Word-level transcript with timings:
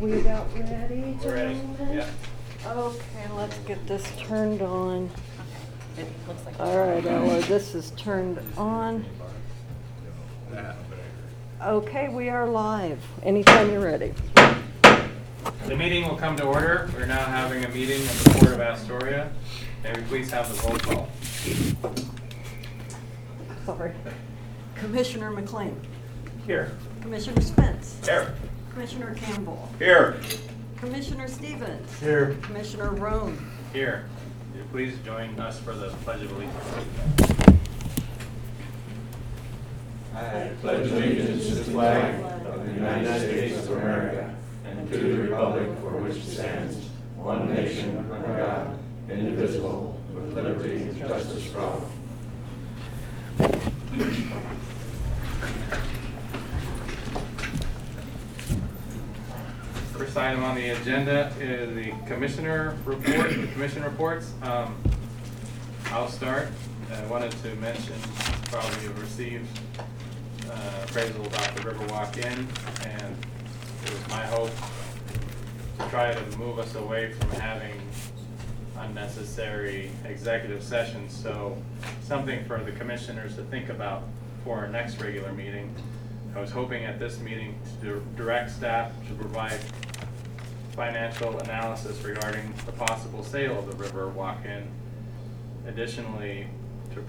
we 0.00 0.20
about 0.20 0.46
ready, 0.54 1.18
We're 1.22 1.34
ready, 1.34 1.54
gentlemen? 1.54 1.96
yeah. 1.98 2.10
Okay, 2.66 3.32
let's 3.36 3.58
get 3.60 3.86
this 3.86 4.10
turned 4.18 4.62
on. 4.62 5.10
It 5.98 6.06
looks 6.26 6.44
like. 6.46 6.58
All 6.58 6.78
right, 6.78 7.04
Ella, 7.04 7.40
this 7.42 7.74
is 7.74 7.90
turned 7.92 8.40
on. 8.56 9.04
Okay, 11.62 12.08
we 12.08 12.30
are 12.30 12.46
live. 12.48 12.98
Anytime 13.22 13.70
you're 13.70 13.84
ready. 13.84 14.14
The 15.66 15.76
meeting 15.76 16.08
will 16.08 16.16
come 16.16 16.36
to 16.36 16.44
order. 16.44 16.90
We're 16.94 17.04
now 17.06 17.22
having 17.24 17.64
a 17.64 17.68
meeting 17.68 18.00
of 18.00 18.24
the 18.24 18.30
Port 18.30 18.52
of 18.52 18.60
Astoria. 18.60 19.30
May 19.84 19.92
we 19.92 20.02
please 20.02 20.30
have 20.30 20.48
the 20.54 20.66
roll 20.66 20.78
call? 20.78 21.08
Sorry. 23.66 23.92
Commissioner 24.74 25.30
McLean. 25.30 25.78
Here. 26.46 26.72
Commissioner 27.02 27.42
Spence. 27.42 27.98
Here. 28.04 28.34
Commissioner 28.80 29.14
Campbell. 29.14 29.68
Here. 29.78 30.18
Commissioner 30.78 31.28
Stevens. 31.28 32.00
Here. 32.00 32.38
Commissioner 32.40 32.92
Rohne. 32.92 33.36
Here. 33.74 34.06
You 34.56 34.64
please 34.72 34.96
join 35.04 35.38
us 35.38 35.60
for 35.60 35.74
the 35.74 35.88
Pledge 36.02 36.22
of 36.22 36.32
Allegiance? 36.32 36.64
I 40.14 40.50
pledge 40.62 40.90
allegiance 40.90 41.48
to 41.48 41.54
the 41.56 41.64
flag 41.64 42.24
of 42.46 42.66
the 42.66 42.72
United 42.72 43.18
States 43.20 43.66
of 43.66 43.72
America 43.72 44.34
and 44.64 44.90
to 44.90 44.98
the 44.98 45.22
republic 45.24 45.68
for 45.80 45.98
which 45.98 46.16
it 46.16 46.24
stands, 46.24 46.88
one 47.16 47.52
nation, 47.52 47.98
under 48.10 48.34
God, 48.34 48.78
indivisible, 49.10 50.00
with 50.14 50.32
liberty 50.32 50.84
and 50.84 50.96
justice 50.96 51.44
for 51.52 51.60
all. 51.60 51.90
First 60.10 60.18
item 60.18 60.42
on 60.42 60.56
the 60.56 60.70
agenda 60.70 61.32
is 61.38 61.72
the 61.72 61.92
commissioner 62.04 62.76
report, 62.84 63.30
the 63.30 63.46
commission 63.46 63.84
reports. 63.84 64.32
Um, 64.42 64.76
I'll 65.92 66.08
start. 66.08 66.48
I 66.92 67.06
wanted 67.06 67.30
to 67.30 67.54
mention, 67.54 67.94
probably 68.46 68.82
you've 68.82 69.00
received 69.00 69.46
uh, 70.50 70.82
appraisal 70.82 71.24
about 71.24 71.54
the 71.54 71.62
Riverwalk 71.62 72.16
Inn, 72.16 72.48
and 72.86 73.16
it 73.84 73.92
was 73.92 74.08
my 74.08 74.26
hope 74.26 74.50
to 75.78 75.88
try 75.90 76.12
to 76.12 76.38
move 76.38 76.58
us 76.58 76.74
away 76.74 77.12
from 77.12 77.30
having 77.30 77.80
unnecessary 78.78 79.92
executive 80.04 80.64
sessions, 80.64 81.14
so 81.14 81.56
something 82.02 82.44
for 82.46 82.58
the 82.64 82.72
commissioners 82.72 83.36
to 83.36 83.44
think 83.44 83.68
about 83.68 84.02
for 84.42 84.58
our 84.58 84.66
next 84.66 85.00
regular 85.00 85.32
meeting. 85.32 85.72
I 86.34 86.40
was 86.40 86.50
hoping 86.50 86.84
at 86.84 86.98
this 86.98 87.18
meeting 87.20 87.58
to 87.80 87.86
dir- 87.86 88.02
direct 88.16 88.50
staff 88.50 88.92
to 89.08 89.14
provide 89.14 89.58
financial 90.72 91.38
analysis 91.40 92.02
regarding 92.04 92.54
the 92.66 92.72
possible 92.72 93.24
sale 93.24 93.58
of 93.58 93.66
the 93.66 93.84
Riverwalk 93.84 94.44
Inn. 94.46 94.68
Additionally, 95.66 96.46
to, 96.94 97.04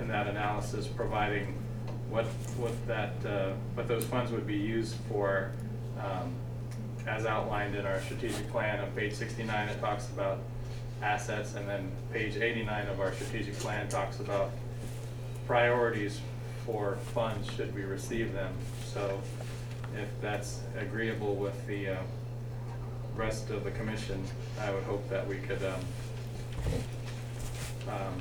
in 0.00 0.08
that 0.08 0.26
analysis, 0.26 0.86
providing 0.86 1.54
what, 2.08 2.24
what 2.56 2.72
that, 2.86 3.12
uh, 3.26 3.52
what 3.74 3.86
those 3.86 4.04
funds 4.04 4.32
would 4.32 4.46
be 4.46 4.56
used 4.56 4.96
for, 5.08 5.52
um, 5.98 6.32
as 7.06 7.26
outlined 7.26 7.74
in 7.74 7.84
our 7.84 8.00
strategic 8.00 8.50
plan 8.50 8.80
on 8.80 8.90
page 8.92 9.12
sixty-nine, 9.12 9.68
it 9.68 9.78
talks 9.78 10.08
about 10.08 10.38
assets, 11.02 11.54
and 11.54 11.68
then 11.68 11.92
page 12.12 12.36
eighty-nine 12.36 12.86
of 12.88 12.98
our 12.98 13.12
strategic 13.12 13.54
plan 13.58 13.86
talks 13.88 14.20
about 14.20 14.50
priorities 15.46 16.20
for 16.64 16.96
funds 17.12 17.50
should 17.54 17.74
we 17.74 17.82
receive 17.82 18.32
them. 18.32 18.52
So 18.92 19.20
if 19.96 20.08
that's 20.20 20.60
agreeable 20.78 21.36
with 21.36 21.66
the 21.66 21.88
uh, 21.88 21.96
rest 23.16 23.50
of 23.50 23.64
the 23.64 23.70
commission, 23.72 24.24
I 24.60 24.72
would 24.72 24.84
hope 24.84 25.08
that 25.08 25.26
we 25.26 25.36
could 25.36 25.62
um, 25.62 25.80
um, 27.88 28.20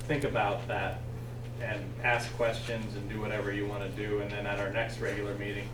think 0.00 0.24
about 0.24 0.66
that 0.68 1.00
and 1.60 1.80
ask 2.02 2.34
questions 2.36 2.96
and 2.96 3.08
do 3.08 3.20
whatever 3.20 3.52
you 3.52 3.66
want 3.66 3.82
to 3.82 3.88
do. 3.90 4.20
And 4.20 4.30
then 4.30 4.46
at 4.46 4.58
our 4.58 4.70
next 4.70 4.98
regular 5.00 5.34
meeting, 5.36 5.68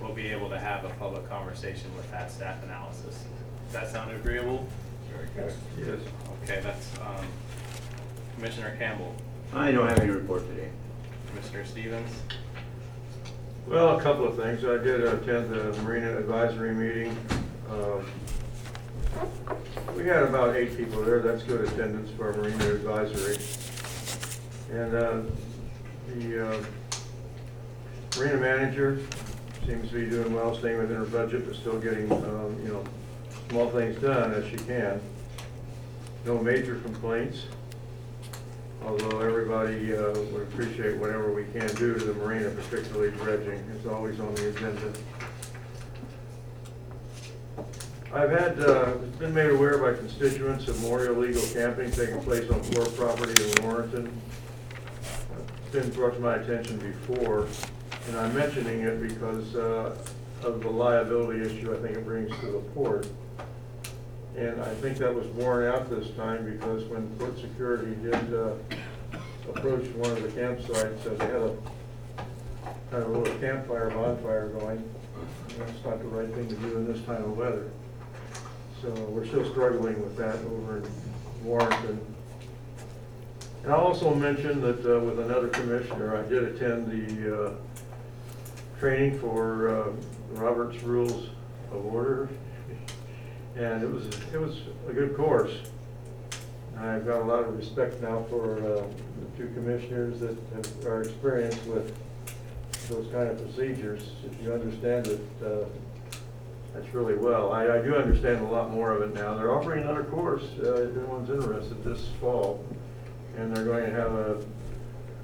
we'll 0.00 0.14
be 0.14 0.28
able 0.28 0.48
to 0.48 0.58
have 0.58 0.84
a 0.84 0.90
public 0.90 1.28
conversation 1.28 1.94
with 1.96 2.10
that 2.10 2.30
staff 2.30 2.62
analysis. 2.64 3.24
Does 3.66 3.72
that 3.72 3.88
sound 3.90 4.10
agreeable? 4.12 4.66
Sure, 5.10 5.54
yes. 5.78 6.00
Okay, 6.42 6.60
that's 6.62 6.98
um, 6.98 7.26
Commissioner 8.36 8.74
Campbell, 8.78 9.14
I 9.52 9.72
don't 9.72 9.88
have 9.88 9.98
any 9.98 10.10
report 10.10 10.48
today. 10.48 10.70
Commissioner 11.30 11.64
Stevens. 11.64 12.10
Well, 13.66 13.98
a 13.98 14.02
couple 14.02 14.26
of 14.26 14.36
things. 14.36 14.64
I 14.64 14.82
did 14.82 15.02
attend 15.02 15.50
the 15.50 15.72
Marina 15.82 16.16
Advisory 16.16 16.74
meeting. 16.74 17.16
Um, 17.70 18.04
We 19.96 20.06
had 20.06 20.22
about 20.22 20.56
eight 20.56 20.76
people 20.76 21.02
there. 21.02 21.20
That's 21.20 21.42
good 21.42 21.60
attendance 21.68 22.10
for 22.16 22.30
a 22.30 22.36
Marina 22.36 22.70
Advisory. 22.70 23.38
And 24.72 24.94
uh, 24.94 25.20
the 26.08 26.48
uh, 26.48 26.64
Marina 28.16 28.38
manager 28.38 29.00
seems 29.66 29.88
to 29.90 29.94
be 29.94 30.10
doing 30.10 30.34
well, 30.34 30.56
staying 30.56 30.78
within 30.78 30.96
her 30.96 31.04
budget, 31.04 31.46
but 31.46 31.54
still 31.56 31.78
getting, 31.78 32.10
um, 32.10 32.58
you 32.62 32.72
know, 32.72 32.84
small 33.50 33.68
things 33.70 34.00
done 34.00 34.32
as 34.32 34.44
she 34.48 34.56
can. 34.56 35.00
No 36.24 36.38
major 36.38 36.76
complaints 36.76 37.42
although 38.84 39.20
everybody 39.20 39.94
uh, 39.94 40.12
would 40.32 40.42
appreciate 40.42 40.96
whatever 40.96 41.32
we 41.32 41.44
can 41.44 41.68
do 41.76 41.94
to 41.94 42.04
the 42.04 42.14
marina, 42.14 42.50
particularly 42.50 43.10
dredging, 43.12 43.58
it's 43.74 43.86
always 43.86 44.18
on 44.20 44.34
the 44.34 44.48
agenda. 44.48 44.92
I've 48.12 48.30
had, 48.30 48.60
uh, 48.60 48.94
been 49.20 49.32
made 49.32 49.50
aware 49.50 49.78
by 49.78 49.96
constituents 49.96 50.66
of 50.66 50.80
more 50.80 51.06
illegal 51.06 51.42
camping 51.52 51.92
taking 51.92 52.20
place 52.22 52.50
on 52.50 52.60
poor 52.72 52.86
property 52.86 53.40
in 53.40 53.64
Warrenton. 53.64 54.20
It's 55.62 55.70
been 55.72 55.90
brought 55.90 56.14
to 56.14 56.20
my 56.20 56.36
attention 56.36 56.78
before, 56.78 57.46
and 58.08 58.16
I'm 58.16 58.34
mentioning 58.34 58.80
it 58.80 59.00
because 59.00 59.54
uh, 59.54 59.96
of 60.42 60.60
the 60.60 60.70
liability 60.70 61.42
issue 61.42 61.72
I 61.72 61.80
think 61.80 61.98
it 61.98 62.04
brings 62.04 62.30
to 62.40 62.46
the 62.46 62.58
port. 62.74 63.06
And 64.40 64.58
I 64.62 64.74
think 64.76 64.96
that 64.96 65.14
was 65.14 65.26
borne 65.26 65.66
out 65.66 65.90
this 65.90 66.12
time 66.12 66.50
because 66.50 66.84
when 66.84 67.06
port 67.18 67.38
security 67.38 67.94
did 68.02 68.14
uh, 68.32 68.54
approach 69.50 69.86
one 69.88 70.12
of 70.12 70.22
the 70.22 70.28
campsites, 70.30 71.06
uh, 71.06 71.14
they 71.14 71.26
had 71.26 71.42
a 71.42 71.56
kind 72.90 73.02
of 73.02 73.10
a 73.10 73.18
little 73.18 73.38
campfire 73.38 73.90
bonfire 73.90 74.48
going. 74.48 74.82
That's 75.58 75.84
not 75.84 75.98
the 75.98 76.06
right 76.06 76.34
thing 76.34 76.48
to 76.48 76.54
do 76.54 76.78
in 76.78 76.90
this 76.90 77.04
time 77.04 77.22
of 77.22 77.36
weather. 77.36 77.70
So 78.80 78.88
we're 79.10 79.26
still 79.26 79.44
struggling 79.50 80.00
with 80.00 80.16
that 80.16 80.36
over 80.36 80.78
in 80.78 80.90
Warrenton. 81.44 82.00
And 83.64 83.72
I'll 83.74 83.80
also 83.80 84.14
mention 84.14 84.62
that 84.62 84.78
uh, 84.86 85.00
with 85.00 85.20
another 85.20 85.48
commissioner, 85.48 86.16
I 86.16 86.26
did 86.26 86.44
attend 86.44 86.90
the 86.90 87.44
uh, 87.44 87.52
training 88.78 89.18
for 89.18 89.68
uh, 89.68 89.92
Robert's 90.30 90.82
Rules 90.82 91.28
of 91.72 91.84
Order. 91.84 92.30
And 93.56 93.82
it 93.82 93.90
was, 93.90 94.06
it 94.32 94.40
was 94.40 94.60
a 94.88 94.92
good 94.92 95.16
course. 95.16 95.52
I've 96.78 97.06
got 97.06 97.20
a 97.20 97.24
lot 97.24 97.40
of 97.44 97.56
respect 97.56 98.00
now 98.00 98.24
for 98.30 98.56
uh, 98.58 98.82
the 98.82 99.36
two 99.36 99.48
commissioners 99.54 100.18
that 100.20 100.36
have- 100.54 100.86
are 100.86 101.02
experienced 101.02 101.66
with 101.66 101.94
those 102.88 103.06
kind 103.12 103.28
of 103.28 103.38
procedures. 103.38 104.12
If 104.24 104.42
you 104.42 104.52
understand 104.52 105.06
it, 105.06 105.20
uh, 105.44 105.64
that's 106.74 106.94
really 106.94 107.16
well. 107.16 107.52
I, 107.52 107.78
I 107.78 107.82
do 107.82 107.96
understand 107.96 108.40
a 108.40 108.48
lot 108.48 108.70
more 108.70 108.92
of 108.92 109.02
it 109.02 109.14
now. 109.14 109.34
They're 109.34 109.52
offering 109.54 109.82
another 109.82 110.04
course, 110.04 110.44
uh, 110.62 110.74
if 110.74 110.96
anyone's 110.96 111.28
interested, 111.28 111.82
this 111.84 112.06
fall. 112.20 112.64
And 113.36 113.54
they're 113.54 113.64
going 113.64 113.84
to 113.84 113.90
have 113.90 114.12
a 114.12 114.42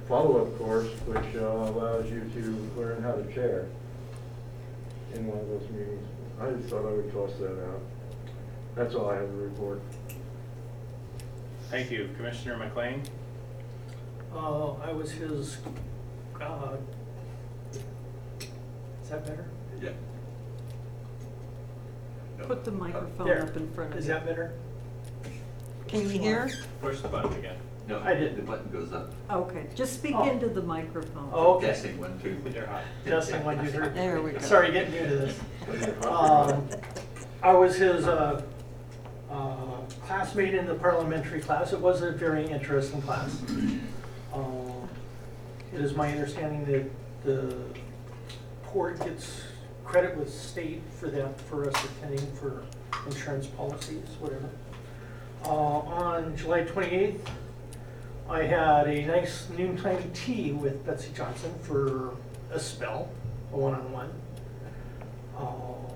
follow-up 0.07 0.57
course 0.57 0.87
which 1.05 1.35
uh, 1.35 1.47
allows 1.47 2.09
you 2.09 2.29
to 2.35 2.79
learn 2.79 3.01
how 3.01 3.13
to 3.13 3.33
chair 3.33 3.67
in 5.13 5.27
one 5.27 5.39
of 5.39 5.47
those 5.47 5.69
meetings. 5.71 6.07
I 6.39 6.51
just 6.51 6.69
thought 6.69 6.85
I 6.85 6.91
would 6.91 7.11
toss 7.11 7.33
that 7.39 7.51
out. 7.67 7.81
That's 8.77 8.93
all 8.93 9.09
I 9.09 9.15
have 9.15 9.25
to 9.25 9.35
report. 9.35 9.81
Thank 11.71 11.89
you. 11.89 12.11
Commissioner 12.15 12.57
McLean? 12.57 13.01
Uh, 14.31 14.73
I 14.73 14.91
was 14.91 15.09
his, 15.11 15.57
uh, 16.39 16.77
is 17.71 19.09
that 19.09 19.25
better? 19.25 19.45
Yeah. 19.81 19.89
Put 22.43 22.63
the 22.63 22.71
microphone 22.71 23.25
There. 23.25 23.41
up 23.41 23.57
in 23.57 23.67
front 23.73 23.89
of 23.89 23.95
you. 23.95 23.99
Is 24.01 24.07
that 24.07 24.27
better? 24.27 24.53
Can 25.87 26.01
you 26.01 26.09
hear? 26.09 26.47
Push 26.79 26.99
the 27.01 27.07
button 27.07 27.33
again. 27.33 27.57
No, 27.87 27.99
I 28.03 28.13
did. 28.13 28.35
The 28.35 28.43
button 28.43 28.69
goes 28.71 28.93
up. 28.93 29.11
Okay, 29.31 29.65
just 29.73 29.93
speak 29.95 30.13
Oh. 30.15 30.29
into 30.29 30.49
the 30.49 30.61
microphone. 30.61 31.29
Oh, 31.33 31.55
okay. 31.55 31.67
Testing, 31.67 31.99
one, 31.99 32.19
two. 32.19 32.37
They're 32.45 32.67
hot. 32.67 32.83
Testing 33.05 33.43
one, 33.43 33.59
two, 33.65 33.71
three. 33.71 33.87
There 33.89 34.21
we 34.21 34.31
go. 34.33 34.39
Sorry, 34.39 34.71
getting 34.71 34.91
new 34.91 35.07
to 35.07 35.15
this. 35.15 36.05
Um, 36.05 36.67
I 37.41 37.53
was 37.53 37.77
his, 37.77 38.05
uh, 38.07 38.43
uh, 39.29 39.81
classmate 40.05 40.53
in 40.53 40.65
the 40.65 40.75
parliamentary 40.75 41.41
class. 41.41 41.73
It 41.73 41.79
was 41.79 42.01
a 42.01 42.11
very 42.11 42.45
interesting 42.47 43.01
class. 43.01 43.41
Uh, 44.33 44.39
It 45.73 45.81
is 45.81 45.95
my 45.95 46.09
understanding 46.11 46.65
that 46.65 46.89
the 47.25 47.55
port 48.63 48.99
gets 49.03 49.41
credit 49.83 50.15
with 50.17 50.33
state 50.33 50.81
for 50.97 51.09
that, 51.09 51.39
for 51.41 51.69
us 51.69 51.75
attending 51.85 52.25
for 52.35 52.63
insurance 53.05 53.47
policies, 53.47 54.07
whatever. 54.19 54.49
Uh, 55.43 55.49
on 55.49 56.35
July 56.35 56.61
twenty-eighth, 56.63 57.29
I 58.29 58.43
had 58.43 58.87
a 58.87 59.05
nice 59.05 59.47
noontime 59.57 60.09
tea 60.13 60.51
with 60.53 60.85
Betsy 60.85 61.11
Johnson 61.15 61.53
for 61.61 62.15
a 62.51 62.59
spell, 62.59 63.09
a 63.53 63.57
one-on-one. 63.57 64.09
Uh, 65.37 65.86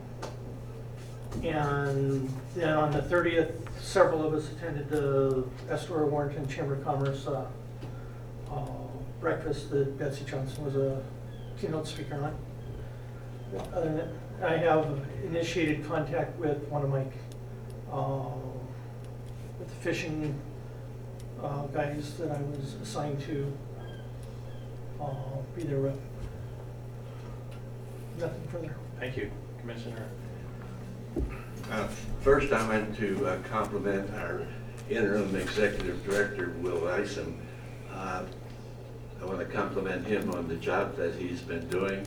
And 1.44 2.32
then 2.56 2.78
on 2.78 2.92
the 2.92 3.02
thirtieth, 3.02 3.52
several 3.82 4.26
of 4.26 4.34
us 4.34 4.52
attended 4.52 4.90
the 4.90 5.44
Astoria 5.70 6.06
Warrenton 6.06 6.48
Chamber 6.48 6.76
of 6.76 6.84
Commerce 6.84 7.26
uh, 7.28 7.48
uh, 8.52 8.62
breakfast 9.20 9.72
that 9.72 9.98
Betsy 9.98 10.24
Johnson 10.26 10.64
was 10.64 10.76
a 10.76 11.02
keynote 11.60 11.88
speaker 11.88 12.16
on. 12.16 12.36
Other 13.74 14.14
I 14.44 14.58
have 14.58 15.04
initiated 15.24 15.86
contact 15.86 16.38
with 16.40 16.68
one 16.70 16.84
of 16.84 16.90
my, 16.90 17.06
uh, 17.92 18.24
with 19.60 19.68
the 19.68 19.76
fishing 19.76 20.40
uh, 21.42 21.64
guys 21.68 22.18
that 22.18 22.32
I 22.32 22.42
was 22.42 22.76
assigned 22.82 23.20
to 23.22 23.52
uh, 25.00 25.06
be 25.56 25.64
their 25.64 25.78
rep. 25.78 25.98
Nothing 28.20 28.48
further. 28.48 28.76
Thank 29.00 29.18
you, 29.18 29.32
Commissioner. 29.60 30.08
Uh, 31.72 31.88
First, 32.22 32.54
I 32.54 32.68
want 32.68 32.96
to 32.98 33.26
uh, 33.26 33.38
compliment 33.50 34.14
our 34.14 34.46
interim 34.92 35.36
executive 35.36 36.06
director, 36.06 36.54
Will 36.60 36.88
Isom. 36.88 37.36
Uh, 37.92 38.26
I 39.20 39.26
want 39.26 39.40
to 39.40 39.46
compliment 39.46 40.06
him 40.06 40.30
on 40.30 40.48
the 40.48 40.56
job 40.58 40.96
that 40.98 41.16
he's 41.16 41.42
been 41.42 41.68
doing. 41.70 42.06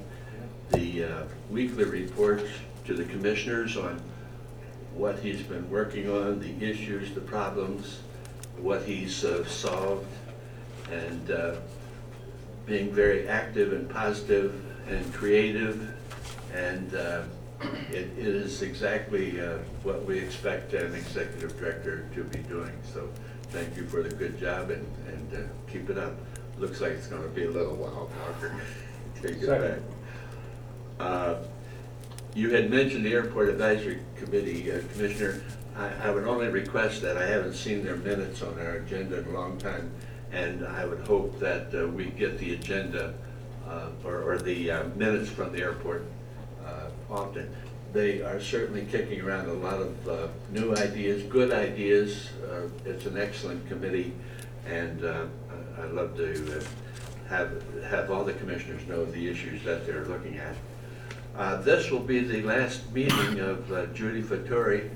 The 0.70 1.04
uh, 1.04 1.22
weekly 1.50 1.82
reports 1.82 2.44
to 2.84 2.94
the 2.94 3.04
commissioners 3.06 3.76
on 3.76 4.00
what 4.94 5.18
he's 5.18 5.42
been 5.42 5.68
working 5.68 6.08
on, 6.08 6.38
the 6.38 6.64
issues, 6.64 7.12
the 7.12 7.20
problems, 7.20 7.98
what 8.58 8.84
he's 8.84 9.24
uh, 9.24 9.44
solved, 9.46 10.06
and 10.92 11.30
uh, 11.32 11.56
being 12.66 12.92
very 12.92 13.26
active 13.26 13.72
and 13.72 13.90
positive 13.90 14.64
and 14.88 15.12
creative. 15.12 15.92
And 16.54 16.94
uh, 16.94 17.22
it 17.90 18.08
it 18.18 18.26
is 18.26 18.62
exactly 18.62 19.40
uh, 19.40 19.58
what 19.82 20.04
we 20.04 20.18
expect 20.18 20.72
an 20.74 20.94
executive 20.94 21.58
director 21.58 22.08
to 22.14 22.24
be 22.24 22.38
doing. 22.40 22.72
So 22.92 23.08
thank 23.50 23.76
you 23.76 23.86
for 23.86 24.02
the 24.02 24.14
good 24.14 24.38
job 24.38 24.70
and, 24.70 24.86
and 25.08 25.34
uh, 25.34 25.48
keep 25.70 25.90
it 25.90 25.98
up. 25.98 26.14
Looks 26.58 26.80
like 26.80 26.92
it's 26.92 27.06
gonna 27.06 27.28
be 27.28 27.44
a 27.44 27.50
little 27.50 27.74
while 27.76 28.10
longer. 28.26 28.54
Take 29.22 29.42
it 29.42 29.48
back. 29.48 29.78
Uh, 31.00 31.36
You 32.34 32.50
had 32.50 32.68
mentioned 32.68 33.04
the 33.06 33.12
Airport 33.12 33.48
Advisory 33.48 34.00
Committee, 34.16 34.72
uh, 34.72 34.80
Commissioner. 34.92 35.40
I, 35.76 36.08
I 36.08 36.10
would 36.10 36.24
only 36.24 36.48
request 36.48 37.02
that, 37.02 37.16
I 37.16 37.26
haven't 37.26 37.54
seen 37.54 37.84
their 37.84 37.96
minutes 37.96 38.42
on 38.42 38.58
our 38.58 38.76
agenda 38.76 39.18
in 39.20 39.26
a 39.26 39.30
long 39.30 39.56
time, 39.58 39.90
and 40.32 40.66
I 40.66 40.84
would 40.84 41.06
hope 41.06 41.38
that 41.38 41.72
uh, 41.74 41.86
we 41.88 42.06
get 42.06 42.38
the 42.38 42.54
agenda, 42.54 43.14
uh, 43.68 43.90
or, 44.04 44.22
or 44.32 44.38
the 44.38 44.70
uh, 44.70 44.84
minutes 44.96 45.30
from 45.30 45.52
the 45.52 45.60
airport 45.62 46.04
often. 47.10 47.54
They 47.92 48.22
are 48.22 48.40
certainly 48.40 48.86
kicking 48.90 49.20
around 49.20 49.48
a 49.48 49.52
lot 49.52 49.80
of 49.80 50.08
uh, 50.08 50.28
new 50.50 50.74
ideas, 50.76 51.22
good 51.24 51.52
ideas. 51.52 52.28
Uh, 52.50 52.68
It's 52.84 53.06
an 53.06 53.16
excellent 53.16 53.68
committee, 53.68 54.12
and 54.66 55.04
uh, 55.04 55.26
I'd 55.80 55.92
love 55.92 56.16
to 56.16 56.58
uh, 56.58 56.64
have, 57.28 57.62
have 57.88 58.10
all 58.10 58.24
the 58.24 58.32
commissioners 58.34 58.86
know 58.88 59.04
the 59.04 59.28
issues 59.28 59.62
that 59.64 59.86
they're 59.86 60.06
looking 60.06 60.38
at. 60.38 60.56
Uh, 61.36 61.60
This 61.62 61.90
will 61.90 62.00
be 62.00 62.20
the 62.20 62.42
last 62.42 62.90
meeting 62.92 63.40
of 63.40 63.70
uh, 63.70 63.86
Judy 63.86 64.22
Fattori, 64.22 64.90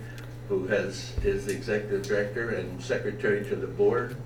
who 0.49 0.67
has, 0.67 1.13
is 1.23 1.47
the 1.47 1.53
executive 1.53 2.03
director 2.03 2.51
and 2.51 2.83
secretary 2.83 3.45
to 3.45 3.55
the 3.57 3.67
board. 3.67 4.17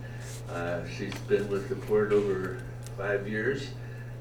Uh, 0.51 0.81
She's 0.97 1.15
been 1.29 1.49
with 1.51 1.69
the 1.69 1.75
board 1.75 2.13
over 2.13 2.59
five 2.97 3.29
years, 3.29 3.69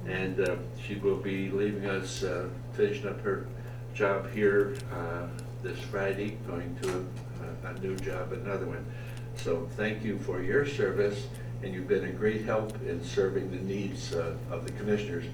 and 0.07 0.39
uh, 0.39 0.55
she 0.85 0.95
will 0.95 1.17
be 1.17 1.49
leaving 1.51 1.85
us, 1.85 2.23
uh, 2.23 2.47
finishing 2.73 3.07
up 3.07 3.21
her 3.21 3.47
job 3.93 4.29
here 4.31 4.75
uh, 4.93 5.27
this 5.63 5.79
Friday, 5.79 6.37
going 6.47 6.75
to 6.81 6.89
a- 6.89 7.67
a 7.67 7.73
new 7.79 7.95
job, 7.97 8.31
another 8.33 8.65
one. 8.65 8.85
So 9.35 9.67
thank 9.77 10.03
you 10.03 10.17
for 10.19 10.41
your 10.41 10.65
service, 10.65 11.27
and 11.63 11.73
you've 11.73 11.87
been 11.87 12.05
a 12.05 12.11
great 12.11 12.43
help 12.45 12.73
in 12.83 13.03
serving 13.03 13.51
the 13.51 13.57
needs 13.57 14.13
uh, 14.13 14.33
of 14.49 14.65
the 14.65 14.71
commissioners, 14.73 15.25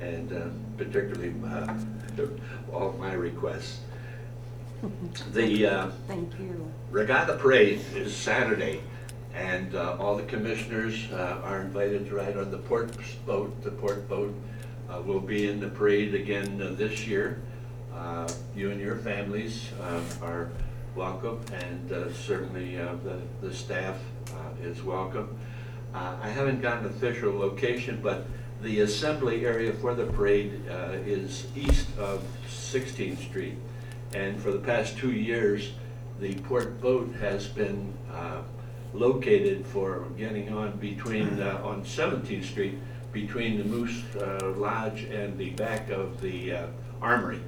and 0.00 0.32
uh, 0.32 0.42
particularly 0.76 1.34
uh, 1.46 1.74
all 2.72 2.90
of 2.90 2.98
my 2.98 3.12
requests. 3.12 3.80
The 5.32 5.66
uh, 5.66 5.90
Thank 6.08 6.38
you. 6.38 6.70
Regatta 6.90 7.36
Parade 7.36 7.80
is 7.94 8.14
Saturday, 8.16 8.80
and 9.34 9.74
uh, 9.74 9.96
all 10.00 10.16
the 10.16 10.22
commissioners 10.24 11.06
uh, 11.12 11.40
are 11.44 11.60
invited 11.60 12.08
to 12.08 12.14
ride 12.16 12.36
on 12.38 12.50
the 12.50 12.58
port 12.58 12.90
boat. 13.26 13.62
The 13.62 13.70
port 13.72 14.08
boat 14.08 14.34
uh, 14.90 15.00
will 15.02 15.20
be 15.20 15.48
in 15.48 15.60
the 15.60 15.68
parade 15.68 16.14
again 16.14 16.60
uh, 16.62 16.72
this 16.76 17.06
year. 17.06 17.40
Uh, 17.94 18.28
You 18.56 18.70
and 18.70 18.80
your 18.80 18.96
families 18.96 19.70
uh, 19.82 20.00
are 20.26 20.50
welcome, 20.94 21.40
and 21.52 21.92
uh, 21.92 22.12
certainly 22.12 22.78
uh, 22.80 22.94
the 23.04 23.20
the 23.46 23.54
staff 23.54 23.96
uh, 24.34 24.66
is 24.68 24.82
welcome. 24.82 25.28
Uh, 25.94 26.16
I 26.22 26.28
haven't 26.28 26.60
got 26.62 26.78
an 26.80 26.86
official 26.86 27.32
location, 27.32 28.00
but 28.02 28.26
the 28.62 28.80
assembly 28.80 29.44
area 29.46 29.72
for 29.72 29.94
the 29.94 30.06
parade 30.06 30.52
uh, 30.68 30.92
is 31.06 31.46
east 31.56 31.88
of 31.98 32.22
16th 32.48 33.18
Street. 33.18 33.56
And 34.14 34.40
for 34.40 34.50
the 34.52 34.58
past 34.58 34.98
two 34.98 35.12
years, 35.12 35.72
the 36.20 36.34
port 36.48 36.80
boat 36.80 37.12
has 37.20 37.46
been 37.48 37.92
uh, 38.12 38.42
located 38.92 39.64
for 39.66 40.04
getting 40.18 40.52
on 40.52 40.76
between, 40.78 41.40
uh, 41.40 41.60
on 41.64 41.82
17th 41.84 42.44
Street, 42.44 42.78
between 43.12 43.58
the 43.58 43.64
Moose 43.64 44.02
uh, 44.16 44.52
Lodge 44.56 45.02
and 45.04 45.36
the 45.38 45.50
back 45.50 45.90
of 45.90 46.20
the 46.20 46.52
uh, 46.52 46.66
Armory. 47.02 47.40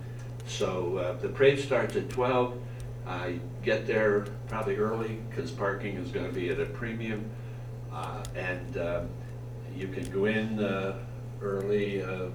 So 0.46 0.96
uh, 0.98 1.12
the 1.20 1.28
parade 1.28 1.60
starts 1.60 1.96
at 1.96 2.08
12. 2.10 2.58
I 3.06 3.38
get 3.62 3.86
there 3.86 4.26
probably 4.48 4.76
early 4.76 5.20
because 5.28 5.50
parking 5.50 5.96
is 5.96 6.10
going 6.10 6.26
to 6.26 6.32
be 6.32 6.50
at 6.50 6.60
a 6.60 6.66
premium. 6.66 7.28
Uh, 7.92 8.22
And 8.34 8.76
um, 8.78 9.08
you 9.76 9.88
can 9.88 10.10
go 10.10 10.24
in 10.26 10.58
uh, 10.60 10.98
early 11.40 12.02
uh, 12.02 12.26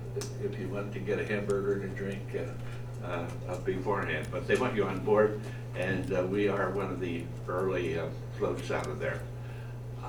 if- 0.44 0.60
you 0.60 0.68
want 0.70 0.94
to 0.94 1.00
get 1.00 1.20
a 1.20 1.26
hamburger 1.26 1.82
and 1.82 1.92
a 1.92 1.96
drink 1.96 2.22
uh, 2.36 3.06
uh, 3.06 3.28
uh, 3.50 3.58
beforehand. 3.60 4.28
But 4.32 4.48
they 4.48 4.56
want 4.56 4.76
you 4.76 4.86
on 4.86 5.00
board, 5.00 5.40
and 5.76 6.12
uh, 6.14 6.24
we 6.24 6.48
are 6.50 6.70
one 6.72 6.92
of 6.92 7.00
the 7.00 7.24
early 7.48 7.98
uh, 8.00 8.08
floats 8.38 8.70
out 8.72 8.88
of 8.88 9.00
there. 9.00 9.22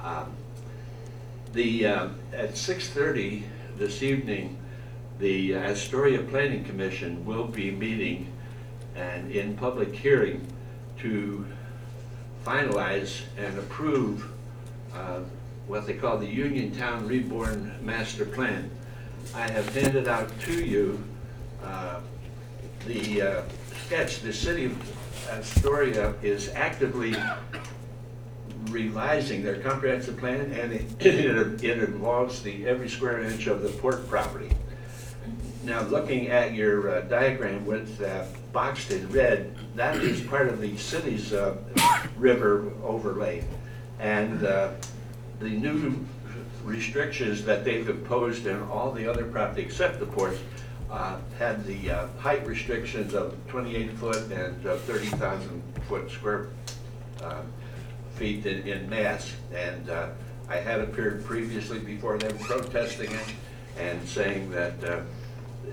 Um, 0.05 0.33
The, 1.53 1.87
uh, 1.87 2.09
at 2.33 2.57
6:30 2.57 3.43
this 3.79 4.03
evening, 4.03 4.59
the 5.19 5.55
Astoria 5.55 6.23
Planning 6.23 6.65
Commission 6.65 7.25
will 7.25 7.47
be 7.47 7.71
meeting 7.71 8.31
and 8.95 9.31
in 9.31 9.57
public 9.57 9.95
hearing 9.95 10.47
to 10.99 11.47
finalize 12.45 13.23
and 13.39 13.59
approve 13.59 14.29
uh, 14.95 15.21
what 15.67 15.87
they 15.87 15.95
call 15.95 16.19
the 16.19 16.27
Uniontown 16.27 17.07
Reborn 17.07 17.73
Master 17.83 18.25
Plan. 18.25 18.71
I 19.35 19.51
have 19.51 19.69
handed 19.75 20.07
out 20.07 20.29
to 20.41 20.65
you 20.65 21.03
uh, 21.65 22.01
the 22.87 23.23
uh, 23.23 23.43
sketch. 23.87 24.21
The 24.21 24.33
city 24.33 24.67
of 24.67 25.29
Astoria 25.31 26.15
is 26.23 26.51
actively 26.51 27.15
revising 28.71 29.43
their 29.43 29.59
comprehensive 29.59 30.17
plan, 30.17 30.53
and 30.53 30.73
it, 30.73 30.85
it 31.01 31.79
involves 31.79 32.43
the 32.43 32.67
every 32.67 32.89
square 32.89 33.21
inch 33.21 33.47
of 33.47 33.63
the 33.63 33.69
port 33.69 34.09
property. 34.09 34.51
Now, 35.65 35.83
looking 35.83 36.29
at 36.29 36.55
your 36.55 36.91
uh, 36.91 37.01
diagram 37.03 37.67
with 37.67 38.01
uh, 38.03 38.25
boxed 38.53 38.91
in 38.91 39.09
red, 39.11 39.55
that 39.75 39.97
is 39.97 40.21
part 40.21 40.49
of 40.49 40.61
the 40.61 40.77
city's 40.77 41.33
uh, 41.33 41.57
river 42.17 42.73
overlay. 42.83 43.45
And 43.99 44.45
uh, 44.45 44.73
the 45.41 45.51
new 45.51 46.07
restrictions 46.65 47.45
that 47.45 47.65
they've 47.65 47.89
imposed 47.89 48.47
in 48.47 48.61
all 48.65 48.93
the 48.93 49.09
other 49.09 49.25
property 49.25 49.63
except 49.63 49.99
the 50.01 50.07
ports 50.07 50.39
uh, 50.91 51.19
had 51.39 51.65
the 51.67 51.91
uh, 51.91 52.09
height 52.19 52.47
restrictions 52.47 53.15
of 53.15 53.37
28 53.49 53.93
foot 53.93 54.31
and 54.31 54.67
uh, 54.67 54.77
30,000 54.79 55.63
foot 55.89 56.11
square 56.11 56.49
uh, 57.23 57.43
feet 58.19 58.45
in, 58.47 58.67
in 58.67 58.91
mass. 58.91 59.33
And 59.55 59.89
uh, 59.89 60.09
I 60.49 60.57
had 60.57 60.81
appeared 60.81 61.25
previously 61.25 61.79
before 61.79 62.19
them 62.19 62.37
protesting 62.39 63.13
it 63.13 63.35
and 63.79 64.07
saying 64.09 64.51
that 64.51 64.85
uh, 64.85 65.01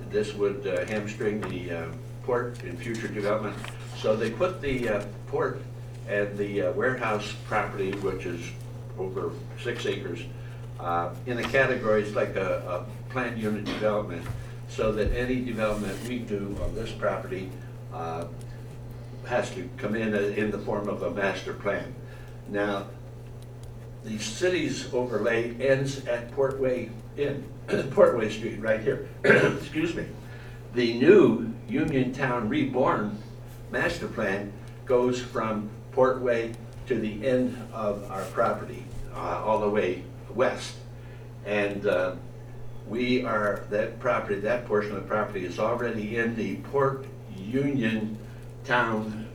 this 0.09 0.33
would 0.35 0.65
uh, 0.67 0.85
hamstring 0.85 1.41
the 1.41 1.71
uh, 1.71 1.85
port 2.23 2.63
in 2.63 2.77
future 2.77 3.07
development. 3.07 3.55
So 3.97 4.15
they 4.15 4.29
put 4.29 4.61
the 4.61 4.89
uh, 4.89 5.05
port 5.27 5.61
and 6.07 6.37
the 6.37 6.63
uh, 6.63 6.71
warehouse 6.73 7.33
property, 7.45 7.91
which 7.93 8.25
is 8.25 8.41
over 8.97 9.31
six 9.61 9.85
acres, 9.85 10.21
uh, 10.79 11.09
in 11.25 11.37
the 11.37 11.43
categories 11.43 12.13
like 12.15 12.35
a, 12.35 12.85
a 12.85 13.11
planned 13.11 13.41
unit 13.41 13.65
development. 13.65 14.25
so 14.67 14.91
that 14.91 15.15
any 15.15 15.41
development 15.41 15.97
we 16.07 16.19
do 16.19 16.57
on 16.63 16.73
this 16.75 16.91
property 16.91 17.49
uh, 17.93 18.25
has 19.25 19.49
to 19.51 19.69
come 19.77 19.95
in 19.95 20.13
in 20.13 20.51
the 20.51 20.59
form 20.59 20.87
of 20.87 21.01
a 21.03 21.11
master 21.11 21.53
plan. 21.53 21.93
Now, 22.49 22.87
the 24.03 24.17
city's 24.19 24.93
overlay 24.93 25.55
ends 25.59 26.05
at 26.05 26.31
Portway 26.31 26.91
Inn, 27.17 27.43
Portway 27.67 28.31
Street, 28.31 28.61
right 28.61 28.81
here. 28.81 29.07
Excuse 29.23 29.95
me. 29.95 30.05
The 30.73 30.93
new 30.99 31.53
Uniontown 31.67 32.49
Reborn 32.49 33.17
master 33.71 34.07
plan 34.07 34.51
goes 34.85 35.19
from 35.21 35.69
Portway 35.93 36.53
to 36.87 36.99
the 36.99 37.25
end 37.25 37.57
of 37.73 38.09
our 38.11 38.23
property, 38.25 38.85
uh, 39.13 39.41
all 39.43 39.59
the 39.59 39.69
way 39.69 40.03
west. 40.33 40.75
And 41.45 41.87
uh, 41.87 42.15
we 42.87 43.23
are, 43.23 43.65
that 43.69 43.99
property, 43.99 44.39
that 44.41 44.65
portion 44.67 44.95
of 44.95 45.01
the 45.01 45.07
property 45.07 45.45
is 45.45 45.57
already 45.57 46.17
in 46.17 46.35
the 46.35 46.57
Port 46.57 47.05
Union 47.35 48.17
Town 48.65 49.27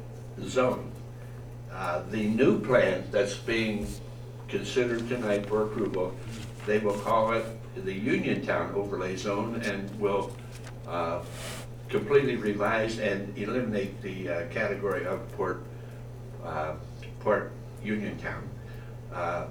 zone. 0.45 0.90
Uh, 1.73 2.03
The 2.11 2.27
new 2.27 2.61
plan 2.61 3.05
that's 3.11 3.37
being 3.37 3.87
considered 4.49 5.09
tonight 5.09 5.47
for 5.47 5.63
approval, 5.63 6.15
they 6.67 6.79
will 6.79 6.99
call 6.99 7.33
it 7.33 7.45
the 7.85 7.93
Uniontown 7.95 8.75
Overlay 8.75 9.17
Zone 9.17 9.61
and 9.65 9.89
will 10.01 10.35
uh, 10.89 11.21
completely 11.89 12.37
revise 12.37 12.99
and 12.99 13.37
eliminate 13.39 14.03
the 14.03 14.29
uh, 14.29 14.47
category 14.49 15.07
of 15.07 15.21
Port, 15.37 15.63
uh, 16.45 16.75
Port 17.21 17.53
Uniontown. 17.83 18.43
Uh, 19.15 19.47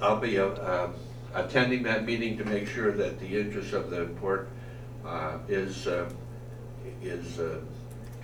I'll 0.00 0.20
be 0.20 0.38
uh, 0.38 0.88
attending 1.34 1.82
that 1.82 2.04
meeting 2.04 2.38
to 2.38 2.44
make 2.44 2.68
sure 2.68 2.92
that 2.92 3.18
the 3.20 3.40
interest 3.40 3.72
of 3.72 3.90
the 3.90 4.06
port 4.20 4.48
is, 5.48 5.88
is 7.02 7.40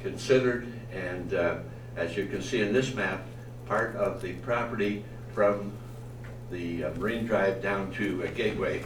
considered. 0.03 0.73
And 0.97 1.35
uh, 1.35 1.59
as 1.97 2.17
you 2.17 2.27
can 2.27 2.43
see 2.43 2.63
in 2.63 2.73
this 2.73 2.95
map, 2.95 3.27
part 3.67 3.95
of 3.97 4.23
the 4.23 4.33
property 4.35 5.05
from 5.35 5.73
the 6.51 6.85
uh, 6.85 6.95
Marine 6.95 7.27
Drive 7.27 7.63
down 7.63 7.93
to 7.93 8.25
uh, 8.25 8.31
Gateway 8.35 8.85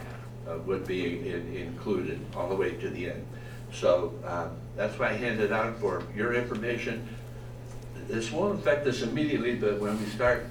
uh, 0.49 0.59
would 0.59 0.87
be 0.87 1.29
in- 1.29 1.55
included 1.55 2.21
all 2.35 2.49
the 2.49 2.57
way 2.57 2.73
to 2.73 2.89
the 2.91 3.11
end. 3.11 3.27
So 3.73 4.15
uh, 4.25 4.49
that's 4.77 4.99
why 4.99 5.11
I 5.11 5.13
handed 5.13 5.53
out 5.53 5.79
for 5.79 6.03
your 6.17 6.35
information. 6.35 7.09
This 8.09 8.33
won't 8.33 8.59
affect 8.59 8.87
us 8.87 9.03
immediately, 9.03 9.55
but 9.55 9.79
when 9.79 9.99
we 10.01 10.07
start 10.07 10.47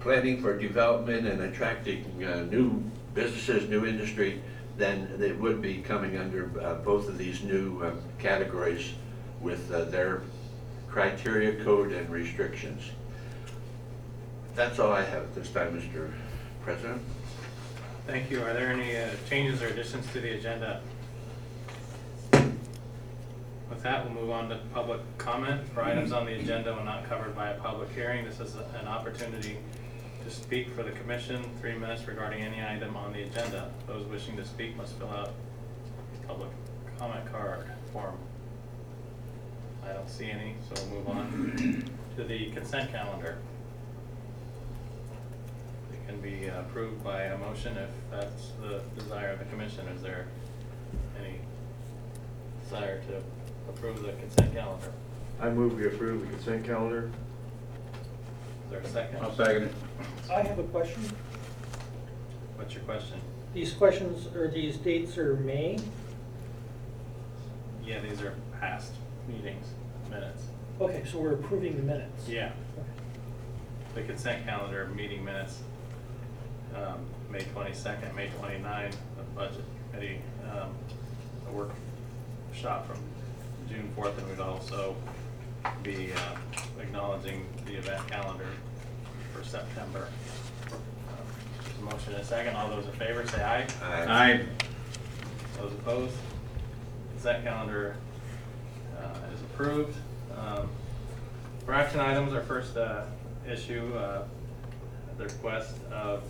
planning 0.00 0.40
for 0.40 0.56
development 0.56 1.26
and 1.26 1.42
attracting 1.42 2.24
uh, 2.24 2.44
new 2.44 2.82
businesses, 3.14 3.68
new 3.68 3.84
industry, 3.84 4.40
then 4.78 5.12
they 5.18 5.32
would 5.32 5.60
be 5.60 5.78
coming 5.78 6.16
under 6.16 6.50
uh, 6.62 6.74
both 6.76 7.08
of 7.08 7.18
these 7.18 7.42
new 7.42 7.82
uh, 7.82 7.90
categories 8.18 8.92
with 9.40 9.72
uh, 9.72 9.84
their 9.84 10.22
criteria, 10.88 11.62
code, 11.64 11.92
and 11.92 12.08
restrictions. 12.10 12.82
That's 14.54 14.78
all 14.78 14.92
I 14.92 15.04
have 15.04 15.22
at 15.22 15.34
this 15.34 15.50
time, 15.50 15.80
Mr. 15.80 16.10
President. 16.62 17.00
Thank 18.06 18.30
you. 18.30 18.42
Are 18.42 18.52
there 18.52 18.68
any 18.70 18.96
uh, 18.96 19.10
changes 19.28 19.62
or 19.62 19.68
additions 19.68 20.10
to 20.12 20.20
the 20.20 20.32
agenda? 20.32 20.80
With 22.32 23.82
that, 23.82 24.04
we'll 24.04 24.14
move 24.14 24.30
on 24.30 24.48
to 24.48 24.56
public 24.72 25.00
comment 25.18 25.60
for 25.74 25.82
items 25.82 26.10
on 26.10 26.24
the 26.24 26.32
agenda 26.32 26.74
when 26.74 26.86
not 26.86 27.08
covered 27.08 27.36
by 27.36 27.50
a 27.50 27.60
public 27.60 27.92
hearing. 27.92 28.24
This 28.24 28.40
is 28.40 28.56
an 28.80 28.88
opportunity 28.88 29.58
to 30.24 30.30
speak 30.30 30.70
for 30.74 30.82
the 30.82 30.90
commission, 30.92 31.44
three 31.60 31.76
minutes 31.78 32.08
regarding 32.08 32.42
any 32.42 32.62
item 32.62 32.96
on 32.96 33.12
the 33.12 33.22
agenda. 33.22 33.70
Those 33.86 34.06
wishing 34.06 34.36
to 34.36 34.44
speak 34.44 34.76
must 34.76 34.94
fill 34.94 35.10
out 35.10 35.30
a 35.30 36.26
public 36.26 36.50
comment 36.98 37.30
card 37.30 37.66
form. 37.92 38.18
I 39.84 39.92
don't 39.92 40.08
see 40.08 40.30
any, 40.30 40.54
so 40.68 40.82
we'll 40.90 41.00
move 41.00 41.08
on 41.08 41.92
to 42.16 42.24
the 42.24 42.50
consent 42.50 42.90
calendar. 42.90 43.38
It 45.92 46.06
can 46.06 46.20
be 46.20 46.46
approved 46.48 47.02
by 47.04 47.22
a 47.24 47.38
motion 47.38 47.76
if 47.76 47.90
that's 48.10 48.50
the 48.60 48.82
desire 49.00 49.30
of 49.30 49.38
the 49.38 49.44
commission. 49.46 49.86
Is 49.88 50.02
there 50.02 50.26
any 51.20 51.40
desire 52.64 53.00
to 53.02 53.22
approve 53.68 54.02
the 54.02 54.12
consent 54.12 54.52
calendar? 54.54 54.92
I 55.40 55.50
move 55.50 55.74
we 55.74 55.86
approve 55.86 56.22
the 56.22 56.26
consent 56.28 56.64
calendar. 56.64 57.10
Is 58.64 58.70
there 58.70 58.80
a 58.80 58.88
second? 58.88 59.22
I'll 59.22 59.34
second 59.34 59.64
it. 59.64 59.72
I 60.30 60.42
have 60.42 60.58
a 60.58 60.64
question. 60.64 61.02
What's 62.56 62.74
your 62.74 62.82
question? 62.82 63.20
These 63.54 63.72
questions, 63.72 64.26
or 64.36 64.48
these 64.48 64.76
dates 64.76 65.16
are 65.16 65.34
May? 65.36 65.78
Yeah, 67.84 68.00
these 68.00 68.20
are 68.20 68.34
past 68.60 68.92
meetings, 69.28 69.66
minutes. 70.10 70.42
Okay, 70.80 71.02
so 71.10 71.18
we're 71.18 71.34
approving 71.34 71.76
the 71.76 71.82
minutes. 71.82 72.28
Yeah, 72.28 72.52
Okay. 72.76 72.86
the 73.94 74.02
consent 74.02 74.44
calendar, 74.46 74.86
meeting 74.94 75.24
minutes, 75.24 75.60
um, 76.74 77.04
May 77.30 77.40
twenty-second, 77.52 78.14
May 78.14 78.28
29th, 78.28 78.92
the 79.16 79.22
budget 79.34 79.64
committee, 79.90 80.20
um, 80.50 80.70
a 81.48 81.52
workshop 81.52 82.86
from 82.86 82.98
June 83.68 83.90
fourth, 83.94 84.16
and 84.18 84.28
we'd 84.28 84.40
also 84.40 84.96
be 85.82 86.10
uh, 86.12 86.80
acknowledging 86.80 87.44
the 87.66 87.74
event 87.74 88.06
calendar 88.08 88.46
for 89.34 89.44
September. 89.44 90.08
Um, 90.72 90.78
there's 91.64 91.78
a 91.78 91.82
Motion 91.82 92.12
and 92.14 92.22
a 92.22 92.24
second, 92.24 92.56
all 92.56 92.68
those 92.68 92.86
in 92.86 92.92
favor, 92.92 93.26
say 93.26 93.42
aye. 93.42 93.66
Aye. 93.82 94.40
Those 95.58 95.72
opposed? 95.72 96.14
Consent 97.12 97.44
calendar 97.44 97.96
uh, 99.02 99.34
is 99.34 99.40
approved. 99.42 99.96
Um, 100.36 100.68
For 101.64 101.74
action 101.74 102.00
items, 102.00 102.32
our 102.32 102.42
first 102.42 102.76
uh, 102.76 103.04
issue, 103.48 103.94
uh, 103.96 104.24
the 105.18 105.24
request 105.24 105.74
of 105.92 106.22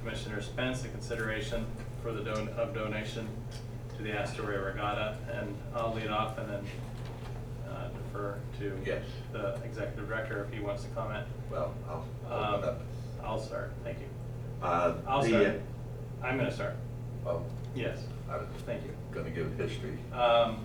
Commissioner 0.00 0.40
Spence, 0.40 0.82
the 0.82 0.88
consideration 0.88 1.66
for 2.02 2.12
the 2.12 2.22
don, 2.22 2.48
of 2.50 2.74
donation 2.74 3.28
to 3.96 4.02
the 4.02 4.12
Astoria 4.12 4.60
Regatta. 4.60 5.16
And 5.32 5.56
I'll 5.74 5.94
lead 5.94 6.08
off 6.08 6.38
and 6.38 6.48
then 6.50 6.64
uh, 7.70 7.88
defer 7.88 8.38
to 8.58 8.78
Yes. 8.84 9.04
the 9.32 9.54
executive 9.64 10.08
director 10.08 10.44
if 10.48 10.52
he 10.58 10.60
wants 10.64 10.82
to 10.84 10.88
comment. 10.90 11.26
Well, 11.50 11.74
I'll 11.88 12.04
Um, 12.30 12.54
open 12.54 12.68
up. 12.68 12.80
I'll 13.22 13.38
start, 13.40 13.72
thank 13.84 13.98
you. 14.00 14.06
Uh, 14.60 14.94
I'll 15.06 15.22
the, 15.22 15.28
start. 15.28 15.60
I'm 16.24 16.36
gonna 16.38 16.50
start, 16.52 16.74
Oh, 17.24 17.42
yes, 17.76 17.98
I 18.28 18.36
was 18.38 18.46
thank 18.66 18.82
you. 18.82 18.90
gonna 19.12 19.30
give 19.30 19.56
history. 19.56 19.96
Um, 20.12 20.64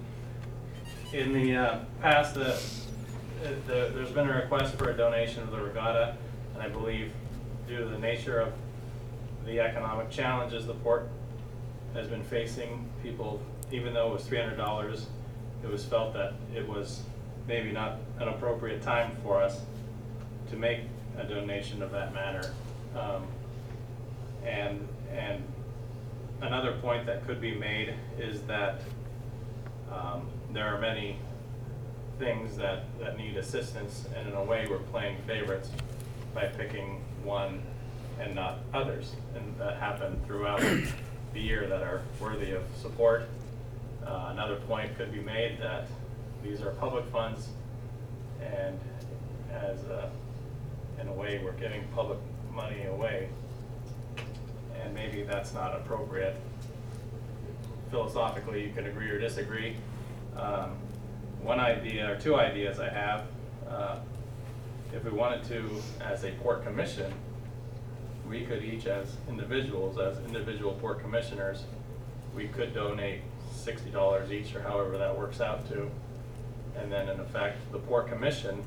In 1.14 1.34
the 1.34 1.56
uh, 1.56 1.80
past, 2.02 2.36
the, 2.36 2.54
uh, 2.54 3.50
the- 3.68 3.92
there's 3.94 4.12
been 4.12 4.30
a 4.30 4.34
request 4.36 4.76
for 4.76 4.90
a 4.90 4.98
donation 4.98 5.42
of 5.44 5.52
the 5.52 5.60
regatta, 5.62 6.18
and 6.54 6.62
I 6.62 6.68
believe 6.70 7.12
due 7.68 7.78
to 7.78 7.86
the 7.86 7.98
nature 7.98 8.40
of 8.40 8.54
the 9.46 9.60
economic 9.62 10.10
challenges 10.10 10.66
the 10.68 10.74
port 10.74 11.08
has 11.94 12.08
been 12.08 12.24
facing, 12.24 12.90
people, 13.02 13.42
even 13.72 13.94
though 13.94 14.10
it 14.10 14.14
was 14.14 14.26
three 14.26 14.40
hundred 14.40 14.58
dollars, 14.58 15.08
it 15.64 15.70
was 15.70 15.86
felt 15.86 16.14
that 16.14 16.34
it 16.54 16.68
was 16.68 17.02
maybe 17.48 17.72
not 17.72 17.98
an 18.20 18.28
appropriate 18.28 18.82
time 18.82 19.16
for 19.24 19.42
us 19.42 19.62
to 20.50 20.58
make 20.58 20.82
a 21.18 21.24
donation 21.24 21.82
of 21.82 21.92
that 21.92 22.14
matter. 22.14 22.52
Um, 22.96 23.26
And, 24.46 24.88
and 25.12 25.44
another 26.42 26.74
point 26.82 27.06
that 27.08 27.26
could 27.26 27.42
be 27.42 27.54
made 27.56 27.94
is 28.18 28.42
that 28.44 28.82
um, 29.92 30.28
there 30.52 30.74
are 30.74 30.80
many 30.80 31.18
things 32.20 32.56
that, 32.58 32.84
that 33.00 33.18
need 33.18 33.38
assistance, 33.38 34.06
and 34.16 34.28
in 34.28 34.34
a 34.34 34.44
way, 34.44 34.68
we're 34.70 34.78
playing 34.80 35.18
favorites 35.28 35.70
by 36.34 36.46
picking 36.48 37.04
one 37.24 37.62
and 38.20 38.34
not 38.34 38.60
others. 38.74 39.16
And 39.36 39.56
that 39.60 39.78
happen 39.78 40.20
throughout 40.26 40.62
the 41.34 41.40
year 41.40 41.68
that 41.68 41.84
are 41.84 42.02
worthy 42.20 42.52
of 42.52 42.64
support. 42.82 43.28
Uh, 44.06 44.30
Another 44.32 44.56
point 44.56 44.96
could 44.98 45.12
be 45.12 45.20
made 45.20 45.60
that 45.60 45.88
these 46.44 46.62
are 46.62 46.72
public 46.72 47.06
funds, 47.08 47.50
and 48.42 48.80
as, 49.52 49.84
a- 49.86 50.10
in 51.00 51.08
a 51.08 51.14
way, 51.14 51.40
we're 51.44 51.52
giving 51.54 51.84
public 51.94 52.20
money 52.54 52.84
away. 52.86 53.30
And 54.82 54.94
maybe 54.94 55.24
that's 55.24 55.54
not 55.54 55.76
appropriate 55.76 56.36
philosophically, 57.92 58.64
you 58.66 58.74
can 58.74 58.86
agree 58.88 59.10
or 59.10 59.20
disagree. 59.20 59.76
Um, 60.38 60.78
One 61.42 61.60
idea, 61.60 62.12
or 62.12 62.18
two 62.20 62.36
ideas 62.36 62.80
I 62.80 62.90
have, 62.90 63.24
uh, 63.70 64.00
if 64.94 65.04
we 65.04 65.12
wanted 65.12 65.44
to, 65.46 65.82
as 66.02 66.24
a 66.24 66.32
port 66.32 66.64
commission, 66.64 67.14
we 68.28 68.44
could 68.44 68.64
each 68.64 68.86
as 68.86 69.16
individuals, 69.30 69.98
as 69.98 70.18
individual 70.26 70.74
port 70.74 71.00
commissioners, 71.00 71.64
we 72.36 72.48
could 72.50 72.74
donate 72.74 73.22
sixty 73.52 73.90
dollars 73.90 74.32
each 74.32 74.54
or 74.56 74.62
however 74.62 74.98
that 74.98 75.18
works 75.18 75.40
out 75.40 75.68
to. 75.70 75.90
And 76.78 76.92
then 76.92 77.08
in 77.08 77.20
effect, 77.20 77.72
the 77.72 77.80
port 77.80 78.08
commission 78.08 78.64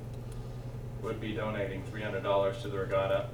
would 1.02 1.20
be 1.20 1.32
donating 1.32 1.82
three 1.90 2.02
hundred 2.02 2.22
dollars 2.22 2.62
to 2.62 2.68
the 2.68 2.78
regatta. 2.78 3.28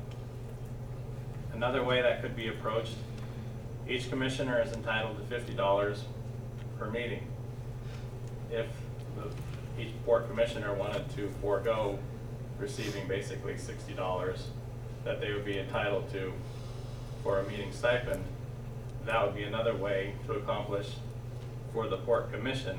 Another 1.52 1.84
way 1.84 2.02
that 2.02 2.20
could 2.20 2.34
be 2.34 2.48
approached 2.48 2.96
each 3.88 4.08
commissioner 4.10 4.60
is 4.60 4.72
entitled 4.72 5.16
to 5.18 5.24
fifty 5.24 5.54
dollars 5.54 6.04
per 6.78 6.90
meeting. 6.90 7.26
If 8.50 8.66
the, 9.16 9.82
each 9.82 9.92
port 10.04 10.28
commissioner 10.28 10.74
wanted 10.74 11.08
to 11.16 11.28
forego 11.40 11.98
receiving 12.58 13.06
basically 13.06 13.58
sixty 13.58 13.92
dollars 13.92 14.48
that 15.04 15.20
they 15.20 15.32
would 15.32 15.44
be 15.44 15.58
entitled 15.58 16.10
to 16.12 16.32
for 17.22 17.40
a 17.40 17.48
meeting 17.48 17.72
stipend, 17.72 18.22
that 19.04 19.24
would 19.24 19.34
be 19.36 19.42
another 19.42 19.74
way 19.74 20.14
to 20.26 20.34
accomplish 20.34 20.88
for 21.72 21.88
the 21.88 21.98
port 21.98 22.32
commission 22.32 22.78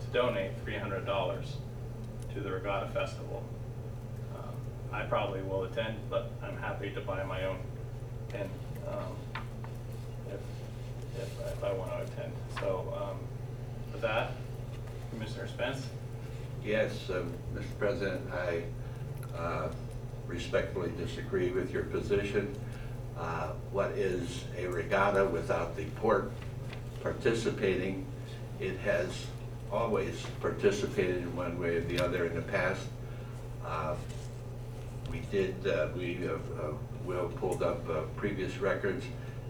to 0.00 0.06
donate 0.12 0.52
three 0.64 0.76
hundred 0.76 1.04
dollars 1.04 1.56
to 2.34 2.40
the 2.40 2.50
Regatta 2.50 2.88
Festival. 2.88 3.42
Um, 4.34 4.54
I 4.92 5.02
probably 5.02 5.42
will 5.42 5.64
attend, 5.64 5.96
but 6.08 6.30
I'm 6.42 6.56
happy 6.56 6.90
to 6.90 7.00
buy 7.00 7.22
my 7.24 7.44
own 7.44 7.58
pin, 8.28 8.48
um, 8.86 9.16
if, 10.28 10.40
if, 11.20 11.52
if 11.52 11.64
I 11.64 11.72
want 11.72 11.90
to 11.90 12.12
attend. 12.12 12.32
So, 12.60 12.94
um, 12.96 13.18
with 13.92 14.02
that, 14.02 14.32
Commissioner 15.18 15.48
Spence? 15.48 15.86
Yes, 16.64 17.10
um, 17.10 17.32
Mr. 17.52 17.78
President, 17.78 18.20
I 18.32 18.62
uh, 19.36 19.68
respectfully 20.28 20.92
disagree 20.96 21.50
with 21.50 21.72
your 21.72 21.84
position. 21.84 22.54
Uh, 23.18 23.48
What 23.72 23.90
is 23.92 24.44
a 24.56 24.66
regatta 24.66 25.24
without 25.24 25.76
the 25.76 25.86
port 26.00 26.30
participating? 27.02 28.06
It 28.60 28.78
has 28.78 29.26
always 29.72 30.24
participated 30.40 31.16
in 31.16 31.34
one 31.34 31.58
way 31.58 31.76
or 31.76 31.80
the 31.80 31.98
other 31.98 32.26
in 32.26 32.34
the 32.36 32.42
past. 32.42 32.82
Uh, 33.66 33.96
We 35.10 35.20
did, 35.32 35.66
uh, 35.66 35.88
we, 35.96 36.28
uh, 36.28 36.34
uh, 36.34 36.74
Will 37.04 37.28
pulled 37.40 37.62
up 37.62 37.88
uh, 37.88 38.02
previous 38.16 38.58
records, 38.58 39.04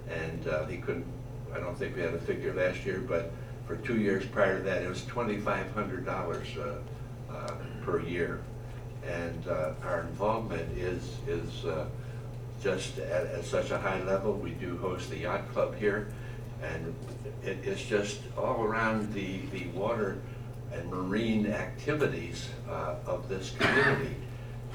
and 0.09 0.47
uh, 0.49 0.65
he 0.67 0.79
couldn't, 0.79 1.07
I 1.53 1.59
don't 1.59 1.77
think 1.77 1.97
we 1.97 2.03
had 2.03 2.15
a 2.15 2.19
figure 2.21 2.55
last 2.55 2.87
year, 2.87 3.01
but 3.01 3.33
for 3.69 3.77
two 3.77 4.01
years 4.01 4.25
prior 4.27 4.59
to 4.59 4.65
that, 4.65 4.83
it 4.83 4.89
was 4.89 5.05
twenty-five 5.05 5.71
hundred 5.73 6.05
dollars 6.07 6.49
uh, 7.31 7.53
per 7.85 8.01
year. 8.01 8.41
And 9.07 9.47
uh, 9.47 9.73
our 9.85 10.01
involvement 10.01 10.77
is, 10.77 11.03
is 11.27 11.65
uh, 11.65 11.87
just 12.63 12.99
at, 12.99 13.27
at 13.27 13.45
such 13.45 13.71
a 13.71 13.79
high 13.79 14.03
level. 14.03 14.33
We 14.33 14.51
do 14.51 14.77
host 14.79 15.11
the 15.11 15.19
yacht 15.19 15.53
club 15.53 15.77
here, 15.77 16.09
and 16.63 16.95
it, 17.45 17.59
it's 17.63 17.83
just 17.83 18.21
all 18.37 18.65
around 18.65 19.13
the, 19.13 19.43
the 19.53 19.67
water 19.69 20.19
and 20.73 20.91
marine 20.91 21.47
activities 21.47 22.49
uh, 22.69 22.97
of 23.07 23.29
this 23.29 23.55
community. 23.59 24.17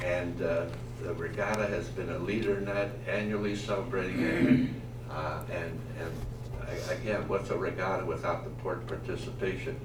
And 0.03 0.41
uh, 0.41 0.65
the 1.03 1.13
regatta 1.13 1.67
has 1.67 1.88
been 1.89 2.09
a 2.09 2.19
leader 2.19 2.57
in 2.57 2.65
that, 2.65 2.91
annually 3.07 3.55
celebrating 3.55 4.21
it. 4.21 4.69
Uh, 5.12 5.43
And, 5.51 5.79
and 6.00 6.12
a- 6.70 6.93
again, 6.93 7.27
what's 7.27 7.50
a 7.50 7.58
regatta 7.58 8.05
without 8.05 8.43
the 8.43 8.50
port 8.62 8.86
participation? 8.88 9.79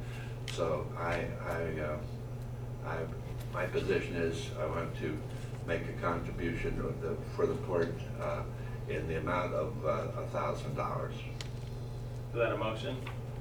So 0.53 0.87
I, 0.99 1.27
I, 1.47 1.81
uh, 1.81 1.97
I, 2.87 2.97
my 3.53 3.67
position 3.67 4.15
is 4.17 4.47
I 4.61 4.67
want 4.67 4.97
to 5.01 5.17
make 5.67 5.83
a 5.89 6.01
contribution 6.01 6.79
of 6.81 7.01
the- 7.03 7.17
for 7.37 7.47
the 7.47 7.55
port 7.55 7.95
uh, 8.21 8.43
in 8.89 9.07
the 9.09 9.17
amount 9.19 9.53
of 9.55 9.75
uh, 9.85 10.21
a 10.23 10.27
thousand 10.29 10.75
dollars. 10.77 11.15
Is 11.15 12.35
that 12.35 12.53
a 12.53 12.57
motion? 12.57 12.97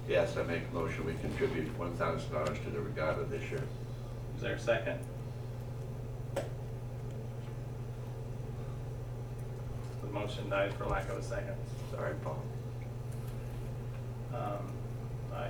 Yes, 0.08 0.38
I 0.38 0.44
make 0.44 0.64
a 0.72 0.74
motion, 0.74 1.06
we 1.06 1.14
contribute 1.16 1.68
one 1.78 1.94
thousand 1.96 2.32
dollars 2.32 2.58
to 2.66 2.70
the 2.70 2.80
regatta 2.82 3.24
this 3.24 3.44
year. 3.52 3.64
Is 4.36 4.42
there 4.42 4.56
a 4.56 4.60
second? 4.60 5.00
The 10.02 10.08
motion 10.14 10.50
died 10.50 10.74
for 10.76 10.86
lack 10.86 11.10
of 11.10 11.18
a 11.18 11.24
second. 11.24 11.56
Sorry, 11.92 12.14
Paul. 12.24 12.42
Um, 14.34 14.72
I 15.34 15.50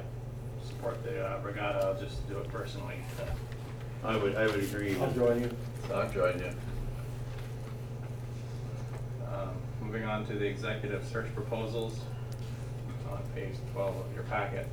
support 0.65 1.03
the 1.03 1.25
uh, 1.25 1.39
regatta, 1.43 1.85
I'll 1.85 1.99
just 1.99 2.27
do 2.29 2.37
it 2.39 2.47
personally. 2.51 2.95
I 4.03 4.15
would, 4.15 4.35
I 4.35 4.45
would 4.45 4.63
agree. 4.63 4.95
I'll 4.99 5.11
join 5.11 5.41
you. 5.41 5.49
I'll 5.93 6.09
join 6.11 6.37
you. 6.39 6.51
Um, 9.27 9.49
Moving 9.81 10.03
on 10.05 10.25
to 10.27 10.33
the 10.33 10.45
executive 10.45 11.05
search 11.05 11.33
proposals 11.33 11.99
on 13.11 13.21
page 13.33 13.55
12 13.73 13.95
of 13.95 14.13
your 14.13 14.23
packet. 14.23 14.67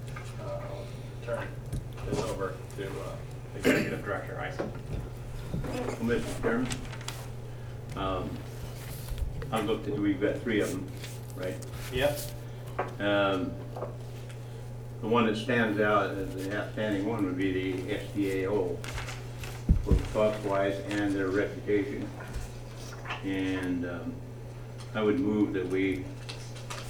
Uh, 0.45 0.49
I'll 0.51 0.85
Turn 1.25 1.47
this 2.11 2.19
over 2.21 2.55
to 2.77 2.87
uh, 2.87 3.57
Executive 3.57 4.05
Director 4.05 4.39
Isom. 4.41 4.71
Mr. 6.03 6.43
Chairman, 6.43 6.69
um, 7.97 8.29
I'm 9.51 9.67
looking, 9.67 9.95
at, 9.95 9.99
we've 10.01 10.21
got 10.21 10.39
three 10.43 10.61
of 10.61 10.71
them, 10.71 10.87
right? 11.37 11.55
Yep. 11.93 12.21
Um, 13.01 13.53
The 15.01 15.09
one 15.11 15.27
that 15.27 15.37
stands 15.37 15.81
out 15.81 16.11
as 16.13 16.35
the 16.35 16.57
outstanding 16.59 17.05
one 17.07 17.27
would 17.27 17.37
be 17.37 17.73
the 17.73 17.95
SDAO 17.97 18.77
for 19.85 19.95
cost-wise 20.15 20.77
and 20.89 21.13
their 21.15 21.29
reputation. 21.29 22.09
And 23.23 23.85
um, 23.85 24.15
I 24.95 25.03
would 25.03 25.21
move 25.21 25.53
that 25.55 25.69
we 25.69 26.05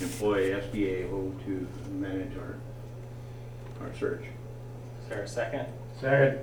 employ 0.00 0.50
SDAO 0.60 1.44
to 1.44 1.66
manage 1.90 2.36
our, 2.36 2.56
our 3.84 3.92
search. 3.98 4.22
Is 5.02 5.08
there 5.08 5.22
a 5.22 5.28
second? 5.28 5.66
Second. 6.00 6.38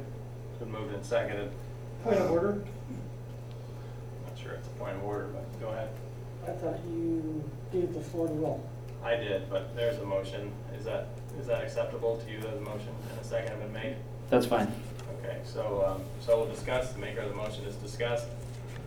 It's 0.49 0.59
been 0.59 0.71
moved 0.71 0.93
and 0.93 1.05
seconded. 1.05 1.51
Point 2.03 2.17
of 2.17 2.31
order, 2.31 2.63
Not 4.27 4.37
sure 4.37 4.51
it's 4.53 4.67
a 4.67 4.71
point 4.71 4.97
of 4.97 5.03
order, 5.05 5.27
but 5.27 5.59
go 5.61 5.69
ahead. 5.69 5.89
I 6.45 6.51
thought 6.51 6.79
you 6.85 7.49
gave 7.71 7.93
the 7.93 8.01
floor 8.01 8.27
to 8.27 8.33
Will. 8.33 8.69
I 9.03 9.15
did, 9.15 9.49
but 9.49 9.75
there's 9.75 9.97
a 9.99 10.05
motion. 10.05 10.51
Is 10.77 10.85
that, 10.85 11.07
is 11.39 11.47
that 11.47 11.63
acceptable 11.63 12.17
to 12.25 12.31
you 12.31 12.39
that 12.41 12.53
the 12.55 12.61
motion 12.61 12.89
and 13.11 13.19
a 13.19 13.23
second 13.23 13.49
have 13.49 13.59
been 13.59 13.73
made? 13.73 13.95
That's 14.29 14.45
fine. 14.45 14.71
Okay, 15.23 15.37
so, 15.43 15.83
um, 15.87 16.01
so 16.25 16.37
we'll 16.37 16.49
discuss, 16.53 16.93
the 16.93 16.99
maker 16.99 17.21
of 17.21 17.29
the 17.29 17.35
motion 17.35 17.63
is 17.65 17.75
discussed. 17.75 18.27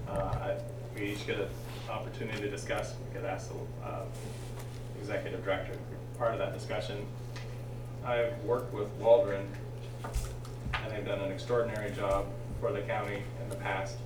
Uh, 0.08 0.12
I- 0.12 0.56
We 0.94 1.06
each 1.06 1.26
get 1.26 1.40
an 1.40 1.48
opportunity 1.90 2.40
to 2.42 2.48
discuss, 2.48 2.94
we 3.08 3.16
could 3.16 3.24
ask 3.28 3.48
the 3.50 3.86
uh, 3.86 4.04
executive 5.00 5.44
director 5.44 5.72
to 5.72 5.78
be 5.78 5.96
part 6.18 6.32
of 6.32 6.38
that 6.38 6.54
discussion. 6.54 7.04
I've 8.04 8.32
worked 8.44 8.72
with 8.72 8.86
Waldron, 9.00 9.44
and 10.74 10.92
they've 10.92 11.04
done 11.04 11.18
an 11.20 11.32
extraordinary 11.32 11.90
job 11.90 12.26
for 12.60 12.70
the 12.70 12.82
county 12.82 13.24
in 13.42 13.48
the 13.48 13.56
past. 13.56 13.96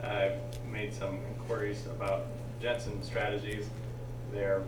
I've 0.00 0.38
made 0.70 0.94
some 0.94 1.18
inquiries 1.34 1.86
about 1.86 2.26
Jensen 2.62 3.02
Strategies. 3.02 3.68
They're, 4.32 4.62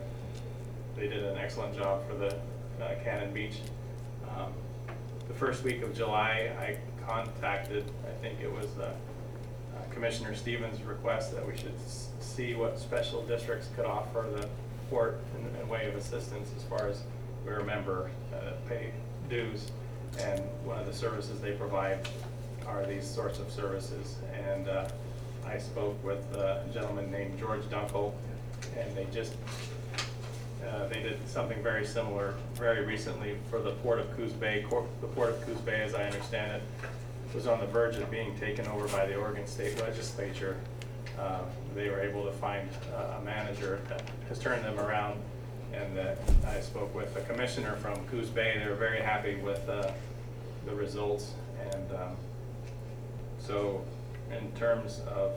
they 0.95 1.07
did 1.07 1.23
an 1.23 1.37
excellent 1.37 1.75
job 1.75 2.07
for 2.07 2.15
the 2.15 2.35
uh, 2.83 2.95
Cannon 3.03 3.33
Beach. 3.33 3.57
Um, 4.35 4.53
the 5.27 5.33
first 5.33 5.63
week 5.63 5.81
of 5.81 5.95
July, 5.95 6.51
I 6.59 6.77
contacted, 7.07 7.85
I 8.07 8.11
think 8.21 8.39
it 8.41 8.51
was 8.51 8.67
uh, 8.79 8.83
uh, 9.75 9.93
Commissioner 9.93 10.35
Stevens' 10.35 10.81
request 10.83 11.33
that 11.33 11.45
we 11.45 11.55
should 11.57 11.73
s- 11.85 12.09
see 12.19 12.53
what 12.53 12.77
special 12.79 13.21
districts 13.23 13.69
could 13.75 13.85
offer 13.85 14.27
the 14.35 14.47
port 14.89 15.19
in, 15.37 15.61
in 15.61 15.67
way 15.69 15.87
of 15.87 15.95
assistance 15.95 16.49
as 16.57 16.63
far 16.63 16.87
as 16.87 17.01
we 17.45 17.51
remember, 17.51 18.09
uh, 18.33 18.51
pay 18.67 18.91
dues. 19.29 19.71
And 20.19 20.41
one 20.65 20.77
of 20.77 20.85
the 20.85 20.93
services 20.93 21.39
they 21.39 21.53
provide 21.53 22.07
are 22.67 22.85
these 22.85 23.05
sorts 23.07 23.39
of 23.39 23.49
services. 23.49 24.17
And 24.33 24.67
uh, 24.67 24.87
I 25.45 25.57
spoke 25.57 26.01
with 26.03 26.19
a 26.35 26.63
gentleman 26.73 27.09
named 27.11 27.39
George 27.39 27.63
Dunkel, 27.63 28.13
and 28.77 28.95
they 28.95 29.07
just 29.13 29.33
uh, 30.67 30.87
They 30.87 31.01
did 31.01 31.17
something 31.27 31.61
very 31.63 31.85
similar 31.85 32.35
very 32.55 32.85
recently 32.85 33.37
for 33.49 33.59
the 33.59 33.71
Port 33.71 33.99
of 33.99 34.15
Coos 34.15 34.33
Bay. 34.33 34.65
Cor- 34.69 34.87
The 35.01 35.07
Port 35.07 35.29
of 35.29 35.45
Coos 35.45 35.59
Bay, 35.59 35.81
as 35.81 35.93
I 35.93 36.03
understand 36.03 36.53
it, 36.57 36.63
was 37.35 37.47
on 37.47 37.59
the 37.59 37.65
verge 37.67 37.95
of 37.95 38.09
being 38.11 38.37
taken 38.37 38.67
over 38.67 38.87
by 38.89 39.05
the 39.05 39.15
Oregon 39.15 39.47
State 39.47 39.79
Legislature. 39.79 40.57
Uh, 41.19 41.39
They 41.75 41.89
were 41.89 42.01
able 42.01 42.25
to 42.25 42.31
find 42.33 42.67
uh, 42.95 43.17
a 43.19 43.21
manager 43.23 43.79
that 43.89 44.01
has 44.29 44.39
turned 44.39 44.63
them 44.65 44.79
around. 44.79 45.19
And 45.73 45.95
that 45.95 46.17
I 46.45 46.59
spoke 46.59 46.93
with 46.93 47.15
a 47.15 47.21
commissioner 47.21 47.77
from 47.77 47.95
Coos 48.07 48.27
Bay. 48.27 48.59
They 48.61 48.69
were 48.69 48.75
very 48.75 48.99
happy 49.01 49.35
with 49.35 49.67
uh, 49.69 49.91
the 50.65 50.75
results. 50.75 51.31
And 51.71 51.91
um, 51.93 52.17
so 53.39 53.81
in 54.37 54.51
terms 54.51 54.99
of 55.15 55.31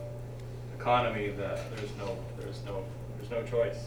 economy, 0.76 1.28
the, 1.28 1.56
there's 1.76 1.96
no, 1.98 2.16
there's 2.40 2.62
no, 2.66 2.84
there's 3.16 3.30
no 3.30 3.42
choice. 3.48 3.78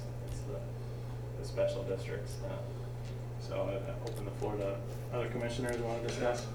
The, 1.39 1.45
special 1.47 1.84
districts. 1.84 2.36
Uh, 2.45 2.54
So 3.47 3.56
I 3.56 4.10
open 4.10 4.26
the 4.26 4.32
floor 4.32 4.56
to 4.58 4.76
other 5.13 5.28
commissioners 5.30 5.78
want 5.78 6.02
to 6.02 6.08
discuss. 6.08 6.45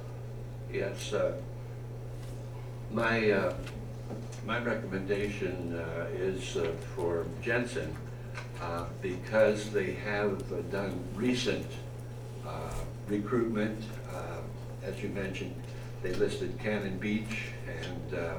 Yes, 0.73 1.13
uh, 1.13 1.33
my, 2.91 3.31
uh, 3.31 3.55
my 4.47 4.59
recommendation 4.63 5.79
uh, 5.79 6.07
is 6.15 6.57
uh, 6.57 6.71
for 6.95 7.25
Jensen, 7.43 7.97
uh, 8.61 8.85
because 9.01 9.71
they 9.71 9.93
have 9.95 10.71
done 10.71 11.03
recent 11.15 11.67
uh, 12.47 12.75
recruitment. 13.09 13.83
uh, 14.15 14.41
As 14.85 15.03
you 15.03 15.09
mentioned, 15.11 15.55
they 16.03 16.13
listed 16.15 16.59
Cannon 16.59 16.99
Beach 16.99 17.53
and 17.67 18.15
uh, 18.19 18.35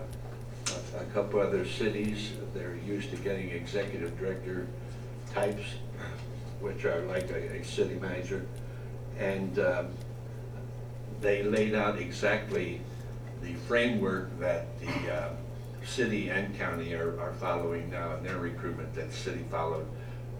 a 0.99 1.05
couple 1.13 1.39
other 1.39 1.65
cities. 1.65 2.31
They're 2.53 2.75
used 2.85 3.09
to 3.11 3.17
getting 3.17 3.49
executive 3.49 4.17
director 4.19 4.67
types 5.33 5.63
which 6.63 6.85
are 6.85 7.01
like 7.01 7.29
a, 7.29 7.59
a 7.59 7.63
city 7.63 7.95
manager. 7.95 8.45
And 9.19 9.59
um, 9.59 9.87
they 11.21 11.43
laid 11.43 11.75
out 11.75 11.99
exactly 11.99 12.81
the 13.41 13.53
framework 13.67 14.39
that 14.39 14.79
the 14.79 15.13
uh, 15.13 15.29
city 15.85 16.29
and 16.29 16.57
county 16.57 16.93
are, 16.93 17.19
are 17.19 17.33
following 17.33 17.91
now 17.91 18.15
in 18.15 18.23
their 18.23 18.37
recruitment, 18.37 18.93
that 18.95 19.11
the 19.11 19.17
city 19.17 19.43
followed 19.51 19.85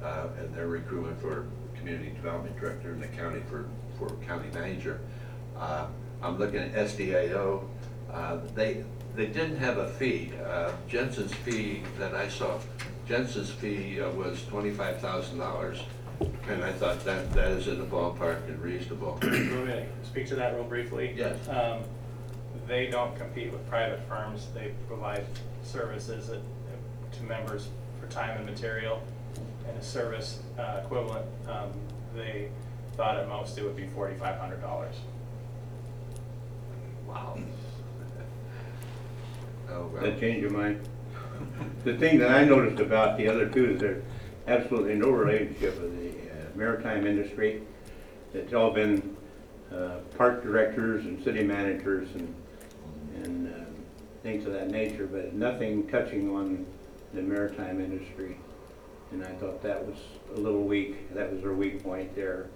uh, 0.02 0.28
in 0.42 0.54
their 0.56 0.68
recruitment 0.68 1.22
for 1.22 1.46
community 1.76 2.12
development 2.12 2.58
director 2.60 2.94
and 2.94 3.04
the 3.04 3.08
county 3.08 3.42
for, 3.50 3.66
for 4.00 4.10
county 4.26 4.48
manager. 4.54 5.02
Uh, 5.58 5.88
I'm 6.22 6.40
looking 6.40 6.60
at 6.60 6.74
SDAO, 6.74 7.66
uh, 8.12 8.38
they, 8.56 8.86
they 9.16 9.26
didn't 9.26 9.58
have 9.58 9.78
a 9.78 9.90
fee. 9.90 10.32
Uh, 10.46 10.72
Jensen's 10.88 11.34
fee 11.34 11.84
that 12.00 12.16
I 12.16 12.30
saw, 12.30 12.58
Jensen's 13.06 13.50
fee 13.50 14.00
uh, 14.00 14.10
was 14.12 14.46
twenty-five 14.46 15.02
thousand 15.02 15.40
dollars. 15.40 15.82
And 16.48 16.64
I 16.64 16.72
thought 16.74 17.04
that, 17.06 17.32
that 17.34 17.52
is 17.52 17.68
in 17.68 17.80
the 17.80 17.86
ballpark 17.86 18.48
and 18.48 18.62
reasonable. 18.62 19.18
Let 19.24 19.32
me 19.32 19.86
speak 20.04 20.28
to 20.28 20.36
that 20.36 20.54
real 20.56 20.64
briefly. 20.64 21.14
Yes. 21.16 21.38
Um, 21.50 21.82
They 22.68 22.88
don't 22.88 23.16
compete 23.18 23.52
with 23.52 23.68
private 23.70 24.00
firms. 24.08 24.48
They 24.54 24.74
provide 24.88 25.26
services 25.64 26.28
that- 26.28 26.40
to 27.18 27.24
members 27.24 27.68
for 28.00 28.08
time 28.08 28.38
and 28.38 28.46
material. 28.46 29.02
And 29.68 29.78
a 29.78 29.84
service 29.84 30.42
uh, 30.58 30.82
equivalent, 30.84 31.26
um, 31.48 31.70
they 32.16 32.50
thought 32.98 33.18
at 33.18 33.28
most 33.30 33.58
it 33.58 33.64
would 33.64 33.76
be 33.76 33.86
forty-five 33.88 34.38
hundred 34.40 34.62
dollars. 34.62 34.96
Wow. 37.08 37.38
Oh, 39.70 39.88
well. 39.94 40.04
That 40.04 40.20
change 40.20 40.42
your 40.42 40.52
mind? 40.52 40.82
The 41.84 41.98
thing 41.98 42.20
that 42.20 42.30
I 42.32 42.44
noticed 42.46 42.80
about 42.80 43.18
the 43.18 43.28
other 43.28 43.48
two 43.50 43.72
is 43.72 43.80
there's 43.80 44.04
absolutely 44.48 44.96
no 44.96 45.10
relationship 45.10 45.80
with 45.82 45.98
the 45.98 46.32
uh, 46.32 46.46
maritime 46.56 47.08
industry. 47.08 47.62
It's 48.34 48.54
all 48.54 48.72
been 48.72 49.16
uh, 49.74 50.00
park 50.18 50.44
directors 50.44 51.06
and 51.06 51.24
city 51.24 51.44
managers 51.44 52.10
and, 52.16 52.36
and 53.24 53.54
uh, 53.54 53.66
things 54.22 54.46
of 54.46 54.54
that 54.54 54.70
nature, 54.70 55.08
but 55.08 55.34
nothing 55.34 55.88
touching 55.88 56.36
on 56.36 56.66
the 57.14 57.22
maritime 57.22 57.80
industry. 57.80 58.38
And 59.12 59.24
I 59.24 59.32
thought 59.34 59.62
that 59.62 59.86
was 59.86 59.98
a 60.36 60.40
little 60.40 60.64
weak, 60.64 61.14
that 61.14 61.32
was 61.32 61.42
their 61.42 61.54
weak 61.54 61.84
point 61.84 62.16
there. 62.16 62.48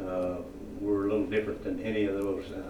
Uh, 0.00 0.36
We're 0.80 1.08
a 1.08 1.10
little 1.12 1.26
different 1.26 1.64
than 1.64 1.80
any 1.82 2.04
of 2.04 2.14
those, 2.14 2.50
uh, 2.52 2.62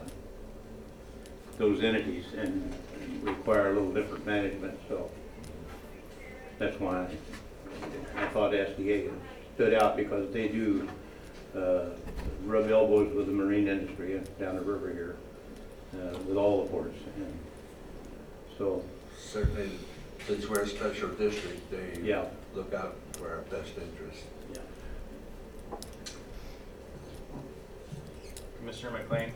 those 1.58 1.82
entities 1.82 2.24
and 2.36 2.74
require 3.22 3.70
a 3.70 3.74
little 3.74 3.92
different 3.92 4.26
management, 4.26 4.78
so 4.88 5.10
that's 6.58 6.78
why 6.80 7.02
I 7.02 7.08
thought 8.32 8.52
SDA 8.52 9.10
stood 9.54 9.74
out 9.74 9.96
because 9.96 10.32
they 10.32 10.48
do 10.48 10.88
uh, 11.56 11.84
rub 12.44 12.70
elbows 12.70 13.14
with 13.14 13.26
the 13.26 13.32
marine 13.32 13.68
industry 13.68 14.20
down 14.40 14.56
the 14.56 14.62
river 14.62 14.90
here, 14.92 15.16
uh, 15.94 16.16
with 16.26 16.36
all 16.36 16.62
the 16.64 16.70
ports. 16.70 16.98
And 17.16 17.38
So, 18.58 18.84
Certainly, 19.18 19.70
since 20.26 20.48
we're 20.48 20.62
a 20.62 20.66
special 20.68 21.08
district, 21.10 21.70
they 21.70 22.00
Yeah. 22.02 22.24
look 22.54 22.74
out 22.74 22.96
for 23.12 23.28
our 23.30 23.40
best 23.50 23.70
interest. 23.78 24.24
yeah. 24.52 25.76
Commissioner 28.58 28.90
McLean? 28.92 29.32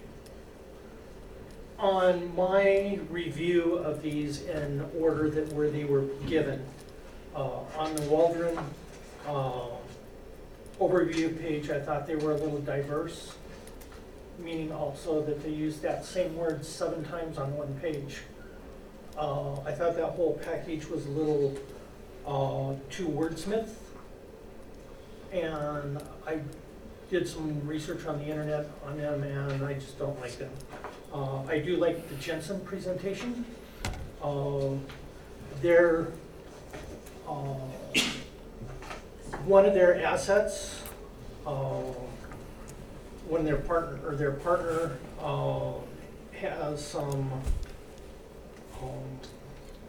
On 1.79 2.35
my 2.35 2.99
review 3.11 3.75
of 3.75 4.03
these 4.03 4.43
in 4.45 4.85
order 4.99 5.29
that 5.31 5.53
where 5.53 5.71
they 5.71 5.85
were 5.85 6.03
given, 6.27 6.65
uh, 7.37 7.61
on 7.77 7.95
the 7.95 8.03
Waldron, 8.03 8.59
uh, 9.29 9.67
overview 10.81 11.39
page, 11.41 11.71
I 11.71 11.79
thought 11.79 12.07
they 12.07 12.17
were 12.17 12.33
a 12.33 12.37
little 12.37 12.61
diverse, 12.61 13.35
meaning 14.39 14.73
also 14.73 15.23
that 15.23 15.43
they 15.43 15.51
used 15.51 15.83
that 15.83 16.05
same 16.05 16.35
word 16.37 16.65
seven 16.65 17.05
times 17.05 17.39
on 17.39 17.55
one 17.57 17.75
page. 17.81 18.19
Uh, 19.17 19.61
I 19.61 19.73
thought 19.73 19.97
that 19.97 20.11
whole 20.11 20.41
package 20.45 20.87
was 20.87 21.07
a 21.07 21.11
little, 21.11 21.57
uh, 22.27 22.75
too 22.91 23.09
wordsmith. 23.09 23.69
And 25.33 26.03
I 26.27 26.41
did 27.11 27.29
some 27.29 27.67
research 27.67 28.07
on 28.07 28.19
the 28.19 28.27
internet 28.27 28.67
on 28.87 28.97
them 28.97 29.23
and 29.23 29.65
I 29.65 29.75
just 29.75 29.99
don't 29.99 30.19
like 30.21 30.39
them. 30.39 30.51
Uh, 31.13 31.43
I 31.45 31.59
do 31.59 31.77
like 31.77 32.09
the 32.09 32.15
Jensen 32.17 32.61
presentation. 32.61 33.45
Um, 34.23 34.85
Their, 35.63 36.09
uh, 37.29 37.59
one 39.45 39.65
of 39.65 39.75
their 39.75 40.03
assets, 40.03 40.83
when 43.29 43.45
their 43.45 43.57
partner, 43.57 43.99
or 44.07 44.15
their 44.15 44.33
partner 44.33 44.97
uh, 45.21 45.73
has 46.33 46.85
some 46.85 47.31
um, 48.81 49.21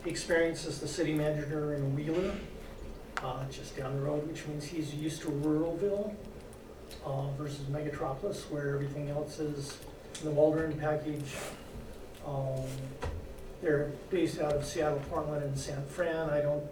experience 0.05 0.65
as 0.65 0.79
the 0.79 0.87
city 0.87 1.13
manager 1.13 1.75
in 1.75 1.95
Wheeler, 1.95 2.33
uh, 3.23 3.43
just 3.51 3.77
down 3.77 3.95
the 3.95 4.01
road, 4.01 4.27
which 4.27 4.45
means 4.47 4.65
he's 4.65 4.93
used 4.93 5.21
to 5.21 5.27
ruralville 5.27 6.13
uh, 7.05 7.29
versus 7.37 7.65
Megatropolis, 7.71 8.49
where 8.49 8.73
everything 8.73 9.09
else 9.09 9.39
is 9.39 9.77
the 10.23 10.31
Waldron 10.31 10.77
package. 10.79 11.35
Um, 12.25 12.65
They're 13.61 13.91
based 14.09 14.39
out 14.39 14.53
of 14.53 14.65
Seattle, 14.65 15.01
Portland, 15.09 15.43
and 15.43 15.57
San 15.57 15.83
Fran. 15.85 16.29
I 16.29 16.41
don't, 16.41 16.63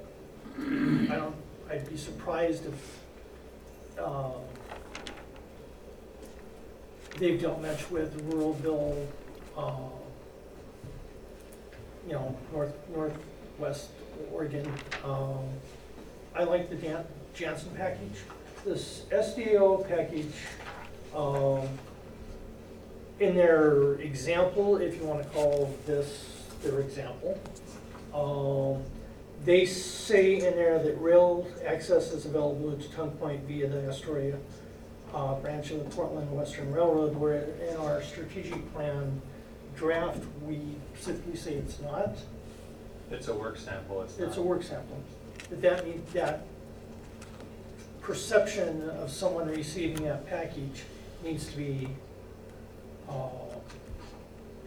I 0.57 1.15
don't, 1.15 1.35
I'd 1.69 1.89
be 1.89 1.97
surprised 1.97 2.65
if 2.65 2.99
uh, 3.99 4.31
they've 7.17 7.39
dealt 7.39 7.61
much 7.61 7.89
with 7.91 8.17
ruralville, 8.29 9.05
uh, 9.57 9.73
you 12.07 12.13
know, 12.13 12.37
north, 12.53 12.73
northwest 12.93 13.89
Oregon. 14.31 14.71
Um, 15.03 15.39
I 16.35 16.43
like 16.43 16.69
the 16.69 16.75
Dan, 16.75 17.03
Jensen 17.33 17.71
package. 17.75 18.17
This 18.63 19.03
SDO 19.11 19.87
package, 19.87 20.33
um, 21.15 21.67
in 23.19 23.35
their 23.35 23.93
example, 23.95 24.77
if 24.77 24.97
you 24.97 25.03
wanna 25.03 25.25
call 25.25 25.75
this 25.85 26.43
their 26.63 26.79
example, 26.79 27.39
um, 28.13 28.83
they 29.45 29.65
say 29.65 30.35
in 30.35 30.55
there 30.55 30.79
that 30.79 30.99
rail 30.99 31.47
access 31.65 32.11
is 32.11 32.25
available 32.25 32.75
to 32.75 32.89
Tongue 32.91 33.11
Point 33.11 33.43
via 33.43 33.67
the 33.67 33.87
Astoria, 33.87 34.37
uh, 35.13 35.35
branch 35.35 35.71
of 35.71 35.83
the 35.83 35.95
Portland 35.95 36.35
Western 36.35 36.71
Railroad, 36.73 37.15
where 37.15 37.43
in 37.69 37.75
our 37.77 38.01
strategic 38.01 38.73
plan 38.73 39.21
draft, 39.75 40.23
we 40.43 40.59
specifically 40.95 41.35
say 41.35 41.53
it's 41.53 41.79
not. 41.79 42.17
It's 43.11 43.27
a 43.27 43.35
work 43.35 43.57
sample, 43.57 44.01
it's 44.01 44.17
not. 44.17 44.27
It's 44.29 44.37
a 44.37 44.41
work 44.41 44.63
sample. 44.63 44.97
But 45.49 45.61
that 45.61 45.85
means, 45.85 46.11
that 46.13 46.47
perception 48.01 48.89
of 48.89 49.11
someone 49.11 49.47
receiving 49.47 50.03
that 50.05 50.27
package 50.27 50.83
needs 51.23 51.47
to 51.47 51.57
be, 51.57 51.87
uh, 53.07 53.29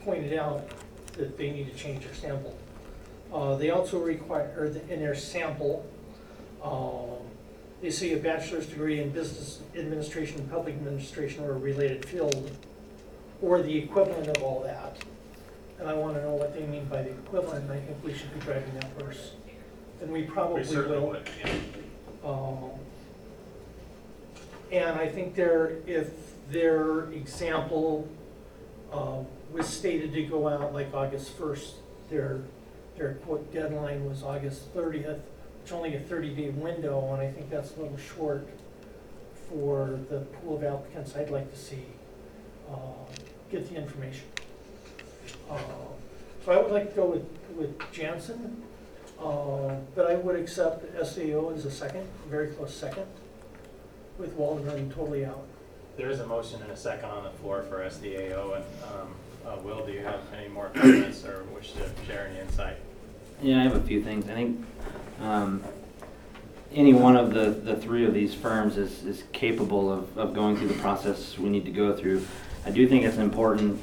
pointed 0.05 0.39
out 0.39 0.69
that 1.15 1.37
they 1.37 1.51
need 1.51 1.73
to 1.73 1.77
change 1.77 2.05
their 2.05 2.15
sample. 2.15 2.57
Uh, 3.33 3.57
they 3.57 3.71
also 3.71 3.99
require, 3.99 4.55
or 4.59 4.69
the- 4.69 4.93
in 4.93 5.01
their 5.01 5.15
sample, 5.15 5.85
um, 6.63 7.19
they 7.83 7.91
say 7.91 8.13
a 8.13 8.17
bachelor's 8.17 8.67
degree 8.67 9.01
in 9.01 9.11
business 9.11 9.61
administration, 9.77 10.49
public 10.51 10.75
administration, 10.75 11.45
or 11.45 11.53
a 11.53 11.59
related 11.59 12.05
field, 12.05 12.51
or 13.43 13.63
the 13.63 13.77
equivalent 13.79 14.29
of 14.29 14.43
all 14.43 14.61
that. 14.63 14.97
And 15.79 15.89
I 15.89 15.95
wanna 15.95 16.23
know 16.23 16.35
what 16.35 16.55
they 16.55 16.67
mean 16.67 16.87
by 16.87 17.03
the 17.03 17.11
equivalent, 17.11 17.65
and 17.65 17.73
I 17.73 17.81
think 17.81 18.03
we 18.05 18.13
should 18.13 18.33
be 18.35 18.41
driving 18.41 18.75
that 18.75 18.91
first. 18.99 19.35
And 20.01 20.11
we 20.11 20.23
probably 20.23 20.63
We 20.65 20.77
will. 20.77 21.07
would, 21.09 21.29
yeah. 21.45 21.53
Um, 22.25 22.71
And 24.71 24.99
I 25.01 25.09
think 25.09 25.35
their, 25.35 25.79
if 25.87 26.11
their 26.51 27.11
example 27.13 28.07
um, 28.93 29.27
was 29.51 29.67
stated 29.67 30.13
to 30.13 30.23
go 30.25 30.47
out 30.49 30.75
like 30.75 30.93
August 30.93 31.31
first, 31.31 31.77
their, 32.11 32.41
their 32.99 33.15
quote 33.15 33.53
deadline 33.53 34.05
was 34.09 34.23
August 34.23 34.63
thirtieth, 34.75 35.21
it's 35.63 35.73
only 35.73 35.95
a 35.95 36.01
thirty-day 36.01 36.51
window, 36.51 37.13
and 37.13 37.23
I 37.23 37.31
think 37.31 37.49
that's 37.51 37.77
a 37.77 37.81
little 37.81 37.97
short 37.97 38.47
for 39.49 39.99
the 40.11 40.21
pool 40.21 40.57
of 40.57 40.65
applicants 40.65 41.17
I'd 41.17 41.31
like 41.31 41.51
to 41.51 41.59
see 41.59 41.85
uh, 42.71 42.75
get 43.51 43.69
the 43.71 43.77
information. 43.77 44.27
Uh, 45.51 45.57
So 46.45 46.53
I 46.53 46.63
would 46.63 46.71
like 46.73 46.91
to 46.91 46.97
go 46.97 47.07
with, 47.07 47.27
with 47.57 47.93
Jensen, 47.93 48.63
uh, 49.21 49.75
but 49.95 50.11
I 50.11 50.15
would 50.15 50.37
accept 50.37 50.85
SAO 51.07 51.51
as 51.51 51.65
a 51.67 51.71
second, 51.71 52.07
very 52.29 52.49
close 52.49 52.75
second, 52.75 53.07
with 54.19 54.33
Waldron 54.35 54.91
totally 54.91 55.25
out. 55.27 55.47
There 55.97 56.09
is 56.11 56.21
a 56.21 56.27
motion 56.27 56.63
and 56.63 56.71
a 56.71 56.77
second 56.77 57.11
on 57.11 57.25
the 57.25 57.31
floor 57.31 57.65
for 57.69 57.81
SDAO, 57.81 58.57
and, 58.57 58.65
um, 58.85 59.15
uh, 59.47 59.57
Will, 59.63 59.85
do 59.85 59.93
you 59.93 60.01
have 60.01 60.21
any 60.39 60.49
more 60.49 60.71
comments 60.75 61.25
or 61.25 61.45
wish 61.55 61.73
to 61.73 61.91
share 62.07 62.29
any 62.29 62.39
insight? 62.41 62.77
Yeah, 63.41 63.61
I 63.61 63.63
have 63.63 63.77
a 63.77 63.83
few 63.83 64.03
things. 64.03 64.29
I 64.29 64.35
think 64.35 64.67
um, 65.21 65.63
any 66.75 66.93
one 66.93 67.17
of 67.17 67.33
the, 67.33 67.51
the 67.51 67.77
three 67.77 68.05
of 68.05 68.13
these 68.13 68.35
firms 68.35 68.77
is, 68.77 69.05
is 69.05 69.23
capable 69.33 69.93
of, 69.93 70.19
of 70.19 70.35
going 70.35 70.57
through 70.57 70.67
the 70.67 70.81
process 70.81 71.39
we 71.39 71.49
need 71.49 71.65
to 71.65 71.71
go 71.71 71.97
through. 71.97 72.27
I 72.67 72.71
do 72.71 72.89
think 72.89 73.05
it's 73.05 73.19
important 73.19 73.81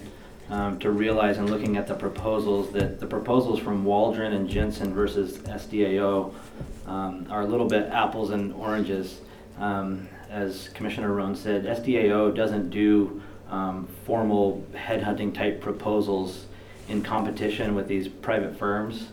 um, 0.49 0.77
to 0.79 0.91
realize 0.91 1.37
in 1.37 1.47
looking 1.47 1.77
at 1.77 1.87
the 1.87 1.93
proposals 1.93 2.73
that 2.73 2.99
the 2.99 3.07
proposals 3.07 3.59
from 3.59 3.85
Waldron 3.85 4.33
and 4.33 4.49
Jensen 4.49 4.93
versus 4.93 5.37
SDAO 5.37 6.33
um, 6.85 7.25
are 7.29 7.43
a 7.43 7.47
little 7.47 7.67
bit 7.67 7.89
apples 7.91 8.31
and 8.31 8.51
oranges. 8.53 9.21
Um, 9.57 10.09
as 10.29 10.67
Commissioner 10.73 11.15
Rohne 11.15 11.37
said, 11.37 11.63
SDAO 11.63 12.35
doesn't 12.35 12.71
do 12.71 13.21
um, 13.49 13.87
formal 14.05 14.65
headhunting 14.73 15.33
type 15.33 15.61
proposals 15.61 16.47
in 16.89 17.01
competition 17.01 17.73
with 17.73 17.87
these 17.87 18.09
private 18.09 18.59
firms. 18.59 19.07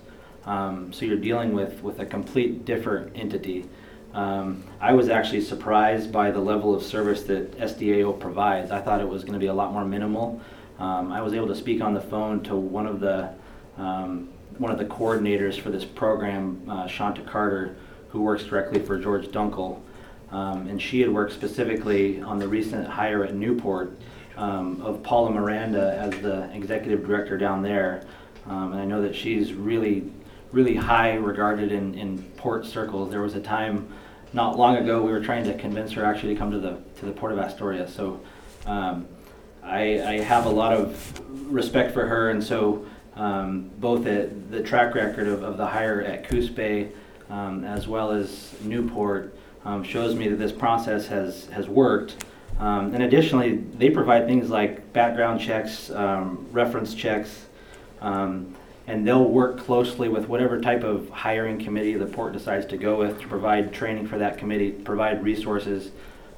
Um, 0.44 0.92
so 0.92 1.04
you're 1.04 1.16
dealing 1.16 1.52
with, 1.52 1.82
with 1.82 2.00
a 2.00 2.06
complete 2.06 2.64
different 2.64 3.16
entity. 3.16 3.68
Um, 4.12 4.64
I 4.80 4.92
was 4.92 5.08
actually 5.08 5.40
surprised 5.40 6.12
by 6.12 6.30
the 6.30 6.40
level 6.40 6.74
of 6.74 6.82
service 6.82 7.22
that 7.24 7.58
SDAO 7.58 8.18
provides. 8.18 8.70
I 8.70 8.80
thought 8.80 9.00
it 9.00 9.08
was 9.08 9.22
going 9.22 9.34
to 9.34 9.38
be 9.38 9.46
a 9.46 9.54
lot 9.54 9.72
more 9.72 9.84
minimal. 9.84 10.40
Um, 10.78 11.12
I 11.12 11.22
was 11.22 11.32
able 11.32 11.46
to 11.46 11.54
speak 11.54 11.80
on 11.80 11.94
the 11.94 12.00
phone 12.00 12.42
to 12.44 12.56
one 12.56 12.86
of 12.86 13.00
the 13.00 13.30
um, 13.78 14.28
one 14.58 14.70
of 14.70 14.78
the 14.78 14.84
coordinators 14.84 15.58
for 15.58 15.70
this 15.70 15.84
program, 15.84 16.62
uh, 16.68 16.86
Shanta 16.86 17.22
Carter, 17.22 17.74
who 18.10 18.20
works 18.20 18.44
directly 18.44 18.80
for 18.80 18.98
George 18.98 19.28
Dunkel, 19.28 19.80
um, 20.30 20.66
and 20.68 20.80
she 20.80 21.00
had 21.00 21.10
worked 21.10 21.32
specifically 21.32 22.20
on 22.20 22.38
the 22.38 22.46
recent 22.46 22.86
hire 22.86 23.24
at 23.24 23.34
Newport 23.34 23.98
um, 24.36 24.82
of 24.82 25.02
Paula 25.02 25.30
Miranda 25.30 25.96
as 25.98 26.20
the 26.20 26.50
executive 26.54 27.06
director 27.06 27.38
down 27.38 27.62
there. 27.62 28.04
And 28.44 28.74
I 28.74 28.84
know 28.84 29.00
that 29.00 29.14
she's 29.14 29.54
really, 29.54 30.10
really 30.52 30.74
high 30.74 31.14
regarded 31.14 31.72
in, 31.72 31.94
in 31.94 32.22
port 32.36 32.66
circles. 32.66 33.10
There 33.10 33.22
was 33.22 33.34
a 33.34 33.40
time 33.40 33.88
not 34.32 34.58
long 34.58 34.76
ago 34.76 35.02
we 35.02 35.12
were 35.12 35.20
trying 35.20 35.44
to 35.44 35.54
convince 35.58 35.92
her 35.92 36.04
actually 36.04 36.34
to 36.34 36.38
come 36.38 36.50
to 36.50 36.58
the 36.58 36.78
to 37.00 37.06
the 37.06 37.12
port 37.12 37.32
of 37.32 37.38
Astoria. 37.38 37.88
So 37.88 38.20
um, 38.66 39.08
I, 39.62 40.02
I 40.02 40.20
have 40.20 40.46
a 40.46 40.50
lot 40.50 40.72
of 40.72 41.20
respect 41.52 41.92
for 41.92 42.06
her, 42.06 42.30
and 42.30 42.42
so 42.42 42.86
um, 43.16 43.70
both 43.78 44.06
at 44.06 44.50
the 44.50 44.62
track 44.62 44.94
record 44.94 45.28
of, 45.28 45.42
of 45.42 45.56
the 45.56 45.66
hire 45.66 46.00
at 46.02 46.28
Coos 46.28 46.48
Bay 46.48 46.90
um, 47.30 47.64
as 47.64 47.88
well 47.88 48.10
as 48.12 48.52
Newport 48.62 49.34
um, 49.64 49.82
shows 49.82 50.14
me 50.14 50.28
that 50.28 50.36
this 50.36 50.52
process 50.52 51.06
has 51.06 51.46
has 51.46 51.68
worked. 51.68 52.24
Um, 52.58 52.94
and 52.94 53.02
additionally, 53.02 53.56
they 53.56 53.90
provide 53.90 54.26
things 54.26 54.50
like 54.50 54.92
background 54.92 55.40
checks, 55.40 55.90
um, 55.90 56.46
reference 56.52 56.94
checks, 56.94 57.46
um, 58.00 58.54
and 58.86 59.06
they'll 59.06 59.24
work 59.24 59.58
closely 59.58 60.08
with 60.08 60.28
whatever 60.28 60.60
type 60.60 60.82
of 60.82 61.08
hiring 61.10 61.62
committee 61.62 61.94
the 61.94 62.06
port 62.06 62.32
decides 62.32 62.66
to 62.66 62.76
go 62.76 62.96
with 62.98 63.20
to 63.20 63.28
provide 63.28 63.72
training 63.72 64.08
for 64.08 64.18
that 64.18 64.38
committee, 64.38 64.70
provide 64.70 65.22
resources. 65.22 65.90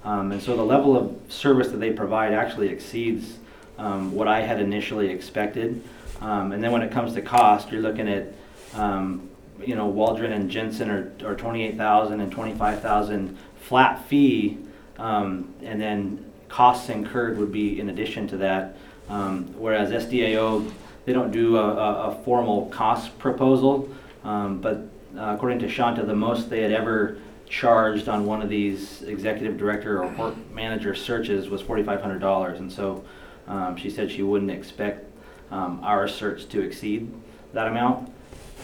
Um, 0.05 0.33
and 0.33 0.43
so 0.43 0.57
the 0.57 0.65
level 0.65 0.97
of 0.97 1.19
service 1.29 1.69
that 1.69 1.79
they 1.79 1.91
provide 1.91 2.35
actually 2.35 2.69
exceeds 2.69 3.39
um, 3.79 4.13
what 4.13 4.29
I 4.29 4.43
had 4.43 4.61
initially 4.61 5.09
expected. 5.09 5.83
Um, 6.21 6.53
and 6.53 6.63
then 6.63 6.71
when 6.71 6.83
it 6.83 6.91
comes 6.91 7.15
to 7.15 7.23
cost, 7.23 7.73
you're 7.73 7.81
looking 7.81 8.09
at, 8.09 8.33
um, 8.75 9.31
you 9.65 9.75
know, 9.75 9.87
Waldron 9.87 10.33
and 10.33 10.51
Jensen 10.51 10.91
are, 10.91 11.13
are 11.25 11.35
28,000 11.35 12.21
and 12.21 12.31
25,000 12.31 13.39
flat 13.61 14.05
fee. 14.07 14.59
Um, 14.99 15.55
and 15.63 15.81
then 15.81 16.31
costs 16.49 16.89
incurred 16.89 17.39
would 17.39 17.51
be 17.51 17.81
in 17.81 17.89
addition 17.89 18.29
to 18.29 18.37
that. 18.39 18.77
Um, 19.09 19.47
whereas 19.59 19.91
SDAO, 19.91 20.71
they 21.05 21.13
don't 21.13 21.31
do 21.31 21.57
a, 21.57 21.75
a, 21.75 22.09
a 22.09 22.23
formal 22.25 22.67
cost 22.67 23.19
proposal. 23.19 23.89
Um, 24.25 24.61
but 24.61 24.89
uh, 25.17 25.35
according 25.35 25.59
to 25.61 25.69
Shanta, 25.69 26.05
the 26.05 26.17
most 26.17 26.51
they 26.51 26.63
had 26.63 26.73
ever 26.73 27.19
charged 27.49 28.09
on 28.09 28.27
one 28.27 28.43
of 28.43 28.49
these 28.49 29.03
executive 29.03 29.57
director 29.57 30.03
or 30.03 30.11
port 30.15 30.35
manager 30.51 30.95
searches 30.95 31.49
was 31.49 31.63
$4,500. 31.63 32.59
And 32.59 32.73
so 32.73 33.05
um, 33.47 33.77
she 33.77 33.91
said 33.91 34.11
she 34.11 34.23
wouldn't 34.23 34.51
expect 34.51 35.11
um, 35.51 35.81
our 35.83 36.09
search 36.09 36.49
to 36.49 36.63
exceed 36.63 37.13
that 37.53 37.69
amount. 37.69 38.11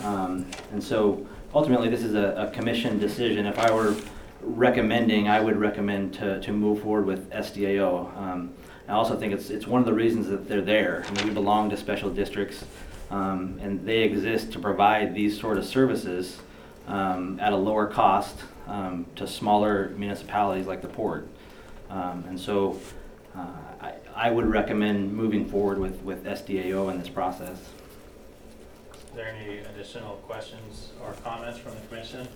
Um, 0.03 0.47
and 0.73 0.83
so 0.83 1.27
ultimately, 1.55 1.89
this 1.89 2.03
is 2.03 2.15
a, 2.15 2.49
a 2.49 2.51
commission 2.51 2.99
decision. 2.99 3.47
If 3.47 3.59
I 3.59 3.71
were 3.71 3.95
recommending, 4.43 5.29
I 5.29 5.41
would 5.41 5.57
recommend 5.57 6.15
to, 6.15 6.41
to 6.41 6.53
move 6.53 6.83
forward 6.83 7.07
with 7.07 7.31
SDAO. 7.31 8.17
Um, 8.17 8.55
I 8.91 8.95
also 8.95 9.17
think 9.17 9.33
it's, 9.33 9.51
it's 9.51 9.69
one 9.69 9.81
of 9.81 9.87
the 9.87 9.95
reasons 9.95 10.27
that 10.27 10.49
they're 10.49 10.61
there. 10.61 11.05
I 11.07 11.11
mean, 11.13 11.29
we 11.29 11.33
belong 11.33 11.71
to 11.71 11.77
special 11.77 12.11
districts, 12.11 12.65
um, 13.09 13.61
and 13.63 13.87
they 13.87 14.03
exist 14.03 14.51
to 14.53 14.59
provide 14.59 15.15
these 15.15 15.39
sort 15.39 15.59
of 15.59 15.65
services 15.65 16.41
um, 16.89 17.39
at 17.39 17.53
a 17.53 17.57
lower 17.57 17.87
cost 17.87 18.37
um, 18.67 19.07
to 19.15 19.29
smaller 19.29 19.91
municipalities 19.97 20.67
like 20.67 20.83
the 20.83 20.89
port. 20.89 21.29
Um, 21.89 22.25
and 22.29 22.39
so 22.39 22.81
uh, 23.37 23.47
I, 23.81 23.95
I 24.13 24.31
would 24.33 24.47
recommend 24.47 25.13
moving 25.13 25.49
forward 25.49 25.79
with, 25.79 26.03
with 26.03 26.25
SDAO 26.25 26.91
in 26.91 26.99
this 26.99 27.09
process. 27.09 27.61
Is 28.93 29.15
there 29.15 29.29
any 29.29 29.59
additional 29.59 30.17
questions 30.17 30.91
or 31.01 31.13
comments 31.23 31.61
from 31.61 31.77
the 31.77 31.81
commission? 31.83 32.27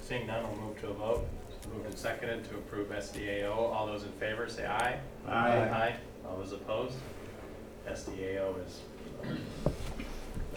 Seeing 0.00 0.28
none, 0.28 0.44
we'll 0.44 0.68
move 0.68 0.80
to 0.82 0.90
a 0.90 0.94
vote. 0.94 1.26
Moved 1.68 1.86
and 1.86 1.96
seconded 1.98 2.48
to 2.50 2.56
approve 2.56 2.88
SDAO. 2.88 3.50
All 3.54 3.86
those 3.86 4.02
in 4.04 4.12
favor, 4.12 4.48
say 4.48 4.66
aye. 4.66 4.98
Aye. 5.28 5.32
Aye. 5.58 5.94
All 6.26 6.36
those 6.38 6.52
opposed? 6.52 6.94
SDAO 7.88 8.54
is 8.66 8.80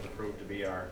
approved 0.04 0.40
to 0.40 0.46
be 0.46 0.66
our 0.66 0.92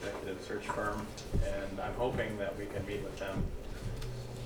executive 0.00 0.42
search 0.44 0.66
firm, 0.68 1.06
and 1.44 1.80
I'm 1.80 1.94
hoping 1.94 2.36
that 2.38 2.56
we 2.58 2.66
can 2.66 2.84
meet 2.86 3.02
with 3.02 3.16
them. 3.18 3.42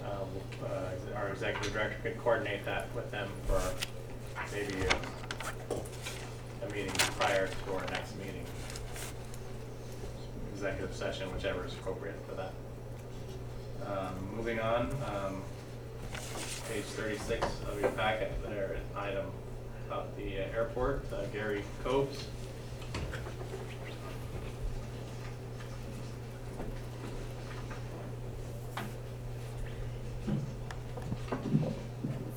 Uh, 0.04 0.64
uh, 0.66 1.16
Our 1.16 1.28
executive 1.28 1.72
director 1.72 1.96
could 2.02 2.18
coordinate 2.18 2.64
that 2.64 2.94
with 2.94 3.11
them 3.11 3.28
for 3.46 3.61
maybe 4.52 4.74
a, 4.87 6.64
a 6.66 6.70
meeting 6.70 6.92
prior 7.18 7.48
to 7.48 7.72
our 7.74 7.85
next 7.90 8.16
meeting. 8.18 8.44
Executive 10.54 10.94
session, 10.94 11.32
whichever 11.35 11.64
is 11.64 11.72
appropriate 11.74 12.16
for 12.28 12.35
that. 12.37 12.52
Um, 13.85 14.37
Moving 14.37 14.61
on, 14.61 14.91
um, 15.07 15.43
page 16.69 16.85
thirty-six 16.85 17.47
of 17.69 17.81
your 17.81 17.91
packet, 17.91 18.33
there 18.49 18.75
is 18.75 18.81
an 18.81 18.97
item 18.97 19.27
about 19.89 20.17
the 20.17 20.39
uh, 20.39 20.57
airport, 20.57 21.05
uh, 21.12 21.25
Gary 21.33 21.62
Kobes. 21.83 22.25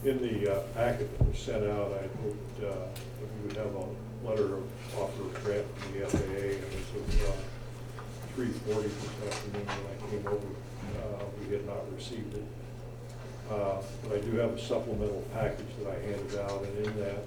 In 0.05 0.21
the 0.21 0.55
uh, 0.55 0.59
packet 0.73 1.17
that 1.19 1.27
was 1.27 1.37
sent 1.37 1.63
out, 1.65 1.91
I 1.91 2.07
hoped 2.23 2.63
uh, 2.63 2.69
that 2.69 2.95
we 3.19 3.47
would 3.47 3.57
have 3.57 3.75
a 3.75 4.27
letter 4.27 4.55
of 4.55 4.63
offer 4.97 5.23
of 5.23 5.43
grant 5.43 5.65
from 5.77 5.99
the 5.99 6.07
FAA, 6.07 6.17
it 6.17 6.61
was 6.63 7.35
three 8.35 8.47
forty 8.47 8.87
this 8.87 9.33
afternoon 9.33 9.67
when 9.67 9.93
I 9.93 10.11
came 10.11 10.27
over. 10.27 10.68
Uh, 10.99 11.23
We 11.39 11.55
had 11.55 11.65
not 11.65 11.81
received 11.95 12.35
it. 12.35 12.43
Uh, 13.49 13.81
But 14.03 14.17
I 14.17 14.21
do 14.21 14.35
have 14.37 14.51
a 14.53 14.59
supplemental 14.59 15.23
package 15.33 15.65
that 15.81 15.87
I 15.95 15.99
handed 15.99 16.39
out, 16.39 16.63
and 16.63 16.85
in 16.85 16.93
that, 16.99 17.23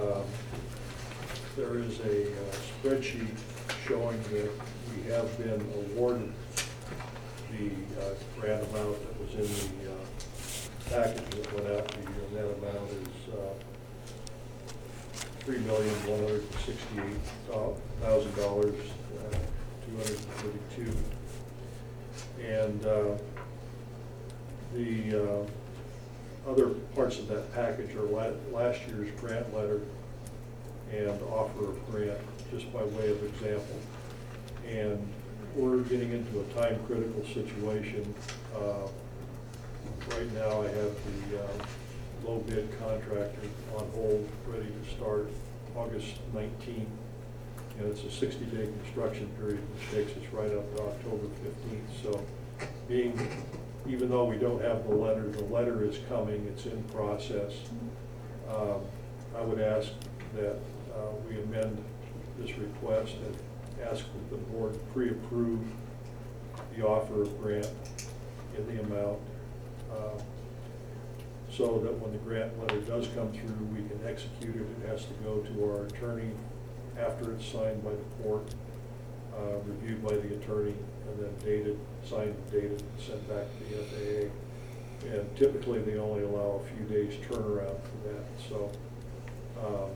um, 0.00 0.24
there 1.56 1.78
is 1.78 2.00
a 2.00 2.26
uh, 2.32 2.54
spreadsheet 2.82 3.36
showing 3.86 4.20
that 4.34 4.50
we 4.90 5.10
have 5.12 5.28
been 5.38 5.60
awarded 5.80 6.32
the 7.50 7.68
uh, 8.00 8.14
grant 8.40 8.62
amount 8.70 8.96
that 9.04 9.20
was 9.20 9.32
in 9.34 9.52
the 9.78 9.92
uh, 9.92 9.94
package 10.90 11.30
that 11.36 11.52
went 11.54 11.66
out 11.76 11.88
to 11.88 11.98
you, 12.00 12.06
and 12.06 12.36
that 12.36 12.48
amount 12.58 12.90
is 12.90 13.34
uh, 13.34 13.54
three 15.40 15.58
million, 15.60 15.94
one 16.08 16.20
hundred 16.20 16.40
and 16.42 16.54
sixty-eight 16.64 17.22
thousand 18.00 18.34
dollars, 18.36 18.74
uh, 19.18 19.36
two 19.84 19.96
hundred 19.96 20.16
and 20.16 20.28
thirty-two. 20.40 20.92
And 22.46 22.84
uh, 22.86 23.16
the 24.74 25.22
uh, 25.22 26.50
other 26.50 26.68
parts 26.94 27.18
of 27.18 27.28
that 27.28 27.52
package 27.54 27.94
are 27.94 28.02
la- 28.02 28.30
last 28.52 28.80
year's 28.88 29.10
grant 29.20 29.54
letter 29.54 29.80
and 30.92 31.22
offer 31.22 31.70
of 31.70 31.90
grant, 31.90 32.18
just 32.50 32.72
by 32.72 32.82
way 32.82 33.10
of 33.10 33.22
example. 33.24 33.76
And 34.68 35.06
we're 35.54 35.78
getting 35.78 36.12
into 36.12 36.40
a 36.40 36.44
time-critical 36.60 37.24
situation. 37.26 38.14
Uh, 38.54 38.88
Right 40.10 40.32
now, 40.34 40.62
I 40.62 40.66
have 40.66 41.30
the 41.30 42.28
low 42.28 42.38
bid 42.40 42.68
contractor 42.78 43.40
on 43.76 43.88
hold, 43.94 44.28
ready 44.46 44.66
to 44.66 44.96
start 44.96 45.28
August 45.76 46.16
19th. 46.34 46.86
And 47.82 47.90
it's 47.90 48.02
a 48.02 48.26
60-day 48.26 48.70
construction 48.84 49.28
period, 49.36 49.58
which 49.74 49.90
takes 49.90 50.16
us 50.16 50.32
right 50.32 50.52
up 50.52 50.76
to 50.76 50.82
October 50.82 51.26
15th. 51.26 52.02
So 52.04 52.24
being, 52.86 53.18
even 53.88 54.08
though 54.08 54.24
we 54.24 54.36
don't 54.36 54.62
have 54.62 54.88
the 54.88 54.94
letter, 54.94 55.28
the 55.28 55.42
letter 55.46 55.84
is 55.84 55.98
coming, 56.08 56.46
it's 56.46 56.66
in 56.66 56.80
process. 56.84 57.52
Um, 58.48 58.82
I 59.36 59.40
would 59.40 59.60
ask 59.60 59.88
that 60.36 60.58
uh, 60.94 61.10
we 61.28 61.40
amend 61.42 61.82
this 62.38 62.56
request 62.56 63.14
and 63.16 63.36
ask 63.90 64.04
that 64.04 64.30
the 64.30 64.36
board 64.36 64.78
pre-approve 64.94 65.66
the 66.76 66.86
offer 66.86 67.22
of 67.22 67.42
grant 67.42 67.68
in 68.56 68.64
the 68.68 68.80
amount, 68.80 69.18
uh, 69.90 70.22
so 71.50 71.80
that 71.80 71.98
when 71.98 72.12
the 72.12 72.18
grant 72.18 72.56
letter 72.60 72.80
does 72.82 73.08
come 73.08 73.32
through, 73.32 73.66
we 73.74 73.82
can 73.88 74.00
execute 74.06 74.54
it. 74.54 74.66
It 74.84 74.88
has 74.88 75.04
to 75.06 75.14
go 75.24 75.38
to 75.38 75.64
our 75.64 75.86
attorney 75.86 76.30
after 76.98 77.32
it's 77.32 77.46
signed 77.46 77.82
by 77.84 77.90
the 77.90 78.22
court, 78.22 78.54
uh, 79.36 79.58
reviewed 79.66 80.02
by 80.04 80.14
the 80.14 80.34
attorney, 80.34 80.74
and 81.08 81.18
then 81.18 81.34
dated, 81.44 81.78
signed, 82.04 82.36
dated, 82.50 82.82
sent 82.98 83.26
back 83.28 83.46
to 83.58 83.64
the 83.64 83.82
FAA. 83.84 84.30
And 85.14 85.36
typically, 85.36 85.80
they 85.80 85.96
only 85.98 86.22
allow 86.22 86.60
a 86.60 86.76
few 86.76 86.86
days 86.86 87.14
turnaround 87.28 87.80
for 87.82 88.08
that, 88.08 88.24
so 88.48 88.70
um, 89.58 89.90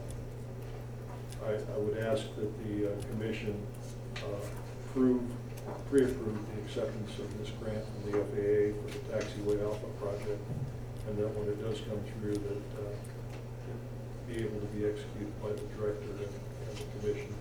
I, 1.44 1.52
I 1.74 1.78
would 1.78 1.98
ask 1.98 2.24
that 2.36 2.50
the 2.64 2.90
uh, 2.90 3.02
commission 3.10 3.54
uh, 4.16 4.42
approve, 4.88 5.22
pre-approve 5.88 6.38
the 6.54 6.62
acceptance 6.62 7.18
of 7.18 7.38
this 7.38 7.50
grant 7.60 7.84
from 7.84 8.10
the 8.10 8.18
FAA 8.18 8.74
for 8.82 8.90
the 8.90 9.02
taxiway 9.14 9.62
alpha 9.62 9.86
project, 10.00 10.42
and 11.08 11.18
that 11.18 11.28
when 11.38 11.48
it 11.48 11.62
does 11.62 11.80
come 11.86 12.02
through, 12.18 12.34
that 12.34 12.64
uh, 12.82 12.94
it 13.70 14.34
be 14.34 14.42
able 14.42 14.58
to 14.58 14.66
be 14.74 14.86
executed 14.86 15.30
by 15.42 15.50
the 15.50 15.62
director 15.78 16.10
and 16.18 16.55
and 16.78 17.02
the 17.02 17.08
commission. 17.08 17.34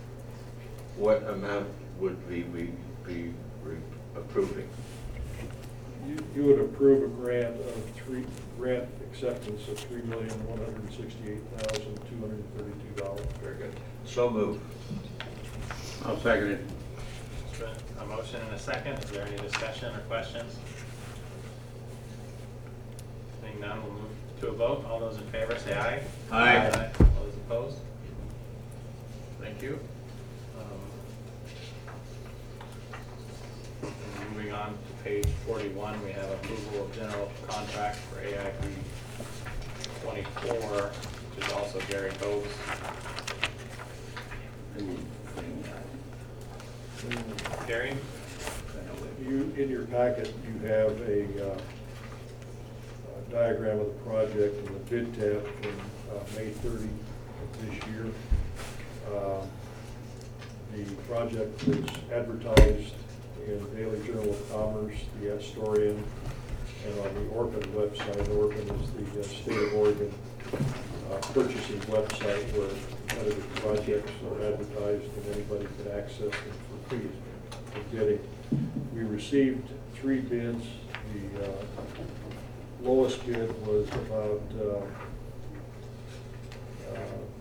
What 0.96 1.22
amount 1.28 1.68
would 1.98 2.16
we 2.28 2.42
be, 2.42 2.72
be 3.06 3.34
re- 3.62 3.76
approving? 4.16 4.68
You, 6.06 6.16
you 6.34 6.44
would 6.44 6.60
approve 6.60 7.02
a 7.02 7.08
grant 7.08 7.56
of 7.56 7.84
three, 7.96 8.24
grant 8.58 8.88
acceptance 9.10 9.66
of 9.68 9.78
three 9.78 10.02
million, 10.02 10.30
one 10.46 10.58
hundred 10.58 10.76
and 10.76 10.90
sixty-eight 10.92 11.42
thousand, 11.58 11.96
two 12.08 12.20
hundred 12.20 12.38
and 12.38 12.54
thirty-two 12.56 13.02
dollars. 13.02 13.26
Very 13.42 13.56
good. 13.56 13.72
So 14.04 14.30
moved. 14.30 14.60
I'll 16.04 16.20
second 16.20 16.50
it. 16.52 16.60
A 17.98 18.06
motion 18.06 18.40
and 18.42 18.54
a 18.54 18.58
second. 18.58 19.02
Is 19.02 19.10
there 19.10 19.26
any 19.26 19.36
discussion 19.38 19.92
or 19.94 19.98
questions? 20.00 20.56
Seeing 23.42 23.58
none, 23.60 23.82
we'll 23.82 23.94
move 23.94 24.10
to 24.40 24.48
a 24.48 24.52
vote. 24.52 24.84
All 24.88 25.00
those 25.00 25.16
in 25.16 25.26
favor 25.28 25.58
say 25.58 25.74
aye. 25.74 26.02
Aye. 26.30 26.66
All 27.00 27.24
those 27.24 27.34
opposed? 27.46 27.78
Thank 29.46 29.62
you. 29.62 29.78
Um, 30.58 30.64
Moving 34.34 34.50
on 34.52 34.70
to 34.70 34.76
page 35.04 35.24
forty-one, 35.46 36.04
we 36.04 36.10
have 36.10 36.28
approval 36.32 36.86
of 36.86 36.92
general 36.96 37.30
contract 37.46 37.98
for 37.98 38.16
AIP 38.22 38.72
twenty-four, 40.02 40.90
which 41.36 41.46
is 41.46 41.52
also 41.52 41.78
Gary 41.88 42.10
Kobes. 42.20 42.48
Gary? 47.68 47.94
You, 49.24 49.54
in 49.56 49.68
your 49.70 49.84
packet, 49.84 50.34
you 50.44 50.58
have 50.66 51.00
a 51.02 51.52
uh, 51.52 51.58
a 53.16 53.20
diagram 53.32 53.78
of 53.78 53.86
the 53.86 53.92
project 54.10 54.56
and 54.66 54.74
the 54.74 54.80
bid 54.90 55.14
tab 55.14 55.46
from 55.62 55.76
uh, 56.10 56.14
May 56.36 56.50
30 56.50 56.84
of 56.84 56.90
this 57.60 57.74
year. 57.88 58.06
The 59.06 60.92
project 61.08 61.66
was 61.66 61.78
advertised 62.12 62.94
in 63.46 63.58
the 63.62 63.76
Daily 63.76 64.06
Journal 64.06 64.30
of 64.30 64.52
Commerce, 64.52 64.96
the 65.20 65.28
Astorian, 65.28 66.02
and 66.84 67.00
on 67.00 67.14
the 67.14 67.30
ORPIN 67.30 67.62
website. 67.72 68.28
ORPIN 68.36 68.68
is 68.80 68.90
the 68.92 69.20
uh, 69.20 69.22
state 69.22 69.68
of 69.68 69.74
Oregon 69.74 70.12
uh, 70.52 71.16
purchasing 71.32 71.80
website 71.82 72.44
where 72.56 72.70
competitive 73.06 73.54
projects 73.56 74.12
are 74.28 74.42
advertised 74.46 75.04
and 75.04 75.34
anybody 75.34 75.66
can 75.78 75.92
access 75.98 76.18
them 76.18 76.56
for 76.68 76.88
free 76.88 77.08
bidding. 77.92 78.20
We 78.94 79.02
received 79.02 79.68
three 79.94 80.20
bids. 80.20 80.64
The 81.12 81.44
uh, 81.44 81.64
lowest 82.82 83.24
bid 83.26 83.66
was 83.66 83.88
about 83.88 84.42
uh, 84.60 84.84
uh, 86.92 87.35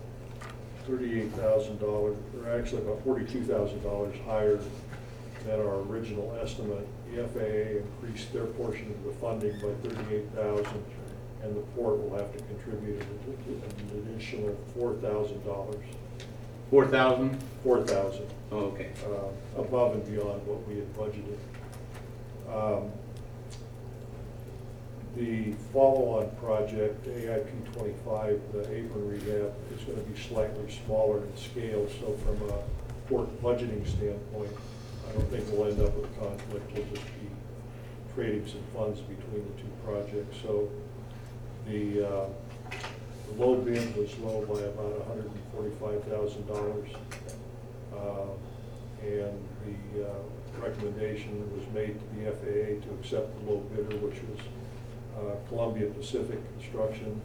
thirty-eight 0.87 1.31
thousand 1.33 1.79
dollars, 1.79 2.15
or 2.43 2.51
actually 2.59 2.81
about 2.83 3.03
forty-two 3.03 3.43
thousand 3.43 3.81
dollars 3.83 4.15
higher 4.25 4.59
than 5.45 5.59
our 5.59 5.81
original 5.81 6.37
estimate. 6.41 6.87
The 7.13 7.23
FAA 7.27 7.79
increased 7.85 8.33
their 8.33 8.45
portion 8.45 8.91
of 8.91 9.03
the 9.03 9.11
funding 9.19 9.53
by 9.59 9.73
thirty-eight 9.87 10.29
thousand, 10.33 10.83
and 11.43 11.55
the 11.55 11.61
port 11.75 11.97
will 12.01 12.17
have 12.17 12.31
to 12.35 12.43
contribute 12.43 13.01
an 13.01 14.07
additional 14.13 14.55
four 14.77 14.93
thousand 14.95 15.43
dollars. 15.45 15.83
Four 16.69 16.87
thousand? 16.87 17.39
Four 17.63 17.83
thousand 17.83 18.25
Oh, 18.51 18.57
okay. 18.73 18.89
uh, 19.05 19.61
above 19.61 19.93
and 19.95 20.05
beyond 20.05 20.45
what 20.47 20.67
we 20.67 20.75
had 20.75 20.93
budgeted. 20.95 21.37
Um, 22.51 22.91
The 25.15 25.53
follow-on 25.71 26.29
project, 26.41 27.05
AIP 27.07 27.73
twenty-five, 27.73 28.41
the 28.51 28.61
apron 28.73 29.07
rehab, 29.09 29.53
is 29.73 29.81
gonna 29.85 30.01
be 30.01 30.19
slightly 30.19 30.69
smaller 30.85 31.23
in 31.23 31.37
scale, 31.37 31.87
so 32.01 32.13
from 32.17 32.49
a 32.49 32.61
port 33.07 33.41
budgeting 33.41 33.87
standpoint, 33.87 34.51
I 35.07 35.13
don't 35.13 35.29
think 35.31 35.45
we'll 35.51 35.67
end 35.69 35.79
up 35.81 35.95
with 35.95 36.19
conflict, 36.19 36.69
we'll 36.73 36.83
just 36.93 37.05
be 37.05 37.29
trading 38.13 38.45
some 38.45 38.63
funds 38.75 38.99
between 39.01 39.45
the 39.45 39.61
two 39.61 39.71
projects. 39.85 40.35
So 40.43 40.69
the, 41.65 42.05
uh, 42.05 42.25
the 43.27 43.41
low 43.41 43.55
bid 43.55 43.95
was 43.95 44.17
low 44.19 44.45
by 44.45 44.59
about 44.61 45.07
hundred 45.07 45.27
and 45.27 45.41
forty-five 45.53 46.03
thousand 46.05 46.45
dollars. 46.47 46.89
Uh, 47.95 48.33
And 49.01 49.37
the 49.63 50.07
uh, 50.07 50.13
recommendation 50.59 51.31
was 51.55 51.63
made 51.73 51.93
to 51.99 52.05
the 52.15 52.31
FAA 52.31 52.81
to 52.87 52.93
accept 52.99 53.27
the 53.37 53.51
low 53.51 53.59
bidder, 53.69 53.95
which 53.97 54.19
was 54.23 54.39
uh, 55.17 55.35
Columbia 55.49 55.87
Pacific 55.87 56.39
Construction 56.57 57.21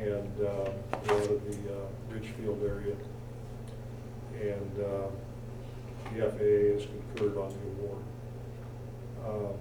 and 0.00 0.32
uh, 0.40 0.70
out 1.12 1.30
of 1.30 1.44
the 1.44 1.72
uh, 1.72 1.86
Ridgefield 2.10 2.62
area. 2.64 2.94
And 4.40 4.84
uh, 4.84 5.08
the 6.12 6.30
FAA 6.30 6.74
has 6.74 6.86
concurred 6.86 7.36
on 7.38 7.50
the 7.50 7.66
award. 7.82 8.02
Uh, 9.24 9.52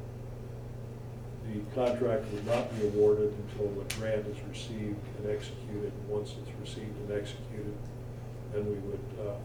The 1.51 1.59
contract 1.75 2.23
would 2.31 2.45
not 2.47 2.65
be 2.75 2.87
awarded 2.87 3.33
until 3.41 3.67
the 3.75 3.85
grant 3.95 4.25
is 4.27 4.39
received 4.49 5.03
and 5.17 5.29
executed. 5.29 5.91
Once 6.07 6.35
it's 6.39 6.53
received 6.59 6.95
and 7.03 7.11
executed, 7.11 7.75
then 8.53 8.63
we 8.65 8.79
would, 8.87 9.05
uh, 9.19 9.35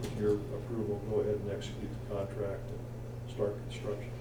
with 0.00 0.14
your 0.18 0.34
approval, 0.56 1.00
go 1.10 1.20
ahead 1.20 1.36
and 1.36 1.50
execute 1.52 1.90
the 1.92 2.14
contract 2.16 2.64
and 2.72 2.80
start 3.34 3.54
construction. 3.68 4.13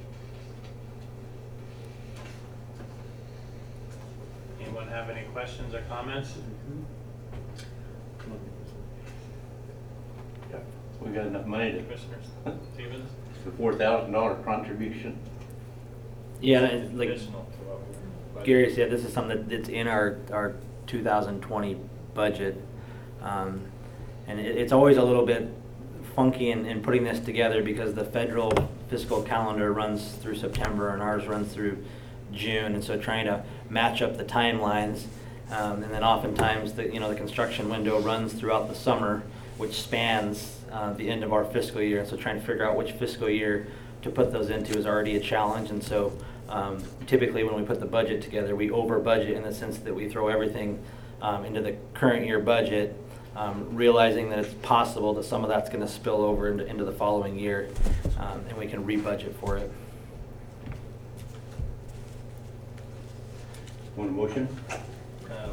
Anyone 4.64 4.88
have 4.88 5.10
any 5.10 5.24
questions 5.34 5.74
or 5.74 5.82
comments? 5.90 6.36
We 11.02 11.12
got 11.12 11.26
enough 11.28 11.46
money 11.46 11.74
to, 11.74 11.80
Commissioners 11.80 12.26
Stevens? 12.74 13.10
the 13.44 13.52
four 13.52 13.74
thousand 13.74 14.14
dollar 14.14 14.36
contribution. 14.36 15.20
Yeah, 16.40 16.62
and 16.62 16.98
like 16.98 17.10
Additional 17.10 17.42
to 17.42 17.58
what 17.66 17.82
we 17.82 18.42
budgeted. 18.42 18.46
Gary 18.46 18.74
said, 18.74 18.90
this 18.92 19.04
is 19.04 19.14
something 19.14 19.48
that's 19.48 19.68
in 19.70 19.88
our, 19.88 20.20
our 20.32 20.56
2020 20.88 21.78
budget. 22.14 22.62
Um, 23.22 23.66
And 24.28 24.40
it, 24.40 24.58
it's 24.58 24.72
always 24.72 24.96
a 24.98 25.04
little 25.04 25.26
bit 25.26 25.50
funky 26.16 26.52
in, 26.52 26.66
in 26.66 26.82
putting 26.82 27.04
this 27.04 27.20
together 27.20 27.62
because 27.64 27.94
the 27.96 28.06
federal 28.06 28.52
fiscal 28.90 29.22
calendar 29.24 29.74
runs 29.74 30.14
through 30.14 30.36
September 30.36 30.90
and 30.94 31.02
ours 31.02 31.28
runs 31.28 31.52
through 31.54 31.84
June. 32.34 32.76
And 32.76 32.84
so 32.84 32.98
trying 32.98 33.26
to 33.26 33.44
match 33.70 34.02
up 34.02 34.18
the 34.18 34.26
timelines. 34.26 35.06
Um, 35.52 35.84
And 35.84 35.94
then 35.94 36.04
oftentimes, 36.04 36.74
the, 36.74 36.92
you 36.92 37.00
know, 37.00 37.10
the 37.10 37.16
construction 37.16 37.70
window 37.70 38.00
runs 38.00 38.34
throughout 38.34 38.70
the 38.70 38.76
summer, 38.76 39.22
which 39.58 39.82
spans 39.82 40.60
uh, 40.72 40.94
the 40.94 41.10
end 41.10 41.24
of 41.24 41.32
our 41.32 41.46
fiscal 41.46 41.82
year. 41.82 42.00
And 42.00 42.08
so 42.08 42.18
trying 42.18 42.40
to 42.40 42.46
figure 42.46 42.66
out 42.68 42.76
which 42.76 42.94
fiscal 42.94 43.30
year 43.30 43.68
to 44.02 44.10
put 44.10 44.32
those 44.32 44.50
into 44.50 44.78
is 44.78 44.86
already 44.86 45.16
a 45.16 45.20
challenge. 45.20 45.70
And 45.70 45.84
so 45.84 46.12
um, 46.50 46.84
typically, 47.08 47.44
when 47.44 47.56
we 47.56 47.64
put 47.64 47.80
the 47.80 47.86
budget 47.86 48.22
together, 48.22 48.56
we 48.56 48.72
over 48.72 49.00
budget 49.00 49.32
in 49.38 49.44
the 49.44 49.54
sense 49.54 49.78
that 49.80 49.94
we 49.94 50.10
throw 50.10 50.28
everything 50.28 50.80
um, 51.22 51.46
into 51.46 51.62
the 51.62 51.76
current 51.94 52.26
year 52.26 52.40
budget, 52.40 52.96
um, 53.36 53.76
realizing 53.76 54.30
that 54.30 54.40
it's 54.40 54.54
possible 54.56 55.14
that 55.14 55.24
some 55.24 55.44
of 55.44 55.50
that's 55.50 55.70
going 55.70 55.82
to 55.82 55.88
spill 55.88 56.22
over 56.22 56.50
into, 56.50 56.66
into 56.66 56.84
the 56.84 56.92
following 56.92 57.38
year, 57.40 57.70
um, 58.20 58.44
and 58.50 58.58
we 58.58 58.68
can 58.68 58.86
re-budget 58.86 59.36
for 59.40 59.58
it. 59.58 59.72
Want 63.96 64.10
a 64.10 64.14
motion? 64.14 64.48
Uh, 64.70 64.76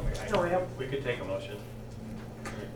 we- 0.03 0.19
I- 0.19 0.29
No, 0.31 0.41
we 0.43 0.49
have- 0.49 0.67
We 0.77 0.87
could 0.87 1.03
take 1.03 1.19
a 1.21 1.23
motion. 1.23 1.57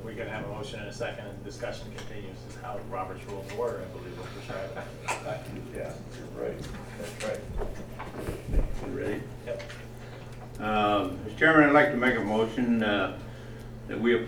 We 0.05 0.13
could 0.13 0.27
have 0.27 0.45
a 0.45 0.47
motion 0.49 0.79
in 0.81 0.85
a 0.87 0.93
second 0.93 1.25
and 1.25 1.43
discussion 1.43 1.87
continues, 1.95 2.37
is 2.49 2.55
how 2.61 2.79
Robert's 2.91 3.25
Rules 3.25 3.51
of 3.51 3.59
Order, 3.59 3.81
I 3.81 3.97
believe, 3.97 4.15
will 4.17 4.25
prescribe 4.25 4.69
it. 4.77 5.75
Yeah, 5.75 5.91
you're 6.17 6.45
right. 6.45 6.59
That's 6.99 7.25
right. 7.25 7.39
You 8.87 8.97
ready? 8.99 9.21
Yep. 9.47 9.63
Um, 10.59 11.17
Mr. 11.27 11.37
Chairman, 11.37 11.69
I'd 11.69 11.73
like 11.73 11.91
to 11.91 11.97
make 11.97 12.15
a 12.15 12.21
motion 12.21 12.83
uh, 12.83 13.17
that 13.87 13.99
we, 13.99 14.15
uh, 14.15 14.19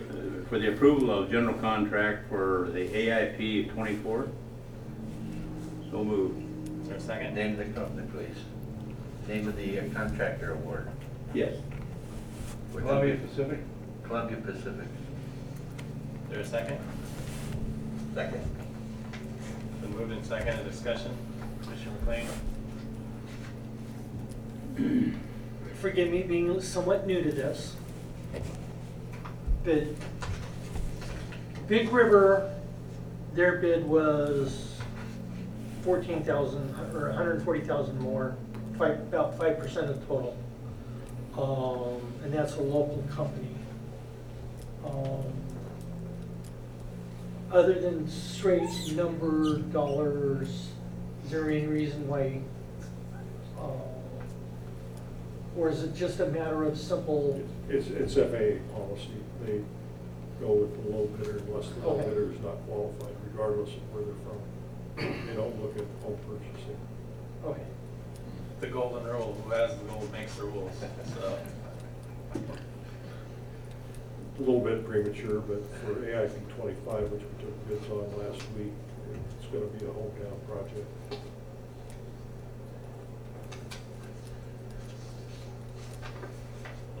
for 0.48 0.58
the 0.58 0.72
approval 0.72 1.10
of 1.12 1.30
general 1.30 1.54
contract 1.54 2.28
for 2.28 2.68
the 2.72 2.88
AIP 2.88 3.70
twenty-four. 3.72 4.26
So 5.90 6.04
moved. 6.04 6.82
Is 6.82 6.88
there 6.88 6.96
a 6.96 7.00
second? 7.00 7.34
Name 7.36 7.52
of 7.52 7.58
the 7.58 7.80
company, 7.80 8.06
please. 8.12 8.36
Name 9.28 9.46
of 9.46 9.56
the 9.56 9.78
uh, 9.80 9.82
contractor 9.94 10.52
award. 10.54 10.88
Yes. 11.34 11.56
Columbia 12.74 13.16
Pacific? 13.16 13.58
Columbia 14.04 14.36
Pacific. 14.38 14.86
Is 16.24 16.30
there 16.30 16.40
a 16.40 16.44
second? 16.44 16.78
Second. 18.14 18.42
Been 19.82 19.96
moved 19.96 20.24
second 20.24 20.24
seconded, 20.24 20.70
discussion. 20.70 21.16
Commissioner 21.62 21.92
McLean? 24.76 25.20
Forgive 25.80 26.10
me 26.10 26.22
being 26.22 26.60
somewhat 26.60 27.06
new 27.06 27.22
to 27.22 27.30
this. 27.30 27.76
But 29.64 29.84
Big 31.66 31.92
River, 31.92 32.54
their 33.34 33.58
bid 33.58 33.86
was 33.86 34.74
fourteen 35.82 36.22
thousand, 36.22 36.74
or 36.94 37.12
hundred 37.12 37.36
and 37.36 37.44
forty 37.44 37.60
thousand 37.60 38.00
more, 38.00 38.36
five, 38.78 38.98
about 39.00 39.36
five 39.38 39.58
percent 39.58 39.90
of 39.90 40.00
the 40.00 40.06
total. 40.06 40.36
Um, 41.38 42.00
and 42.24 42.32
that's 42.34 42.56
a 42.56 42.60
local 42.60 43.04
company. 43.14 43.46
Um, 44.84 45.22
Other 47.52 47.74
than 47.80 48.08
straight 48.08 48.68
number 48.94 49.58
dollars, 49.58 50.48
is 51.24 51.30
there 51.30 51.48
any 51.48 51.66
reason 51.66 52.08
why, 52.08 52.40
uh, 53.56 53.62
or 55.56 55.68
is 55.70 55.82
it 55.84 55.94
just 55.94 56.18
a 56.20 56.26
matter 56.26 56.64
of 56.64 56.76
simple, 56.76 57.40
It's, 57.68 57.86
it's 57.88 58.14
FAA 58.14 58.58
policy. 58.74 59.10
They 59.46 59.60
go 60.40 60.52
with 60.54 60.74
the 60.84 60.90
low 60.90 61.06
bidder 61.06 61.38
unless 61.46 61.68
the 61.70 61.86
low 61.86 61.94
Okay. 61.94 62.08
bidder 62.08 62.32
is 62.32 62.40
not 62.40 62.56
qualified, 62.66 63.14
regardless 63.30 63.70
of 63.70 63.94
where 63.94 64.02
they're 64.04 64.14
from. 64.26 65.26
They 65.28 65.34
don't 65.36 65.62
look 65.62 65.76
at 65.76 65.84
home 66.02 66.18
purchasing. 66.26 66.76
okay. 67.44 67.62
The 68.60 68.66
golden 68.66 69.04
rule, 69.04 69.40
who 69.44 69.50
has 69.50 69.76
the 69.78 69.84
gold 69.84 70.10
makes 70.12 70.34
the 70.34 70.42
rules, 70.44 70.72
so. 71.14 71.38
A 72.34 74.40
little 74.40 74.60
bit 74.60 74.86
premature, 74.86 75.40
but 75.40 75.62
for 75.80 75.94
AIP 75.94 76.48
twenty-five, 76.56 77.10
which 77.12 77.22
we 77.22 77.44
took 77.44 77.68
bids 77.68 77.88
on 77.90 78.10
last 78.18 78.42
week, 78.56 78.72
it's 79.38 79.46
gonna 79.52 79.66
be 79.66 79.84
a 79.84 79.88
hometown 79.88 80.46
project. 80.46 80.86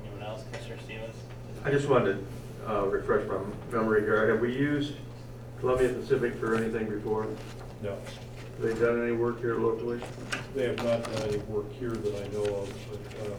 Anyone 0.02 0.22
else, 0.22 0.44
Commissioner 0.52 0.78
Stevens? 0.84 1.16
I 1.64 1.70
just 1.70 1.88
wanted 1.88 2.24
to 2.66 2.72
uh, 2.72 2.84
refresh 2.86 3.26
my 3.28 3.38
memory 3.76 4.02
here. 4.02 4.28
Have 4.30 4.40
we 4.40 4.54
used 4.56 4.94
Columbia 5.60 5.88
Pacific 5.90 6.36
for 6.36 6.54
anything 6.54 6.88
before? 6.88 7.26
No, 7.82 7.90
Have 7.90 7.98
they 8.60 8.74
done 8.74 9.02
any 9.02 9.12
work 9.12 9.40
here 9.40 9.56
locally? 9.56 10.00
they 10.54 10.64
have 10.64 10.76
not 10.78 11.02
done 11.04 11.28
any 11.28 11.38
work 11.38 11.70
here 11.74 11.90
that 11.90 12.14
I 12.24 12.28
know 12.32 12.42
of, 12.44 12.72
but 12.90 13.26
uh, 13.32 13.34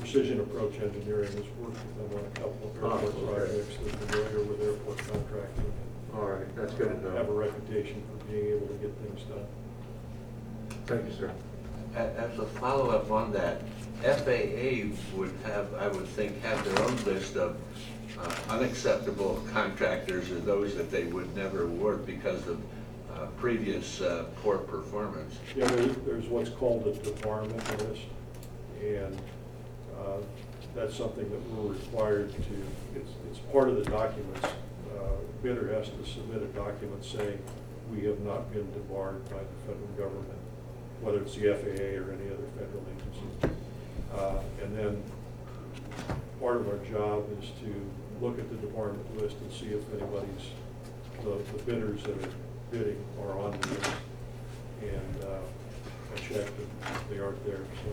Precision 0.00 0.40
Approach 0.40 0.74
Engineering 0.80 1.26
has 1.32 1.46
worked 1.58 1.78
with 1.78 2.10
them 2.10 2.18
on 2.18 2.24
a 2.24 2.30
couple 2.30 2.70
of 2.70 2.82
Oh, 2.82 2.96
airport 2.96 3.14
okay. 3.14 3.34
projects. 3.34 3.76
They're 3.82 3.92
familiar 4.06 4.44
with 4.44 4.60
airport 4.62 4.98
contracting. 4.98 5.72
All 6.14 6.26
right, 6.26 6.56
that's 6.56 6.74
good 6.74 6.88
to 7.02 7.10
Have 7.12 7.28
a 7.28 7.32
know. 7.32 7.32
reputation 7.32 8.02
for 8.10 8.24
being 8.26 8.46
able 8.56 8.66
to 8.68 8.74
get 8.74 8.92
things 8.98 9.22
done. 9.22 9.46
Thank 10.86 11.06
you, 11.06 11.12
sir. 11.18 11.32
A- 11.96 11.98
As 12.20 12.38
a 12.38 12.46
follow-up 12.46 13.10
on 13.10 13.32
that, 13.32 13.62
FAA 14.02 14.92
would 15.16 15.32
have, 15.44 15.72
I 15.74 15.88
would 15.88 16.06
think, 16.08 16.40
have 16.42 16.62
their 16.64 16.84
own 16.86 16.96
list 17.04 17.36
of 17.36 17.56
uh, 18.18 18.34
unacceptable 18.50 19.42
contractors 19.52 20.30
or 20.30 20.38
those 20.40 20.74
that 20.76 20.90
they 20.90 21.04
would 21.04 21.34
never 21.34 21.64
award 21.64 22.06
because 22.06 22.46
of 22.46 22.60
uh, 23.16 23.26
previous 23.38 24.00
uh, 24.00 24.26
poor 24.42 24.58
performance. 24.58 25.36
Yeah, 25.56 25.66
there- 25.66 25.86
there's 26.06 26.26
what's 26.26 26.50
called 26.50 26.86
a 26.86 26.92
debarment 26.92 27.88
list, 27.88 28.02
and 28.82 29.18
uh, 29.98 30.18
that's 30.74 30.94
something 30.94 31.28
that 31.30 31.42
we're 31.50 31.72
required 31.72 32.30
to, 32.32 32.98
it's, 32.98 33.10
it's 33.30 33.38
part 33.52 33.68
of 33.68 33.76
the 33.82 33.90
documents. 33.90 34.44
Uh, 34.44 35.00
Bidder 35.42 35.72
has 35.74 35.88
to 35.88 36.04
submit 36.06 36.42
a 36.42 36.46
document 36.46 37.04
saying, 37.04 37.38
we 37.90 38.04
have 38.04 38.20
not 38.20 38.52
been 38.52 38.70
debarred 38.72 39.24
by 39.30 39.38
the 39.38 39.72
federal 39.72 39.86
government, 39.96 40.38
whether 41.00 41.18
it's 41.20 41.34
the 41.36 41.54
FAA 41.54 41.96
or 42.02 42.12
any 42.12 42.26
other 42.30 42.46
federal 42.58 42.84
agency. 42.92 43.56
Uh, 44.14 44.40
And 44.62 44.76
then 44.76 45.02
part 46.40 46.56
of 46.56 46.68
our 46.68 46.78
job 46.90 47.24
is 47.40 47.50
to 47.60 47.72
look 48.20 48.38
at 48.38 48.48
the 48.50 48.56
debarment 48.56 49.04
list 49.20 49.36
and 49.40 49.52
see 49.52 49.66
if 49.72 49.82
anybody's, 49.94 50.50
the 51.22 51.38
the 51.56 51.62
bidders 51.64 52.02
that 52.02 52.12
are 52.24 52.30
bidding 52.70 53.02
are 53.20 53.38
on 53.38 53.52
the. 53.52 53.90
And 54.82 55.24
uh, 55.24 55.38
I 56.14 56.16
checked, 56.18 56.52
and 56.58 56.68
they 57.10 57.18
aren't 57.18 57.44
there, 57.46 57.58
so. 57.84 57.90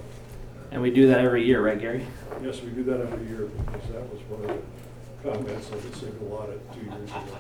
And 0.71 0.82
we 0.82 0.89
do 0.91 1.07
that 1.07 1.19
every 1.19 1.45
year, 1.45 1.63
right, 1.65 1.80
Gary? 1.80 2.05
Yes, 2.43 2.61
we 2.61 2.69
do 2.71 2.84
that 2.86 2.99
every 2.99 3.28
year, 3.28 3.45
because 3.45 3.89
that 3.91 4.01
was 4.11 4.21
one 4.30 4.49
of 4.49 4.57
the 4.57 5.30
comments 5.30 5.69
of 5.69 5.91
the 5.91 5.97
single 5.97 6.34
audit 6.34 6.74
two 6.74 6.82
years 6.82 7.09
ago. 7.09 7.38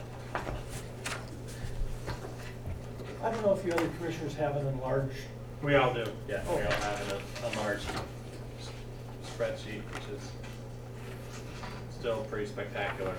I 3.23 3.31
don't 3.31 3.41
know 3.45 3.53
if 3.53 3.65
you 3.65 3.71
other 3.71 3.87
commissioners 3.97 4.33
have 4.35 4.55
an 4.57 4.67
enlarged, 4.67 5.15
We 5.61 5.75
all 5.75 5.93
do, 5.93 6.05
yeah, 6.27 6.43
we 6.43 6.49
Oh. 6.49 6.53
all 6.55 6.59
have 6.59 7.11
an 7.13 7.21
a 7.53 7.59
large 7.59 7.79
spreadsheet, 9.25 9.81
which 9.93 10.03
is 10.15 10.31
still 11.97 12.23
pretty 12.29 12.45
spectacular. 12.45 13.13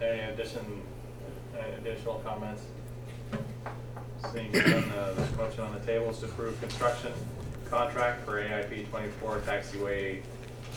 Any 0.00 0.20
addition, 0.32 0.82
any 1.58 1.72
additional 1.76 2.14
comments? 2.24 2.62
Seeing 4.32 4.50
none, 4.52 4.64
uh, 4.92 5.14
the 5.14 5.36
motion 5.36 5.60
on 5.60 5.72
the 5.74 5.80
table 5.80 6.10
is 6.10 6.18
to 6.18 6.26
approve 6.26 6.60
construction 6.60 7.12
contract 7.70 8.24
for 8.24 8.40
AIP 8.42 8.88
twenty-four 8.90 9.40
taxiway 9.40 10.22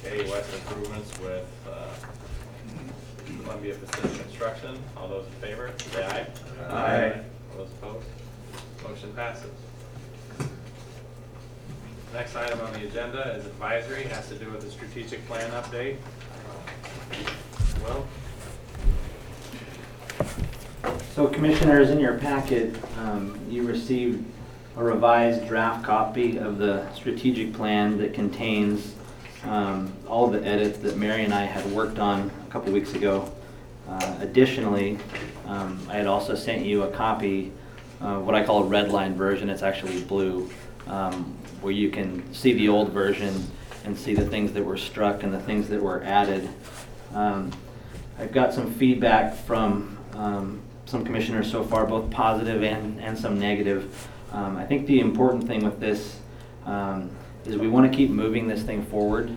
A 0.05 0.29
West 0.29 0.53
improvements 0.53 1.17
with, 1.19 1.47
uh, 1.69 1.87
Columbia 3.43 3.75
Pacific 3.75 4.21
Construction. 4.23 4.77
All 4.97 5.07
those 5.07 5.25
in 5.27 5.31
favor, 5.33 5.71
say 5.91 6.03
aye. 6.05 6.27
Aye. 6.69 7.21
All 7.51 7.57
those 7.65 7.69
opposed? 7.81 8.07
Motion 8.87 9.13
passes. 9.13 9.51
Next 12.13 12.35
item 12.35 12.59
on 12.61 12.73
the 12.73 12.85
agenda 12.87 13.35
is 13.37 13.45
advisory, 13.45 14.03
has 14.03 14.27
to 14.29 14.35
do 14.35 14.49
with 14.51 14.61
the 14.61 14.69
strategic 14.69 15.25
plan 15.27 15.49
update. 15.51 15.95
Will? 17.83 18.05
So 21.13 21.27
commissioners, 21.27 21.89
in 21.89 21.99
your 21.99 22.17
packet, 22.17 22.73
um, 22.97 23.37
you 23.49 23.63
received 23.63 24.23
a 24.77 24.83
revised 24.83 25.45
draft 25.45 25.83
copy 25.83 26.37
of 26.37 26.57
the 26.57 26.89
strategic 26.93 27.53
plan 27.53 27.97
that 27.97 28.13
contains 28.13 28.95
um, 29.43 29.91
all 30.07 30.27
the 30.27 30.41
edits 30.45 30.77
that 30.79 30.95
Mary 30.95 31.25
and 31.25 31.33
I 31.33 31.43
had 31.43 31.65
worked 31.73 31.99
on 31.99 32.31
a 32.47 32.49
couple 32.49 32.71
weeks 32.71 32.93
ago. 32.93 33.29
Uh, 33.89 34.19
Additionally, 34.21 34.99
um, 35.47 35.85
I 35.89 35.95
had 35.95 36.07
also 36.07 36.33
sent 36.33 36.65
you 36.65 36.83
a 36.83 36.91
copy, 36.91 37.51
uh, 37.99 38.19
what 38.19 38.33
I 38.33 38.45
call 38.45 38.63
a 38.63 38.67
red 38.67 38.89
line 38.89 39.13
version, 39.13 39.49
it's 39.49 39.63
actually 39.63 40.01
blue, 40.03 40.49
um, 40.87 41.37
where 41.59 41.73
you 41.73 41.89
can 41.89 42.33
see 42.33 42.53
the 42.53 42.69
old 42.69 42.93
version 42.93 43.45
and 43.83 43.97
see 43.97 44.15
the 44.15 44.25
things 44.25 44.53
that 44.53 44.63
were 44.63 44.77
struck 44.77 45.23
and 45.23 45.33
the 45.33 45.41
things 45.41 45.67
that 45.67 45.83
were 45.83 46.01
added. 46.03 46.47
Um, 47.13 47.51
I've 48.17 48.31
got 48.31 48.53
some 48.53 48.73
feedback 48.75 49.35
from 49.35 49.97
um, 50.13 50.61
some 50.91 51.05
commissioners 51.05 51.49
so 51.49 51.63
far, 51.63 51.85
both 51.85 52.11
positive 52.11 52.63
and, 52.63 52.99
and 52.99 53.17
some 53.17 53.39
negative. 53.39 54.09
Um, 54.33 54.57
I 54.57 54.65
think 54.65 54.87
the 54.87 54.99
important 54.99 55.47
thing 55.47 55.63
with 55.63 55.79
this 55.79 56.19
um, 56.65 57.09
is 57.45 57.55
we 57.55 57.69
want 57.69 57.89
to 57.89 57.97
keep 57.97 58.09
moving 58.09 58.45
this 58.45 58.61
thing 58.61 58.85
forward. 58.85 59.29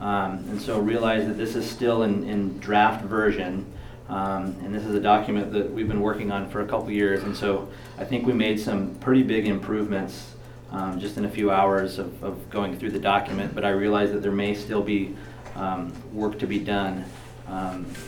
Um, 0.00 0.44
And 0.48 0.60
so 0.60 0.80
realize 0.80 1.26
that 1.26 1.36
this 1.36 1.56
is 1.56 1.70
still 1.70 2.04
in, 2.04 2.24
in 2.24 2.58
draft 2.58 3.04
version. 3.04 3.66
Um, 4.08 4.56
And 4.64 4.74
this 4.74 4.84
is 4.84 4.94
a 4.94 5.00
document 5.00 5.52
that 5.52 5.70
we've 5.70 5.86
been 5.86 6.00
working 6.00 6.32
on 6.32 6.48
for 6.48 6.62
a 6.62 6.66
couple 6.66 6.90
years. 6.90 7.22
And 7.22 7.36
so 7.36 7.68
I 7.98 8.04
think 8.04 8.26
we 8.26 8.32
made 8.32 8.58
some 8.58 8.94
pretty 8.94 9.22
big 9.22 9.46
improvements 9.46 10.34
um, 10.72 10.98
just 10.98 11.18
in 11.18 11.26
a 11.26 11.30
few 11.30 11.50
hours 11.50 11.98
of, 11.98 12.24
of 12.24 12.48
going 12.48 12.78
through 12.78 12.92
the 12.92 12.98
document. 12.98 13.54
But 13.54 13.64
I 13.64 13.70
realize 13.70 14.10
that 14.12 14.22
there 14.22 14.32
may 14.32 14.54
still 14.54 14.82
be 14.82 15.14
um, 15.54 15.92
work 16.14 16.38
to 16.38 16.46
be 16.46 16.58
done. 16.58 17.04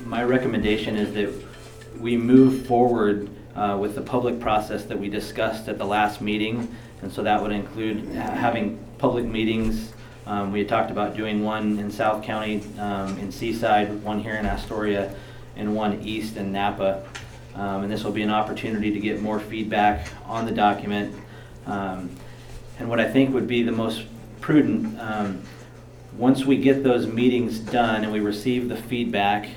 My 0.06 0.24
recommendation 0.24 0.96
is 0.96 1.12
that 1.12 1.55
we 2.00 2.16
move 2.16 2.66
forward 2.66 3.28
uh, 3.54 3.76
with 3.80 3.94
the 3.94 4.00
public 4.00 4.38
process 4.40 4.84
that 4.84 4.98
we 4.98 5.08
discussed 5.08 5.68
at 5.68 5.78
the 5.78 5.84
last 5.84 6.20
meeting. 6.20 6.74
And 7.02 7.12
so 7.12 7.22
that 7.22 7.40
would 7.42 7.52
include 7.52 8.14
ha- 8.14 8.30
having 8.30 8.78
public 8.98 9.24
meetings. 9.24 9.92
Um, 10.26 10.52
We 10.52 10.60
had 10.60 10.68
talked 10.68 10.90
about 10.90 11.16
doing 11.16 11.44
one 11.44 11.78
in 11.78 11.90
South 11.90 12.22
County, 12.22 12.62
um, 12.78 13.18
in 13.18 13.30
Seaside, 13.30 14.02
one 14.02 14.20
here 14.20 14.34
in 14.34 14.46
Astoria, 14.46 15.14
and 15.56 15.74
one 15.74 16.00
east 16.02 16.36
in 16.36 16.52
Knappa. 16.52 17.02
Um, 17.54 17.84
And 17.84 17.92
this 17.92 18.04
will 18.04 18.12
be 18.12 18.22
an 18.22 18.30
opportunity 18.30 18.90
to 18.90 19.00
get 19.00 19.22
more 19.22 19.40
feedback 19.40 20.08
on 20.26 20.44
the 20.46 20.52
document. 20.52 21.14
Um, 21.66 22.10
And 22.78 22.88
what 22.90 23.00
I 23.00 23.10
think 23.10 23.32
would 23.32 23.48
be 23.48 23.62
the 23.62 23.72
most 23.72 24.02
prudent, 24.40 25.00
um, 25.00 25.40
once 26.18 26.44
we 26.44 26.56
get 26.56 26.82
those 26.82 27.06
meetings 27.06 27.58
done 27.58 28.04
and 28.04 28.12
we 28.12 28.20
receive 28.20 28.68
the 28.68 28.76
feedback 28.76 29.48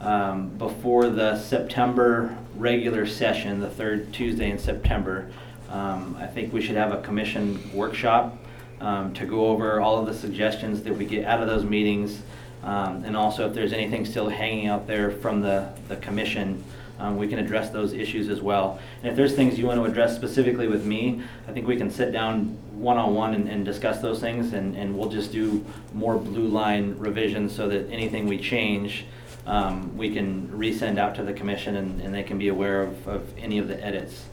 um, 0.00 0.48
before 0.58 1.08
the 1.08 1.38
September 1.38 2.36
regular 2.56 3.06
session, 3.06 3.60
the 3.60 3.70
third 3.70 4.12
Tuesday 4.12 4.50
in 4.50 4.58
September, 4.58 5.30
um, 5.70 6.16
I 6.20 6.26
think 6.26 6.52
we 6.52 6.62
should 6.62 6.76
have 6.76 6.92
a 6.92 7.00
commission 7.02 7.58
workshop 7.74 8.38
um, 8.80 9.14
to 9.14 9.24
go 9.24 9.46
over 9.46 9.80
all 9.80 9.98
of 9.98 10.06
the 10.06 10.14
suggestions 10.14 10.82
that 10.82 10.96
we 10.96 11.04
get 11.04 11.24
out 11.24 11.40
of 11.40 11.48
those 11.48 11.64
meetings. 11.64 12.22
Um, 12.62 13.04
And 13.04 13.16
also 13.16 13.46
if 13.46 13.54
there's 13.54 13.72
anything 13.72 14.04
still 14.04 14.28
hanging 14.28 14.66
out 14.66 14.86
there 14.86 15.10
from 15.10 15.40
the, 15.40 15.68
the 15.88 15.96
commission, 15.96 16.62
um, 16.98 17.16
we 17.18 17.28
can 17.28 17.38
address 17.38 17.70
those 17.70 17.92
issues 17.92 18.28
as 18.28 18.40
well. 18.40 18.78
And 19.02 19.10
if 19.10 19.16
there's 19.16 19.34
things 19.34 19.58
you 19.58 19.66
want 19.66 19.78
to 19.78 19.84
address 19.84 20.16
specifically 20.16 20.66
with 20.66 20.84
me, 20.84 21.22
I 21.46 21.52
think 21.52 21.66
we 21.66 21.76
can 21.76 21.90
sit 21.90 22.10
down 22.12 22.56
one-on-one 22.72 23.34
and, 23.34 23.48
and 23.48 23.64
discuss 23.64 24.00
those 24.00 24.18
things, 24.20 24.52
and, 24.54 24.74
and 24.76 24.96
we'll 24.96 25.10
just 25.10 25.30
do 25.30 25.64
more 25.92 26.16
blue 26.16 26.48
line 26.48 26.94
revisions 26.98 27.54
so 27.54 27.68
that 27.68 27.90
anything 27.90 28.26
we 28.26 28.38
change, 28.38 29.04
um, 29.46 29.96
we 29.96 30.12
can 30.12 30.48
resend 30.48 30.98
out 30.98 31.14
to 31.16 31.22
the 31.22 31.32
commission 31.32 31.76
and, 31.76 32.00
and 32.00 32.14
they 32.14 32.22
can 32.22 32.38
be 32.38 32.48
aware 32.48 32.82
of, 32.82 33.08
of 33.08 33.38
any 33.38 33.58
of 33.58 33.68
the 33.68 33.82
edits. 33.84 34.24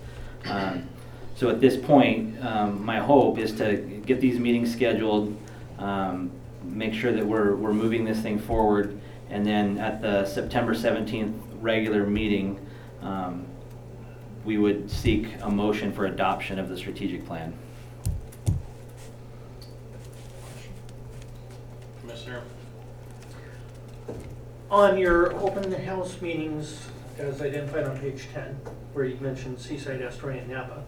Um, 0.46 0.90
So 1.36 1.50
at 1.50 1.60
this 1.60 1.76
point, 1.76 2.44
um, 2.46 2.86
my 2.86 3.00
hope 3.00 3.40
is 3.40 3.54
to 3.54 3.78
get 4.06 4.22
these 4.22 4.40
meetings 4.40 4.72
scheduled, 4.72 5.36
um, 5.80 6.30
make 6.64 6.94
sure 6.94 7.12
that 7.12 7.26
we're, 7.26 7.56
we're 7.56 7.74
moving 7.74 8.06
this 8.06 8.20
thing 8.20 8.38
forward, 8.38 9.00
and 9.32 9.44
then 9.46 9.80
at 9.80 10.02
the 10.02 10.26
September 10.26 10.76
17th 10.76 11.34
regular 11.60 12.06
meeting, 12.06 12.60
um, 13.02 13.46
we 14.46 14.58
would 14.60 14.92
seek 14.92 15.28
a 15.42 15.50
motion 15.50 15.92
for 15.92 16.06
adoption 16.06 16.60
of 16.60 16.70
the 16.70 16.78
strategic 16.78 17.26
plan. 17.26 17.54
Commissioner? 22.02 22.44
On 24.74 24.98
your 24.98 25.32
open 25.36 25.72
house 25.72 26.20
meetings, 26.20 26.88
as 27.20 27.44
identified 27.44 27.84
on 27.84 27.96
page 28.00 28.28
ten, 28.34 28.60
where 28.94 29.06
you 29.06 29.16
mentioned 29.20 29.60
Seaside, 29.60 30.02
Astoria, 30.02 30.42
and 30.42 30.50
Knappa, 30.50 30.82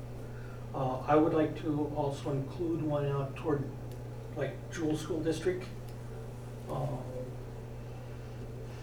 uh, 0.74 1.02
I 1.08 1.16
would 1.16 1.36
like 1.36 1.62
to 1.62 1.94
also 1.96 2.32
include 2.32 2.82
one 2.82 3.06
out 3.06 3.36
toward, 3.36 3.64
like, 4.36 4.56
Jewell 4.72 4.98
School 4.98 5.20
District. 5.20 5.64
Um, 6.68 6.98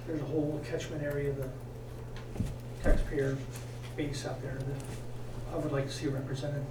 There's 0.06 0.20
a 0.20 0.24
whole 0.24 0.62
catchment 0.70 1.02
area, 1.02 1.30
of 1.30 1.36
the 1.38 1.48
taxpayer 2.84 3.36
base 3.96 4.24
out 4.24 4.40
there 4.40 4.54
that 4.54 5.52
I 5.52 5.56
would 5.56 5.72
like 5.72 5.86
to 5.86 5.92
see 5.92 6.06
represented. 6.06 6.64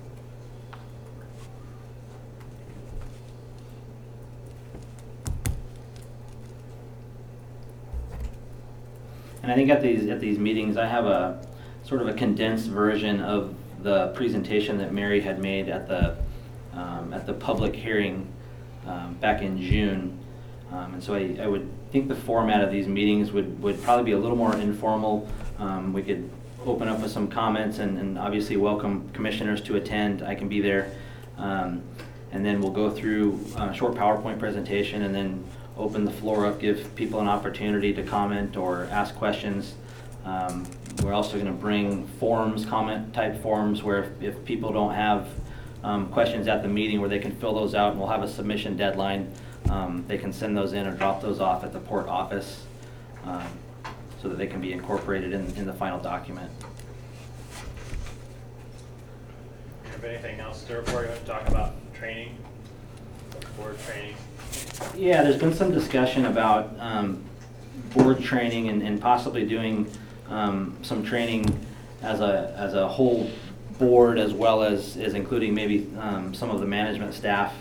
And 9.44 9.52
I 9.52 9.56
think 9.56 9.70
at 9.70 9.82
these, 9.82 10.08
at 10.08 10.20
these 10.20 10.38
meetings, 10.38 10.78
I 10.78 10.86
have 10.86 11.06
a 11.06 11.46
sort 11.84 12.02
of 12.02 12.08
a 12.08 12.14
condensed 12.14 12.68
version 12.68 13.22
of 13.22 13.56
the 13.82 14.10
presentation 14.10 14.78
that 14.78 14.94
Mary 14.94 15.20
had 15.20 15.42
made 15.42 15.68
at 15.68 15.88
the, 15.88 16.16
um, 16.74 17.14
at 17.14 17.26
the 17.26 17.34
public 17.34 17.76
hearing 17.76 18.32
um, 18.86 19.16
back 19.16 19.42
in 19.42 19.60
June. 19.60 20.18
Um, 20.72 20.94
And 20.94 21.04
so 21.04 21.16
I, 21.16 21.38
I 21.42 21.48
would 21.48 21.68
think 21.92 22.08
the 22.08 22.16
format 22.16 22.64
of 22.64 22.72
these 22.72 22.88
meetings 22.88 23.32
would, 23.32 23.62
would 23.62 23.82
probably 23.82 24.06
be 24.06 24.12
a 24.12 24.20
little 24.20 24.38
more 24.38 24.56
informal. 24.56 25.28
Um, 25.58 25.92
We 25.92 26.04
could 26.04 26.30
open 26.66 26.88
up 26.88 27.00
with 27.02 27.12
some 27.12 27.28
comments 27.28 27.80
and, 27.80 27.98
and 27.98 28.20
obviously 28.20 28.58
welcome 28.58 29.10
commissioners 29.10 29.62
to 29.62 29.76
attend. 29.78 30.22
I 30.22 30.36
can 30.36 30.48
be 30.48 30.62
there. 30.62 30.92
Um, 31.38 31.82
And 32.32 32.46
then 32.46 32.62
we'll 32.62 32.72
go 32.72 32.92
through 32.92 33.40
a 33.58 33.74
short 33.74 33.96
PowerPoint 33.96 34.38
presentation 34.38 35.02
and 35.02 35.14
then 35.14 35.44
open 35.82 36.06
the 36.06 36.12
floor 36.12 36.46
up, 36.46 36.60
give 36.60 36.96
people 36.96 37.20
an 37.20 37.28
opportunity 37.28 37.94
to 37.94 38.04
comment 38.04 38.56
or 38.56 38.88
ask 38.92 39.16
questions. 39.16 39.74
Um, 40.26 40.66
We're 41.02 41.14
also 41.14 41.34
going 41.34 41.48
to 41.48 41.52
bring 41.52 42.06
forms, 42.20 42.66
comment 42.66 43.14
type 43.14 43.42
forms, 43.42 43.82
where 43.82 44.04
if, 44.04 44.22
if 44.22 44.46
people 44.46 44.72
don't 44.72 44.94
have 44.94 45.28
um, 45.84 46.10
questions 46.10 46.48
at 46.48 46.62
the 46.62 46.68
meeting, 46.68 47.00
where 47.00 47.10
they 47.10 47.20
can 47.20 47.32
fill 47.32 47.54
those 47.56 47.74
out, 47.74 47.92
and 47.92 48.00
we'll 48.00 48.10
have 48.10 48.22
a 48.22 48.30
submission 48.30 48.78
deadline. 48.78 49.34
Um, 49.70 50.06
They 50.08 50.18
can 50.18 50.32
send 50.32 50.56
those 50.56 50.74
in 50.74 50.86
or 50.86 50.96
drop 50.96 51.22
those 51.22 51.40
off 51.40 51.64
at 51.64 51.74
the 51.74 51.80
port 51.80 52.08
office 52.08 52.64
um, 53.24 53.48
so 54.22 54.30
that 54.30 54.38
they 54.38 54.48
can 54.48 54.62
be 54.62 54.74
incorporated 54.74 55.34
in, 55.34 55.46
in 55.56 55.66
the 55.66 55.74
final 55.74 56.00
document. 56.00 56.52
Have 59.86 60.04
anything 60.04 60.40
else 60.40 60.64
to 60.66 60.76
report? 60.76 61.06
You 61.06 61.10
want 61.10 61.22
to 61.22 61.28
talk 61.28 61.48
about 61.48 61.74
training? 61.94 62.38
Board 63.58 63.78
training? 63.88 64.16
Yeah, 64.96 65.24
there's 65.24 65.38
been 65.38 65.54
some 65.54 65.72
discussion 65.72 66.26
about 66.26 66.74
um, 66.80 67.24
board 67.96 68.22
training 68.22 68.70
and 68.70 68.82
and 68.82 69.02
possibly 69.02 69.46
doing 69.46 69.90
um, 70.30 70.78
some 70.82 71.04
training 71.04 71.46
as 72.02 72.20
a, 72.20 72.54
as 72.58 72.74
a 72.74 72.88
whole 72.88 73.30
board 73.78 74.18
as 74.18 74.34
well 74.34 74.64
as, 74.64 74.98
as 74.98 75.14
including 75.14 75.54
maybe 75.54 75.88
um, 76.00 76.34
some 76.34 76.50
of 76.50 76.60
the 76.60 76.66
management 76.66 77.14
staff. 77.14 77.54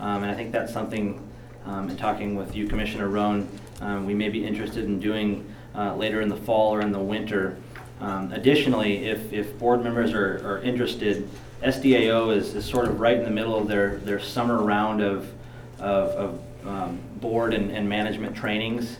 Um, 0.00 0.22
And 0.22 0.30
I 0.30 0.34
think 0.34 0.52
that's 0.52 0.72
something, 0.72 1.20
um, 1.66 1.88
in 1.90 1.96
talking 1.96 2.34
with 2.34 2.54
you, 2.54 2.66
Commissioner 2.66 3.08
Rohne, 3.08 3.46
um, 3.80 4.06
we 4.06 4.14
may 4.14 4.28
be 4.28 4.44
interested 4.46 4.84
in 4.84 5.00
doing 5.00 5.46
uh, 5.74 5.94
later 5.96 6.20
in 6.20 6.28
the 6.28 6.36
fall 6.36 6.74
or 6.74 6.80
in 6.80 6.92
the 6.92 6.98
winter. 6.98 7.56
Um, 8.00 8.32
Additionally, 8.32 9.06
if, 9.06 9.32
if 9.32 9.58
board 9.58 9.82
members 9.82 10.12
are, 10.12 10.36
are 10.46 10.62
interested, 10.62 11.28
SDAO 11.62 12.36
is, 12.36 12.54
is 12.54 12.64
sort 12.64 12.86
of 12.86 13.00
right 13.00 13.16
in 13.16 13.24
the 13.24 13.30
middle 13.30 13.56
of 13.56 13.68
their, 13.68 13.96
their 13.98 14.20
summer 14.20 14.62
round 14.62 15.02
of, 15.02 15.30
of, 15.78 16.08
of 16.10 16.40
um, 16.66 16.98
board 17.20 17.54
and, 17.54 17.70
and 17.70 17.88
management 17.88 18.36
trainings. 18.36 18.96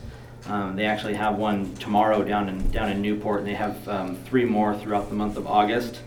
Um, 0.47 0.75
They 0.75 0.85
actually 0.85 1.15
have 1.15 1.37
one 1.37 1.73
tomorrow 1.75 2.23
down 2.23 2.49
in, 2.49 2.71
down 2.71 2.91
in 2.91 3.01
Newport, 3.01 3.39
and 3.39 3.47
they 3.47 3.55
have 3.55 3.87
um, 3.87 4.15
three 4.25 4.45
more 4.45 4.77
throughout 4.77 5.09
the 5.09 5.15
month 5.15 5.37
of 5.37 5.47
August. 5.47 6.01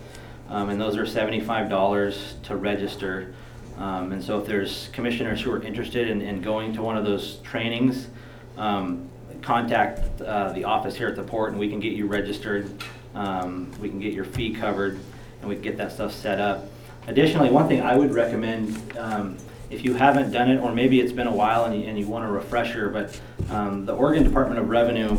Um, 0.48 0.70
And 0.70 0.80
those 0.80 0.96
are 0.96 1.06
seventy-five 1.06 1.68
dollars 1.68 2.36
to 2.44 2.56
register. 2.56 3.34
Um, 3.76 4.12
And 4.12 4.22
so 4.22 4.38
if 4.38 4.46
there's 4.46 4.88
commissioners 4.92 5.40
who 5.42 5.50
are 5.50 5.62
interested 5.62 6.08
in, 6.08 6.22
in 6.22 6.40
going 6.42 6.72
to 6.74 6.82
one 6.82 6.96
of 6.96 7.04
those 7.04 7.38
trainings, 7.42 8.08
um, 8.56 9.08
contact 9.42 10.20
uh, 10.20 10.52
the 10.52 10.64
office 10.64 10.96
here 10.96 11.08
at 11.08 11.16
the 11.16 11.22
port, 11.22 11.50
and 11.50 11.60
we 11.60 11.68
can 11.68 11.80
get 11.80 11.92
you 11.92 12.06
registered. 12.06 12.70
Um, 13.14 13.70
We 13.80 13.88
can 13.88 13.98
get 13.98 14.12
your 14.12 14.24
fee 14.24 14.54
covered, 14.54 14.98
and 15.40 15.48
we 15.48 15.54
can 15.56 15.64
get 15.64 15.76
that 15.78 15.92
stuff 15.92 16.12
set 16.12 16.40
up. 16.40 16.66
Additionally, 17.08 17.50
one 17.50 17.66
thing 17.66 17.80
I 17.80 17.96
would 17.96 18.12
recommend, 18.14 18.76
um, 18.98 19.36
if 19.70 19.84
you 19.84 19.94
haven't 19.94 20.30
done 20.30 20.50
it, 20.50 20.60
or 20.60 20.72
maybe 20.72 21.00
it's 21.00 21.12
been 21.12 21.26
a 21.26 21.34
while 21.34 21.64
and 21.64 21.80
you, 21.80 21.88
and 21.88 21.98
you 21.98 22.06
want 22.06 22.24
a 22.24 22.28
refresher, 22.28 22.88
but 22.88 23.20
um, 23.50 23.84
the 23.84 23.94
Oregon 23.94 24.24
Department 24.24 24.58
of 24.60 24.68
Revenue, 24.68 25.18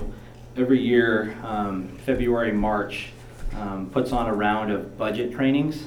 every 0.58 0.82
year, 0.82 1.38
um, 1.44 1.88
February, 2.06 2.52
March, 2.52 3.12
um, 3.56 3.90
puts 3.90 4.12
on 4.12 4.28
a 4.28 4.34
round 4.34 4.72
of 4.72 4.98
budget 4.98 5.32
trainings. 5.34 5.86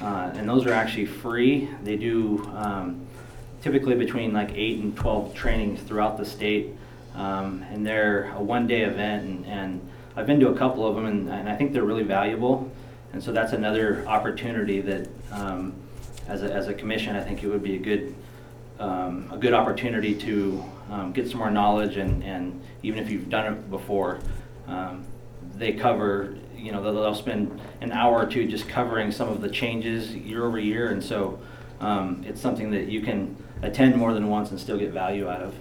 Uh, 0.00 0.30
And 0.34 0.48
those 0.48 0.66
are 0.66 0.72
actually 0.72 1.06
free. 1.06 1.68
They 1.82 1.96
do 1.96 2.44
um, 2.54 3.06
typically 3.62 3.94
between 3.94 4.32
like 4.32 4.52
eight 4.54 4.80
and 4.80 4.94
12 4.96 5.34
trainings 5.34 5.80
throughout 5.80 6.18
the 6.18 6.24
state. 6.24 6.74
Um, 7.14 7.64
And 7.72 7.86
they're 7.86 8.32
a 8.36 8.42
one-day 8.42 8.82
event, 8.82 9.24
and- 9.24 9.46
and 9.46 9.80
I've 10.16 10.26
been 10.26 10.40
to 10.40 10.48
a 10.48 10.54
couple 10.54 10.86
of 10.86 10.94
them, 10.94 11.06
and 11.06 11.28
and 11.28 11.48
I 11.48 11.56
think 11.56 11.72
they're 11.72 11.84
really 11.84 12.04
valuable. 12.04 12.70
And 13.12 13.22
so 13.22 13.32
that's 13.32 13.52
another 13.52 14.04
opportunity 14.06 14.80
that, 14.80 15.08
um, 15.32 15.72
as 16.28 16.42
a, 16.42 16.52
as 16.52 16.68
a 16.68 16.74
commission, 16.74 17.16
I 17.16 17.22
think 17.22 17.42
it 17.42 17.48
would 17.48 17.62
be 17.62 17.76
a 17.76 17.78
good, 17.78 18.14
um, 18.78 19.28
a 19.32 19.36
good 19.36 19.52
opportunity 19.52 20.14
to 20.14 20.64
um, 20.90 21.12
get 21.12 21.28
some 21.28 21.38
more 21.38 21.50
knowledge, 21.50 21.96
and, 21.96 22.22
and 22.22 22.60
even 22.82 23.02
if 23.02 23.10
you've 23.10 23.28
done 23.28 23.52
it 23.52 23.70
before, 23.70 24.20
um, 24.66 25.04
they 25.54 25.72
cover, 25.72 26.36
you 26.56 26.72
know, 26.72 26.82
they'll, 26.82 26.94
they'll 26.94 27.14
spend 27.14 27.60
an 27.80 27.92
hour 27.92 28.18
or 28.22 28.26
two 28.26 28.46
just 28.46 28.68
covering 28.68 29.12
some 29.12 29.28
of 29.28 29.40
the 29.40 29.48
changes 29.48 30.14
year 30.14 30.44
over 30.44 30.58
year, 30.58 30.90
and 30.90 31.02
so 31.02 31.38
um, 31.80 32.24
it's 32.26 32.40
something 32.40 32.70
that 32.70 32.88
you 32.88 33.00
can 33.00 33.36
attend 33.62 33.96
more 33.96 34.14
than 34.14 34.28
once 34.28 34.50
and 34.50 34.60
still 34.60 34.78
get 34.78 34.92
value 34.92 35.28
out 35.28 35.42
of. 35.42 35.54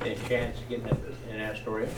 Any 0.00 0.16
chance 0.28 0.58
of 0.58 0.68
getting 0.68 0.88
in 1.30 1.40
Astoria? 1.40 1.88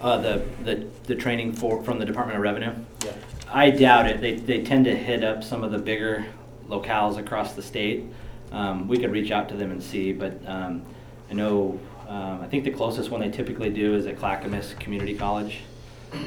Uh, 0.00 0.16
the, 0.18 0.42
the, 0.62 0.86
the 1.04 1.14
training 1.14 1.52
for, 1.52 1.82
from 1.82 1.98
the 1.98 2.06
Department 2.06 2.36
of 2.36 2.42
Revenue? 2.42 2.72
Yeah. 3.04 3.12
I 3.50 3.70
doubt 3.70 4.06
it. 4.06 4.20
They, 4.20 4.36
they 4.36 4.62
tend 4.62 4.84
to 4.84 4.94
hit 4.94 5.24
up 5.24 5.42
some 5.42 5.64
of 5.64 5.72
the 5.72 5.78
bigger 5.78 6.24
locales 6.68 7.18
across 7.18 7.54
the 7.54 7.62
state. 7.62 8.04
Um, 8.52 8.86
we 8.86 8.98
could 8.98 9.10
reach 9.10 9.30
out 9.30 9.48
to 9.48 9.56
them 9.56 9.72
and 9.72 9.82
see, 9.82 10.12
but, 10.12 10.40
um, 10.46 10.84
I 11.30 11.34
know, 11.34 11.80
um, 12.08 12.40
I 12.40 12.46
think 12.46 12.64
the 12.64 12.70
closest 12.70 13.10
one 13.10 13.20
they 13.20 13.30
typically 13.30 13.70
do 13.70 13.94
is 13.94 14.06
at 14.06 14.18
Clackamas 14.18 14.74
Community 14.78 15.16
College. 15.16 15.60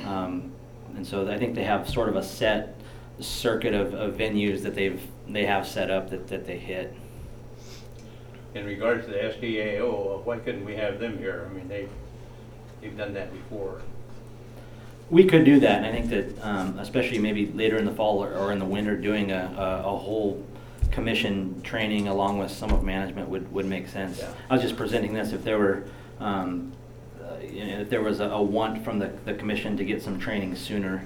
Um, 0.05 0.51
and 0.95 1.07
so 1.07 1.27
I 1.31 1.37
think 1.37 1.55
they 1.55 1.63
have 1.63 1.89
sort 1.89 2.09
of 2.09 2.15
a 2.15 2.23
set 2.23 2.75
circuit 3.19 3.73
of, 3.73 3.93
of 3.93 4.15
venues 4.15 4.61
that 4.63 4.75
they've, 4.75 5.01
they 5.27 5.45
have 5.45 5.65
set 5.65 5.89
up 5.89 6.09
that, 6.09 6.27
that 6.27 6.45
they 6.45 6.57
hit. 6.57 6.93
In 8.53 8.65
regards 8.65 9.05
to 9.05 9.11
the 9.11 9.17
SDAO, 9.17 9.81
uh, 9.81 10.17
why 10.19 10.37
couldn't 10.39 10.65
we 10.65 10.75
have 10.75 10.99
them 10.99 11.17
here? 11.17 11.47
I 11.49 11.53
mean, 11.53 11.67
they, 11.67 11.87
they've 12.81 12.97
done 12.97 13.13
that 13.13 13.31
before. 13.31 13.81
We 15.09 15.25
could 15.25 15.43
do 15.43 15.59
that, 15.59 15.83
and 15.83 15.85
I 15.85 15.91
think 15.91 16.09
that, 16.09 16.45
um, 16.45 16.79
especially 16.79 17.19
maybe 17.19 17.47
later 17.47 17.77
in 17.77 17.85
the 17.85 17.91
fall 17.91 18.23
or, 18.23 18.33
or 18.33 18.51
in 18.51 18.59
the 18.59 18.65
winter, 18.65 18.95
doing 18.95 19.31
a, 19.31 19.53
a, 19.57 19.89
a 19.89 19.97
whole 19.97 20.43
commission 20.91 21.61
training 21.63 22.07
along 22.07 22.37
with 22.37 22.51
some 22.51 22.71
of 22.71 22.83
management 22.83 23.29
would, 23.29 23.51
would 23.51 23.65
make 23.65 23.87
sense. 23.87 24.19
Yeah. 24.19 24.31
I 24.49 24.53
was 24.53 24.61
just 24.61 24.75
presenting 24.77 25.13
this 25.13 25.31
if 25.33 25.43
there 25.43 25.57
were, 25.57 25.83
um, 26.19 26.71
uh, 27.21 27.35
you 27.43 27.65
know, 27.65 27.79
if 27.79 27.89
there 27.89 28.01
was 28.01 28.19
a, 28.19 28.25
a 28.29 28.41
want 28.41 28.83
from 28.83 28.99
the, 28.99 29.07
the 29.25 29.33
commission 29.33 29.75
to 29.77 29.85
get 29.85 30.01
some 30.01 30.19
training 30.19 30.55
sooner, 30.55 31.05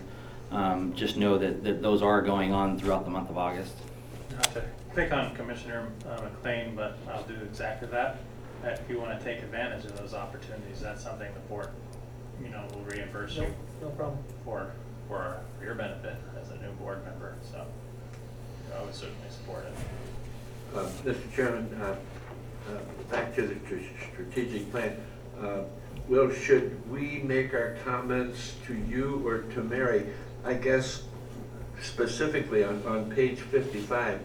um, 0.51 0.93
just 0.95 1.17
know 1.17 1.37
that, 1.37 1.63
that 1.63 1.81
those 1.81 2.01
are 2.01 2.21
going 2.21 2.53
on 2.53 2.79
throughout 2.79 3.05
the 3.05 3.11
month 3.11 3.29
of 3.29 3.37
August. 3.37 3.73
Not 4.31 4.53
to 4.53 4.63
pick 4.93 5.11
on 5.11 5.35
Commissioner 5.35 5.87
uh, 6.07 6.21
McLean, 6.21 6.75
but 6.75 6.97
I'll 7.11 7.23
do 7.23 7.35
exactly 7.43 7.87
that. 7.89 8.19
That 8.65 8.79
If 8.79 8.89
you 8.89 8.99
want 8.99 9.19
to 9.19 9.23
take 9.23 9.43
advantage 9.43 9.85
of 9.85 9.95
those 9.95 10.15
opportunities, 10.15 10.81
that's 10.81 11.03
something 11.03 11.31
the 11.35 11.39
board, 11.41 11.69
you 12.41 12.49
know, 12.49 12.65
will 12.73 12.81
reimburse 12.81 13.35
you 13.35 13.45
no 13.79 13.89
problem. 13.89 14.17
for, 14.43 14.71
for 15.07 15.37
your 15.63 15.75
benefit 15.75 16.15
as 16.41 16.49
a 16.49 16.57
new 16.57 16.71
board 16.79 17.05
member, 17.05 17.35
so 17.43 17.63
I 18.75 18.81
would 18.81 18.95
certainly 18.95 19.29
support 19.29 19.67
it. 19.67 20.75
Uh, 20.75 20.89
Mr. 21.03 21.35
Chairman, 21.35 21.79
uh, 21.79 21.95
uh, 22.71 22.79
back 23.11 23.35
to 23.35 23.43
the 23.43 23.53
tr- 23.53 23.83
strategic 24.11 24.71
plan. 24.71 24.97
Uh, 25.39 25.59
Will, 26.07 26.33
should 26.33 26.89
we 26.89 27.21
make 27.23 27.53
our 27.53 27.77
comments 27.85 28.55
to 28.65 28.73
you 28.73 29.21
or 29.27 29.43
to 29.53 29.61
Mary? 29.61 30.07
I 30.43 30.55
guess 30.55 31.03
specifically 31.83 32.63
on, 32.63 32.81
on 32.87 33.11
page 33.11 33.37
55, 33.37 34.21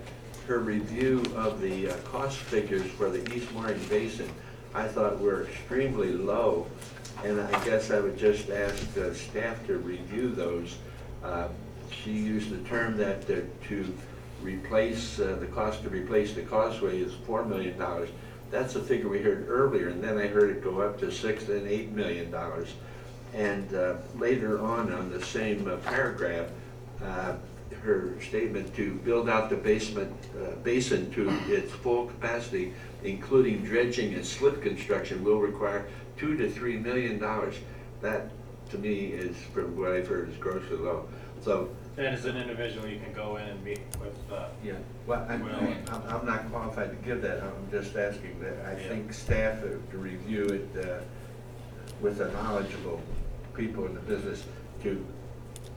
her 0.46 0.58
review 0.58 1.22
of 1.36 1.60
the 1.60 1.88
uh, 1.90 1.96
cost 1.98 2.38
figures 2.38 2.90
for 2.92 3.08
the 3.10 3.20
East 3.34 3.50
Mooring 3.52 3.80
Basin, 3.88 4.28
I 4.74 4.86
thought 4.88 5.18
were 5.20 5.44
extremely 5.46 6.12
low. 6.12 6.66
And 7.24 7.40
I 7.40 7.64
guess 7.64 7.90
I 7.90 8.00
would 8.00 8.18
just 8.18 8.48
ask 8.50 8.78
staff 9.14 9.66
to 9.66 9.76
review 9.78 10.30
those. 10.30 10.76
Uh, 11.22 11.48
She 11.90 12.12
used 12.12 12.50
the 12.50 12.66
term 12.68 12.96
that 12.98 13.28
uh, 13.28 13.40
to 13.68 13.94
replace, 14.42 15.18
uh, 15.20 15.36
the 15.38 15.46
cost 15.46 15.82
to 15.82 15.90
replace 15.90 16.32
the 16.34 16.42
causeway 16.42 17.00
is 17.00 17.12
four 17.26 17.44
million 17.44 17.76
dollars. 17.76 18.08
That's 18.50 18.74
a 18.76 18.80
figure 18.80 19.08
we 19.08 19.18
heard 19.18 19.46
earlier, 19.48 19.88
and 19.88 20.02
then 20.02 20.16
I 20.18 20.26
heard 20.28 20.50
it 20.50 20.64
go 20.64 20.80
up 20.80 20.98
to 21.00 21.10
six 21.12 21.48
and 21.48 21.66
eight 21.68 21.90
million 21.92 22.30
dollars. 22.30 22.68
And 23.34 23.74
uh, 23.74 23.94
later 24.16 24.60
on, 24.60 24.92
on 24.92 25.10
the 25.10 25.22
same 25.24 25.68
uh, 25.68 25.76
paragraph, 25.76 26.46
uh, 27.04 27.34
her 27.82 28.14
statement 28.20 28.74
to 28.76 28.94
build 28.96 29.28
out 29.28 29.48
the 29.50 29.56
basement, 29.56 30.12
uh, 30.36 30.54
basin 30.62 31.10
to 31.12 31.28
its 31.52 31.72
full 31.72 32.06
capacity, 32.06 32.72
including 33.04 33.64
dredging 33.64 34.14
and 34.14 34.24
slip 34.24 34.62
construction, 34.62 35.22
will 35.24 35.40
require 35.40 35.86
two 36.16 36.36
to 36.36 36.50
three 36.50 36.76
million 36.76 37.18
dollars. 37.18 37.54
That, 38.02 38.30
to 38.70 38.78
me, 38.78 39.06
is, 39.06 39.36
from 39.54 39.76
what 39.76 39.92
I've 39.92 40.06
heard, 40.06 40.30
is 40.30 40.36
grossly 40.36 40.76
low. 40.76 41.08
So 41.42 41.70
And 41.96 42.06
as 42.06 42.24
an 42.24 42.36
individual, 42.36 42.86
you 42.86 42.98
can 43.00 43.12
go 43.12 43.36
in 43.36 43.48
and 43.48 43.62
meet 43.64 43.80
with, 44.00 44.16
uh, 44.32 44.48
yeah, 44.62 44.74
well, 45.06 45.26
I'm, 45.28 45.42
Well- 45.44 45.74
I'm, 45.88 46.02
I'm 46.08 46.26
not 46.26 46.50
qualified 46.50 46.90
to 46.90 46.96
give 47.06 47.20
that, 47.22 47.42
I'm 47.42 47.70
just 47.70 47.96
asking 47.96 48.40
that, 48.40 48.64
I 48.66 48.80
Yeah. 48.80 48.88
think 48.88 49.12
staff 49.12 49.60
have 49.62 49.90
to 49.90 49.98
review 49.98 50.44
it, 50.44 50.86
uh, 50.86 51.00
with 52.00 52.18
the 52.18 52.28
knowledgeable 52.32 53.00
people 53.54 53.84
in 53.86 53.94
the 53.94 54.00
business 54.00 54.44
to, 54.82 55.04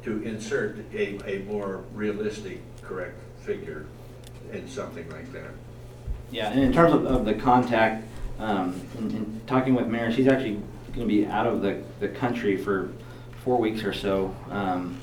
to 0.04 0.22
insert 0.24 0.78
a, 0.94 1.20
a 1.26 1.44
more 1.44 1.84
realistic, 1.94 2.62
correct 2.82 3.18
figure 3.42 3.86
in 4.52 4.68
something 4.68 5.10
like 5.10 5.32
that. 5.34 5.52
Yeah, 6.32 6.50
and 6.50 6.60
in 6.60 6.74
terms 6.74 6.94
of, 6.94 7.06
of 7.06 7.26
the 7.26 7.34
contact, 7.34 8.06
um, 8.40 8.82
in, 8.98 9.12
in 9.12 9.42
talking 9.48 9.76
with 9.76 9.88
Mary, 9.88 10.14
she's 10.14 10.28
actually 10.28 10.62
gonna 10.94 11.08
be 11.08 11.26
out 11.26 11.48
of 11.48 11.62
the, 11.62 11.82
the 12.00 12.08
country 12.08 12.58
for 12.58 12.90
four 13.44 13.58
weeks 13.58 13.84
or 13.84 13.94
so. 13.94 14.36
Um, 14.50 15.00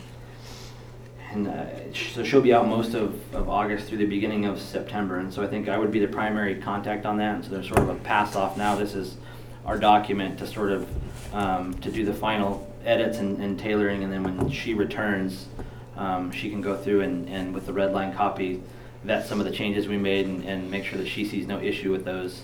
and, 1.33 1.47
uh, 1.47 1.93
so 1.95 2.25
she'll 2.25 2.41
be 2.41 2.53
out 2.53 2.67
most 2.67 2.95
of, 2.95 3.35
of 3.35 3.49
August 3.49 3.87
through 3.87 3.99
the 3.99 4.07
beginning 4.07 4.47
of 4.47 4.61
September, 4.61 5.19
and 5.19 5.33
so 5.33 5.43
I 5.43 5.47
think 5.47 5.69
I 5.69 5.79
would 5.79 5.93
be 5.93 6.01
the 6.01 6.09
primary 6.09 6.57
contact 6.57 7.07
on 7.07 7.17
that, 7.19 7.37
and 7.37 7.45
so 7.45 7.51
there's 7.51 7.69
sort 7.69 7.81
of 7.81 7.89
a 7.89 7.95
pass 7.95 8.35
off 8.35 8.57
now, 8.57 8.75
this 8.75 8.95
is 8.95 9.17
our 9.65 9.79
document 9.79 10.39
to 10.41 10.47
sort 10.47 10.73
of, 10.73 11.35
um, 11.35 11.75
to 11.75 11.91
do 11.91 12.05
the 12.05 12.15
final 12.15 12.70
edits 12.85 13.19
and, 13.19 13.41
and 13.41 13.59
tailoring, 13.59 14.05
and 14.05 14.13
then 14.13 14.23
when 14.23 14.51
she 14.51 14.75
returns, 14.75 15.47
um, 15.97 16.31
she 16.33 16.51
can 16.51 16.61
go 16.61 16.77
through 16.77 17.03
and, 17.03 17.29
and 17.29 17.55
with 17.55 17.67
the 17.67 17.73
red 17.73 17.93
line 17.93 18.13
copy, 18.15 18.63
vet 19.05 19.27
some 19.27 19.41
of 19.41 19.47
the 19.47 19.53
changes 19.53 19.89
we 19.89 19.97
made 19.97 20.27
and, 20.27 20.45
and 20.45 20.71
make 20.71 20.85
sure 20.85 20.99
that 20.99 21.09
she 21.09 21.25
sees 21.25 21.47
no 21.47 21.61
issue 21.61 21.91
with 21.91 22.05
those. 22.05 22.43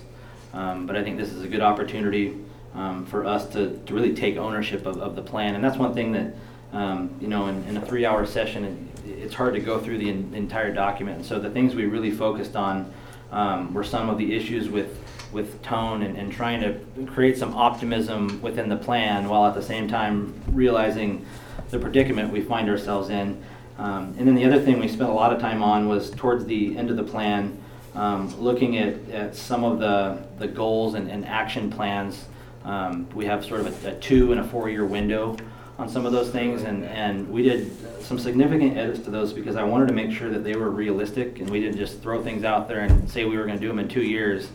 Um, 0.53 0.85
but 0.85 0.95
I 0.95 1.03
think 1.03 1.17
this 1.17 1.31
is 1.31 1.43
a 1.43 1.47
good 1.47 1.61
opportunity, 1.61 2.37
um, 2.73 3.05
for 3.05 3.25
us 3.25 3.47
to, 3.49 3.79
to 3.85 3.93
really 3.93 4.13
take 4.13 4.37
ownership 4.37 4.85
of, 4.85 4.97
of 4.97 5.15
the 5.15 5.21
plan, 5.21 5.55
and 5.55 5.63
that's 5.63 5.77
one 5.77 5.93
thing 5.93 6.11
that, 6.13 6.35
um, 6.73 7.15
you 7.21 7.27
know, 7.27 7.47
in, 7.47 7.63
in 7.65 7.77
a 7.77 7.85
three-hour 7.85 8.25
session, 8.25 8.63
it, 8.63 9.09
it's 9.09 9.33
hard 9.33 9.53
to 9.53 9.59
go 9.59 9.79
through 9.79 9.97
the 9.97 10.09
en- 10.09 10.31
entire 10.33 10.73
document. 10.73 11.17
And 11.17 11.25
so 11.25 11.39
the 11.39 11.49
things 11.49 11.73
we 11.75 11.85
really 11.85 12.11
focused 12.11 12.55
on, 12.55 12.91
um, 13.31 13.73
were 13.73 13.83
some 13.83 14.09
of 14.09 14.17
the 14.17 14.35
issues 14.35 14.69
with, 14.69 14.97
with 15.31 15.61
tone 15.61 16.03
and, 16.03 16.17
and 16.17 16.31
trying 16.31 16.61
to 16.61 17.05
create 17.11 17.37
some 17.37 17.53
optimism 17.53 18.41
within 18.41 18.69
the 18.69 18.77
plan 18.77 19.27
while 19.27 19.45
at 19.45 19.53
the 19.53 19.61
same 19.61 19.87
time 19.87 20.33
realizing 20.47 21.25
the 21.69 21.79
predicament 21.79 22.31
we 22.31 22.41
find 22.41 22.69
ourselves 22.69 23.09
in. 23.09 23.41
Um, 23.77 24.15
and 24.17 24.27
then 24.27 24.35
the 24.35 24.45
other 24.45 24.59
thing 24.59 24.79
we 24.79 24.87
spent 24.87 25.09
a 25.09 25.13
lot 25.13 25.33
of 25.33 25.39
time 25.39 25.61
on 25.61 25.87
was 25.87 26.09
towards 26.11 26.45
the 26.45 26.77
end 26.77 26.89
of 26.89 26.97
the 26.97 27.03
plan, 27.03 27.61
um, 27.93 28.39
looking 28.39 28.77
at, 28.77 29.09
at 29.09 29.35
some 29.35 29.63
of 29.63 29.79
the, 29.79 30.23
the 30.39 30.47
goals 30.47 30.95
and, 30.95 31.09
and 31.09 31.25
action 31.25 31.69
plans. 31.69 32.25
Um, 32.63 33.07
we 33.13 33.25
have 33.25 33.45
sort 33.45 33.61
of 33.61 33.85
a, 33.85 33.91
a 33.91 33.95
two 33.99 34.31
and 34.31 34.41
a 34.41 34.43
four-year 34.43 34.85
window 34.85 35.37
on 35.77 35.87
some 35.87 36.05
of 36.07 36.11
those 36.11 36.31
things, 36.31 36.63
and, 36.63 36.83
and 36.85 37.29
we 37.29 37.43
did 37.43 37.71
some 38.03 38.17
significant 38.17 38.77
edits 38.77 38.99
to 39.01 39.11
those 39.11 39.31
because 39.31 39.55
I 39.55 39.63
wanted 39.63 39.87
to 39.89 39.93
make 39.93 40.11
sure 40.11 40.29
that 40.31 40.43
they 40.43 40.55
were 40.55 40.71
realistic, 40.71 41.39
and 41.39 41.49
we 41.49 41.59
didn't 41.59 41.77
just 41.77 42.01
throw 42.01 42.23
things 42.23 42.43
out 42.43 42.67
there 42.67 42.79
and 42.79 43.09
say 43.09 43.25
we 43.25 43.37
were 43.37 43.45
gonna 43.45 43.59
do 43.59 43.67
them 43.67 43.77
in 43.77 43.87
two 43.87 44.01
years, 44.01 44.49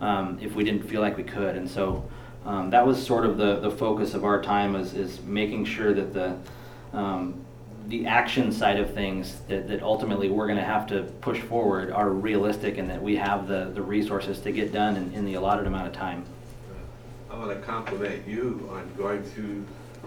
um, 0.00 0.38
if 0.40 0.54
we 0.54 0.64
didn't 0.64 0.88
feel 0.88 1.00
like 1.00 1.16
we 1.16 1.22
could, 1.22 1.56
and 1.56 1.68
so, 1.68 2.08
um, 2.44 2.70
that 2.70 2.86
was 2.86 3.04
sort 3.04 3.24
of 3.24 3.38
the, 3.38 3.60
the 3.60 3.70
focus 3.70 4.14
of 4.14 4.24
our 4.24 4.42
time 4.42 4.76
is, 4.76 4.92
is 4.94 5.22
making 5.22 5.64
sure 5.64 5.94
that 5.94 6.12
the, 6.12 6.36
um, 6.92 7.42
the 7.88 8.06
action 8.06 8.52
side 8.52 8.78
of 8.78 8.92
things 8.92 9.40
that, 9.48 9.66
that 9.68 9.82
ultimately 9.82 10.28
we're 10.28 10.46
gonna 10.46 10.64
have 10.64 10.86
to 10.88 11.02
push 11.20 11.40
forward 11.40 11.90
are 11.90 12.10
realistic 12.10 12.76
and 12.76 12.88
that 12.90 13.02
we 13.02 13.16
have 13.16 13.48
the, 13.48 13.70
the 13.74 13.80
resources 13.80 14.40
to 14.40 14.52
get 14.52 14.72
done 14.72 14.96
in, 14.96 15.12
in 15.14 15.24
the 15.24 15.34
allotted 15.34 15.66
amount 15.66 15.86
of 15.86 15.92
time. 15.94 16.24
I 17.30 17.38
want 17.38 17.50
to 17.50 17.66
compliment 17.66 18.28
you 18.28 18.68
on 18.72 18.88
going 18.96 19.22
through 19.22 19.64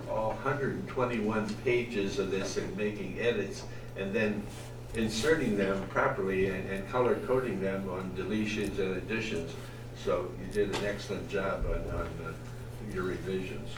all 0.09 0.29
121 0.29 1.53
pages 1.65 2.19
of 2.19 2.31
this 2.31 2.57
and 2.57 2.75
making 2.77 3.17
edits, 3.19 3.63
and 3.97 4.13
then 4.13 4.41
inserting 4.93 5.57
them 5.57 5.85
properly 5.89 6.47
and, 6.47 6.69
and 6.69 6.89
color 6.89 7.15
coding 7.27 7.59
them 7.59 7.89
on 7.89 8.09
deletions 8.11 8.79
and 8.79 8.97
additions. 8.97 9.53
So 10.03 10.31
you 10.39 10.51
did 10.53 10.75
an 10.75 10.85
excellent 10.85 11.29
job 11.29 11.65
on, 11.65 11.95
on 11.95 12.07
uh, 12.25 12.33
your 12.93 13.03
revisions. 13.03 13.69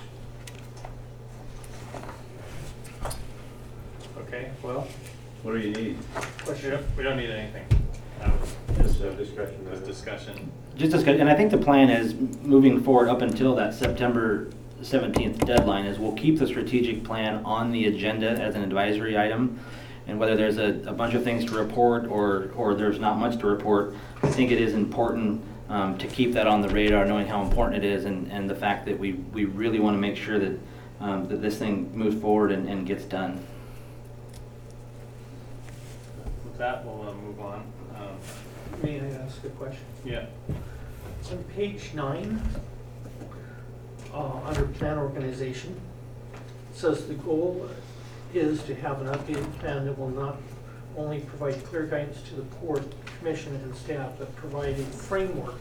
okay, 4.20 4.52
well, 4.62 4.88
What 5.44 5.54
do 5.54 5.60
you 5.60 5.72
need? 5.74 5.98
we 6.48 6.70
don't, 6.70 6.86
we 6.98 7.04
don't 7.04 7.18
need 7.18 7.30
anything. 7.30 7.66
That 8.20 8.40
was 8.40 8.54
Just 8.78 9.02
a 9.02 9.14
discussion. 9.14 9.66
Just 9.72 9.86
discussion. 9.86 10.52
Just 10.76 10.92
discuss, 10.92 11.20
and 11.20 11.30
I 11.30 11.36
think 11.36 11.52
the 11.52 11.58
plan 11.58 11.90
is, 11.90 12.14
moving 12.44 12.82
forward 12.84 13.10
up 13.10 13.22
until 13.22 13.56
that 13.56 13.74
September 13.74 14.50
seventeenth 14.82 15.46
deadline, 15.46 15.86
is 15.86 16.00
we'll 16.00 16.14
keep 16.14 16.38
the 16.40 16.48
strategic 16.48 17.04
plan 17.04 17.44
on 17.44 17.72
the 17.72 17.88
agenda 17.88 18.30
as 18.32 18.56
an 18.56 18.64
advisory 18.64 19.18
item. 19.18 19.60
And 20.08 20.20
whether 20.20 20.36
there's 20.36 20.58
a, 20.58 20.82
a 20.88 20.94
bunch 20.94 21.14
of 21.14 21.24
things 21.24 21.46
to 21.46 21.52
report 21.54 22.08
or, 22.08 22.52
or 22.56 22.74
there's 22.74 23.00
not 23.00 23.18
much 23.20 23.38
to 23.40 23.48
report, 23.48 23.94
I 24.24 24.30
think 24.30 24.52
it 24.52 24.60
is 24.60 24.74
important, 24.74 25.44
um, 25.70 25.98
to 26.00 26.08
keep 26.08 26.34
that 26.34 26.48
on 26.48 26.62
the 26.62 26.70
radar, 26.70 27.06
knowing 27.06 27.28
how 27.28 27.42
important 27.42 27.84
it 27.84 27.88
is 27.88 28.06
and, 28.06 28.32
and 28.32 28.50
the 28.50 28.56
fact 28.56 28.86
that 28.88 28.98
we, 28.98 29.14
we 29.14 29.46
really 29.46 29.80
want 29.80 29.96
to 29.96 30.02
make 30.02 30.18
sure 30.18 30.40
that, 30.40 30.60
um, 31.00 31.28
that 31.28 31.42
this 31.42 31.58
thing 31.58 31.96
moves 31.96 32.20
forward 32.20 32.52
and, 32.52 32.68
and 32.68 32.88
gets 32.88 33.06
done. 33.06 33.40
With 36.44 36.58
that, 36.58 36.84
we'll 36.84 37.08
uh, 37.08 37.14
move 37.14 37.40
on. 37.40 37.64
Um, 37.96 38.18
May 38.84 39.00
I 39.00 39.06
ask 39.24 39.44
a 39.44 39.50
question? 39.50 39.84
Yeah, 40.04 40.26
On 41.32 41.44
page 41.56 41.94
nine, 41.94 42.42
uh, 44.14 44.42
under 44.46 44.66
plan 44.66 44.98
organization, 44.98 45.80
it 46.34 46.78
says 46.78 47.06
the 47.08 47.14
goal 47.14 47.70
is 48.34 48.64
to 48.64 48.76
have 48.76 49.02
an 49.02 49.08
updated 49.08 49.52
plan 49.60 49.86
that 49.86 49.98
will 49.98 50.10
not 50.10 50.38
only 50.98 51.20
provide 51.22 51.64
clear 51.64 51.84
guidance 51.86 52.22
to 52.30 52.36
the 52.36 52.42
port 52.44 52.84
commission 53.18 53.56
and 53.56 53.76
staff, 53.76 54.12
but 54.18 54.36
provide 54.36 54.80
a 54.80 54.84
framework 54.84 55.56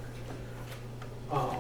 uh, 1.30 1.54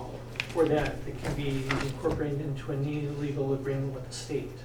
for 0.48 0.66
that 0.66 1.04
that 1.04 1.22
can 1.22 1.34
be 1.34 1.64
incorporated 1.86 2.40
into 2.40 2.72
a 2.72 2.76
new 2.76 3.10
legal 3.20 3.54
agreement 3.54 3.94
with 3.94 4.06
the 4.06 4.14
state. 4.14 4.58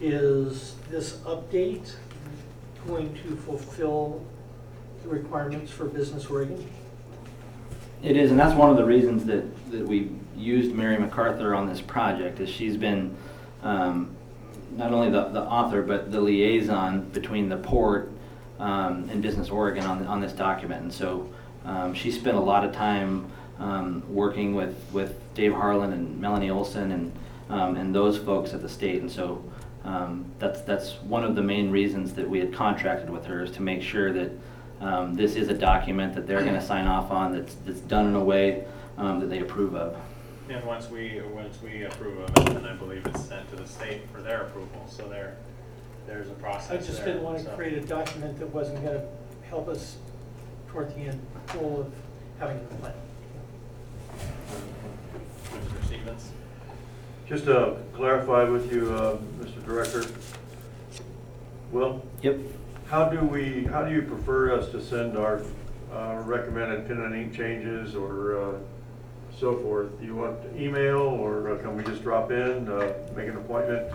Is 0.00 0.76
this 0.90 1.14
update 1.18 1.94
going 2.86 3.14
to 3.14 3.36
fulfill 3.36 4.24
the 5.02 5.08
requirements 5.08 5.70
for 5.70 5.86
Business 5.86 6.26
Oregon? 6.26 6.66
It 8.02 8.16
is, 8.16 8.30
and 8.30 8.40
that's 8.40 8.54
one 8.54 8.70
of 8.70 8.76
the 8.76 8.84
reasons 8.84 9.26
that, 9.26 9.70
that 9.70 9.86
we 9.86 10.10
used 10.36 10.74
Mary 10.74 10.96
MacArthur 10.98 11.54
on 11.54 11.68
this 11.68 11.82
project, 11.82 12.40
is 12.40 12.48
she's 12.48 12.76
been, 12.76 13.14
um, 13.62 14.16
not 14.70 14.92
only 14.92 15.10
the, 15.10 15.28
the 15.28 15.42
author, 15.42 15.82
but 15.82 16.12
the 16.12 16.20
liaison 16.20 17.08
between 17.10 17.48
the 17.48 17.56
port, 17.56 18.10
um, 18.58 19.08
and 19.10 19.22
Business 19.22 19.48
Oregon 19.48 19.84
on, 19.84 20.06
on 20.06 20.20
this 20.20 20.32
document. 20.32 20.82
And 20.82 20.92
so, 20.92 21.28
um, 21.64 21.94
she 21.94 22.10
spent 22.10 22.36
a 22.36 22.40
lot 22.40 22.64
of 22.64 22.72
time, 22.72 23.30
um, 23.58 24.02
working 24.08 24.54
with, 24.54 24.76
with 24.92 25.14
Dave 25.34 25.52
Harlan 25.52 25.92
and 25.92 26.18
Melanie 26.20 26.50
Olson 26.50 26.92
and, 26.92 27.12
um, 27.50 27.76
and 27.76 27.94
those 27.94 28.16
folks 28.18 28.54
at 28.54 28.62
the 28.62 28.68
state. 28.68 29.00
And 29.02 29.10
so 29.10 29.44
um, 29.84 30.24
that's, 30.38 30.62
that's 30.62 30.94
one 31.02 31.24
of 31.24 31.34
the 31.34 31.42
main 31.42 31.70
reasons 31.70 32.14
that 32.14 32.28
we 32.28 32.38
had 32.38 32.52
contracted 32.52 33.10
with 33.10 33.26
her 33.26 33.44
is 33.44 33.50
to 33.52 33.62
make 33.62 33.82
sure 33.82 34.12
that 34.12 34.30
um, 34.80 35.14
this 35.14 35.36
is 35.36 35.48
a 35.48 35.54
document 35.54 36.14
that 36.14 36.26
they're 36.26 36.44
gonna 36.44 36.64
sign 36.64 36.86
off 36.86 37.10
on, 37.10 37.32
that's, 37.32 37.54
that's 37.66 37.80
done 37.80 38.06
in 38.06 38.14
a 38.14 38.24
way 38.24 38.64
that 38.96 39.30
they 39.30 39.40
approve 39.40 39.74
of. 39.74 39.96
And 40.50 40.64
once 40.64 40.90
we, 40.90 41.20
once 41.32 41.62
we 41.62 41.84
approve 41.84 42.18
of 42.18 42.28
it, 42.48 42.54
then 42.54 42.66
I 42.66 42.74
believe 42.74 43.06
it's 43.06 43.24
sent 43.24 43.48
to 43.50 43.56
the 43.56 43.68
state 43.68 44.08
for 44.10 44.20
their 44.20 44.42
approval, 44.42 44.84
so 44.88 45.08
there, 45.08 45.36
there's 46.08 46.28
a 46.28 46.32
process 46.34 46.72
I 46.72 46.84
just 46.84 47.04
didn't 47.04 47.22
want 47.22 47.38
to 47.38 47.44
so. 47.44 47.50
create 47.54 47.78
a 47.78 47.80
document 47.82 48.36
that 48.40 48.48
wasn't 48.48 48.82
going 48.82 48.98
to 48.98 49.06
help 49.48 49.68
us 49.68 49.96
toward 50.68 50.92
the 50.96 51.02
end 51.02 51.24
goal 51.52 51.82
of 51.86 51.92
having 52.40 52.56
a 52.56 52.74
plan. 52.80 52.92
Mr. 55.52 55.86
Stevens? 55.86 56.30
Just 57.28 57.44
to 57.44 57.76
clarify 57.94 58.42
with 58.42 58.72
you, 58.72 58.92
uh, 58.92 59.18
Mr. 59.38 59.64
Director, 59.64 60.04
Will, 61.70 62.04
Yep. 62.22 62.40
how 62.88 63.08
do 63.08 63.20
we, 63.20 63.66
how 63.66 63.84
do 63.84 63.94
you 63.94 64.02
prefer 64.02 64.52
us 64.52 64.68
to 64.72 64.82
send 64.82 65.16
our 65.16 65.42
uh, 65.92 66.20
recommended 66.24 66.88
pen 66.88 66.96
and 67.02 67.14
ink 67.14 67.36
changes 67.36 67.94
or 67.94 68.36
uh, 68.36 68.58
so 69.40 69.56
forth? 69.56 69.98
Do 69.98 70.04
you 70.06 70.14
want 70.14 70.38
email 70.54 70.98
or 71.00 71.52
uh, 71.52 71.58
can 71.58 71.74
we 71.74 71.82
just 71.82 72.02
drop 72.02 72.30
in, 72.30 72.68
uh, 72.68 72.92
make 73.16 73.26
an 73.28 73.38
appointment? 73.38 73.90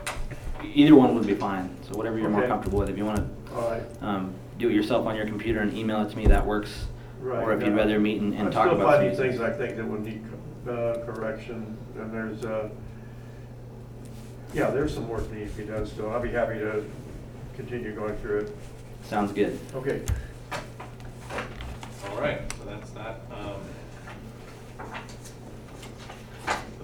Either 0.73 0.95
one 0.95 1.13
would 1.13 1.27
be 1.27 1.35
fine, 1.35 1.69
so 1.83 1.95
whatever 1.95 2.17
you're 2.17 2.29
more 2.29 2.41
Okay. 2.41 2.49
comfortable 2.49 2.79
with. 2.79 2.89
If 2.89 2.97
you 2.97 3.05
wanna 3.05 3.29
All 3.55 3.69
right. 3.69 3.83
um, 4.01 4.33
do 4.57 4.69
it 4.69 4.73
yourself 4.73 5.05
on 5.05 5.15
your 5.15 5.25
computer 5.25 5.59
and 5.59 5.77
email 5.77 6.01
it 6.01 6.09
to 6.09 6.17
me, 6.17 6.25
that 6.27 6.43
works. 6.45 6.87
Right. 7.21 7.43
Or 7.43 7.53
if 7.53 7.63
you'd 7.63 7.75
rather 7.75 7.99
meet 7.99 8.21
and, 8.21 8.33
and 8.33 8.47
I'm 8.47 8.51
talk 8.51 8.67
still 8.71 8.81
finding 8.81 9.15
things 9.15 9.39
I 9.39 9.51
think 9.51 9.77
that 9.77 9.85
would 9.85 10.03
need 10.03 10.23
uh, 10.67 10.97
correction, 11.05 11.77
and 11.99 12.11
there's, 12.11 12.43
uh, 12.43 12.69
yeah, 14.53 14.71
there's 14.71 14.93
some 14.93 15.07
work 15.07 15.29
that 15.29 15.35
needs 15.37 15.51
to 15.51 15.57
be 15.61 15.65
done 15.65 15.85
still. 15.85 16.11
I'll 16.11 16.21
be 16.21 16.31
happy 16.31 16.57
to 16.59 16.83
continue 17.55 17.93
going 17.93 18.15
through 18.17 18.39
it. 18.39 18.57
Sounds 19.03 19.31
good. 19.31 19.59
Okay. 19.75 20.01
All 22.09 22.19
right, 22.19 22.41
so 22.57 22.65
that's 22.65 22.89
that. 22.91 23.21
Um, 23.31 23.61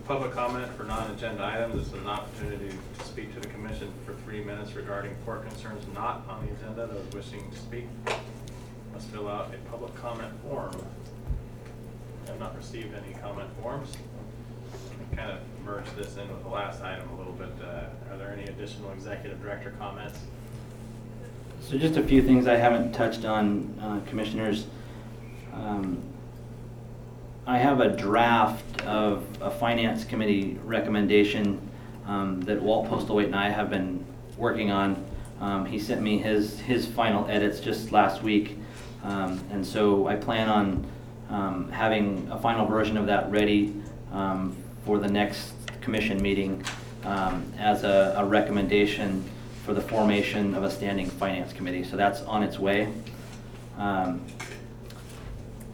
The 0.02 0.08
public 0.08 0.32
comment 0.32 0.68
for 0.74 0.84
non-agenda 0.84 1.46
items 1.46 1.88
is 1.88 1.94
an 1.94 2.08
opportunity 2.08 2.76
to 2.98 3.06
speak 3.06 3.36
to 3.36 3.40
the 3.40 3.48
commission 3.50 3.94
for 4.04 4.16
three 4.26 4.44
minutes 4.44 4.74
regarding 4.74 5.14
port 5.26 5.48
concerns 5.48 5.86
not 5.94 6.26
on 6.28 6.44
the 6.44 6.54
agenda. 6.54 6.88
Those 6.88 7.14
wishing 7.14 7.52
to 7.52 7.58
speak 7.60 7.86
must 8.94 9.08
fill 9.10 9.28
out 9.28 9.54
a 9.54 9.70
public 9.70 9.94
comment 10.02 10.34
form. 10.42 10.74
I 12.26 12.32
have 12.32 12.40
not 12.40 12.58
received 12.58 12.96
any 12.96 13.14
comment 13.22 13.48
forms. 13.62 13.92
We 15.12 15.16
Kind 15.16 15.34
of 15.34 15.38
merged 15.64 15.96
this 15.96 16.18
in 16.18 16.28
with 16.30 16.42
the 16.42 16.50
last 16.50 16.82
item 16.82 17.08
a 17.12 17.18
little 17.18 17.34
bit. 17.34 17.52
Uh, 17.64 18.12
Are 18.12 18.18
there 18.18 18.32
any 18.32 18.46
additional 18.46 18.92
executive 18.94 19.40
director 19.40 19.72
comments? 19.78 20.18
So 21.62 21.78
just 21.78 21.98
a 21.98 22.04
few 22.04 22.24
things 22.24 22.48
I 22.48 22.56
haven't 22.56 22.92
touched 22.94 23.24
on, 23.24 23.78
uh, 23.80 24.00
commissioners. 24.10 24.66
Um, 25.54 26.02
I 27.48 27.58
have 27.58 27.80
a 27.80 27.90
draft 27.90 28.82
of 28.84 29.26
a 29.42 29.50
finance 29.50 30.06
committee 30.06 30.60
recommendation 30.64 31.60
um, 32.06 32.40
that 32.42 32.62
Walt 32.62 32.88
Postlewaite 32.88 33.26
and 33.26 33.36
I 33.36 33.50
have 33.50 33.70
been 33.70 34.06
working 34.38 34.70
on. 34.70 35.04
Um, 35.40 35.66
He 35.66 35.80
sent 35.80 36.02
me 36.02 36.20
his, 36.20 36.60
his 36.60 36.86
final 36.86 37.28
edits 37.28 37.60
just 37.60 37.92
last 37.92 38.22
week. 38.22 38.58
Um, 39.04 39.44
And 39.52 39.66
so 39.66 40.08
I 40.08 40.16
plan 40.16 40.50
on 40.50 40.86
um, 41.30 41.72
having 41.72 42.28
a 42.32 42.38
final 42.38 42.68
version 42.68 42.96
of 42.96 43.08
that 43.08 43.32
ready 43.32 43.74
um, 44.12 44.56
for 44.86 45.00
the 45.00 45.08
next 45.08 45.54
commission 45.82 46.22
meeting 46.22 46.64
um, 47.04 47.52
as 47.58 47.84
a, 47.84 48.14
a 48.18 48.26
recommendation 48.26 49.24
for 49.66 49.74
the 49.74 49.82
formation 49.82 50.54
of 50.54 50.64
a 50.64 50.70
standing 50.70 51.10
finance 51.10 51.54
committee. 51.54 51.84
So 51.84 51.98
that's 51.98 52.22
on 52.22 52.44
its 52.44 52.60
way. 52.60 52.94
Um, 53.80 54.22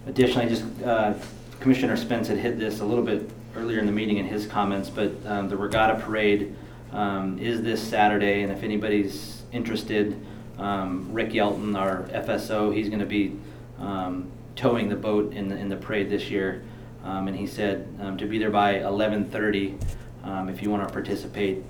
Additionally, 0.06 0.48
just, 0.48 0.64
uh, 0.86 1.14
Commissioner 1.60 1.98
Spence 1.98 2.28
had 2.28 2.38
hit 2.38 2.60
this 2.60 2.80
a 2.80 2.86
little 2.86 3.04
bit 3.04 3.30
earlier 3.56 3.80
in 3.80 3.86
the 3.86 3.92
meeting 3.92 4.18
in 4.18 4.26
his 4.26 4.46
comments, 4.46 4.90
but 4.90 5.12
um, 5.26 5.50
the 5.50 5.58
Regatta 5.58 5.96
Parade 6.00 6.56
um, 6.92 7.40
is 7.40 7.62
this 7.62 7.82
Saturday, 7.82 8.44
and 8.44 8.52
if 8.52 8.64
anybody's 8.64 9.44
interested, 9.52 10.20
um, 10.58 11.12
Rick 11.12 11.32
Yelton, 11.32 11.76
our 11.76 12.04
FSO, 12.04 12.74
he's 12.74 12.90
going 12.90 13.00
to 13.00 13.06
be 13.06 13.38
um, 13.80 14.32
towing 14.56 14.90
the 14.90 14.96
boat 14.96 15.34
in 15.34 15.50
the, 15.50 15.56
in 15.56 15.70
the 15.70 15.76
parade 15.76 16.10
this 16.10 16.30
year. 16.30 16.64
Um, 17.04 17.28
And 17.28 17.38
he 17.38 17.48
said 17.48 17.88
um, 18.02 18.18
to 18.18 18.26
be 18.26 18.38
there 18.38 18.50
by 18.50 18.80
11:30 18.80 19.80
um, 20.24 20.50
if 20.50 20.62
you 20.62 20.70
want 20.70 20.86
to 20.86 20.94
participate 20.94 21.64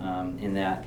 um, 0.00 0.38
in 0.40 0.54
that. 0.54 0.84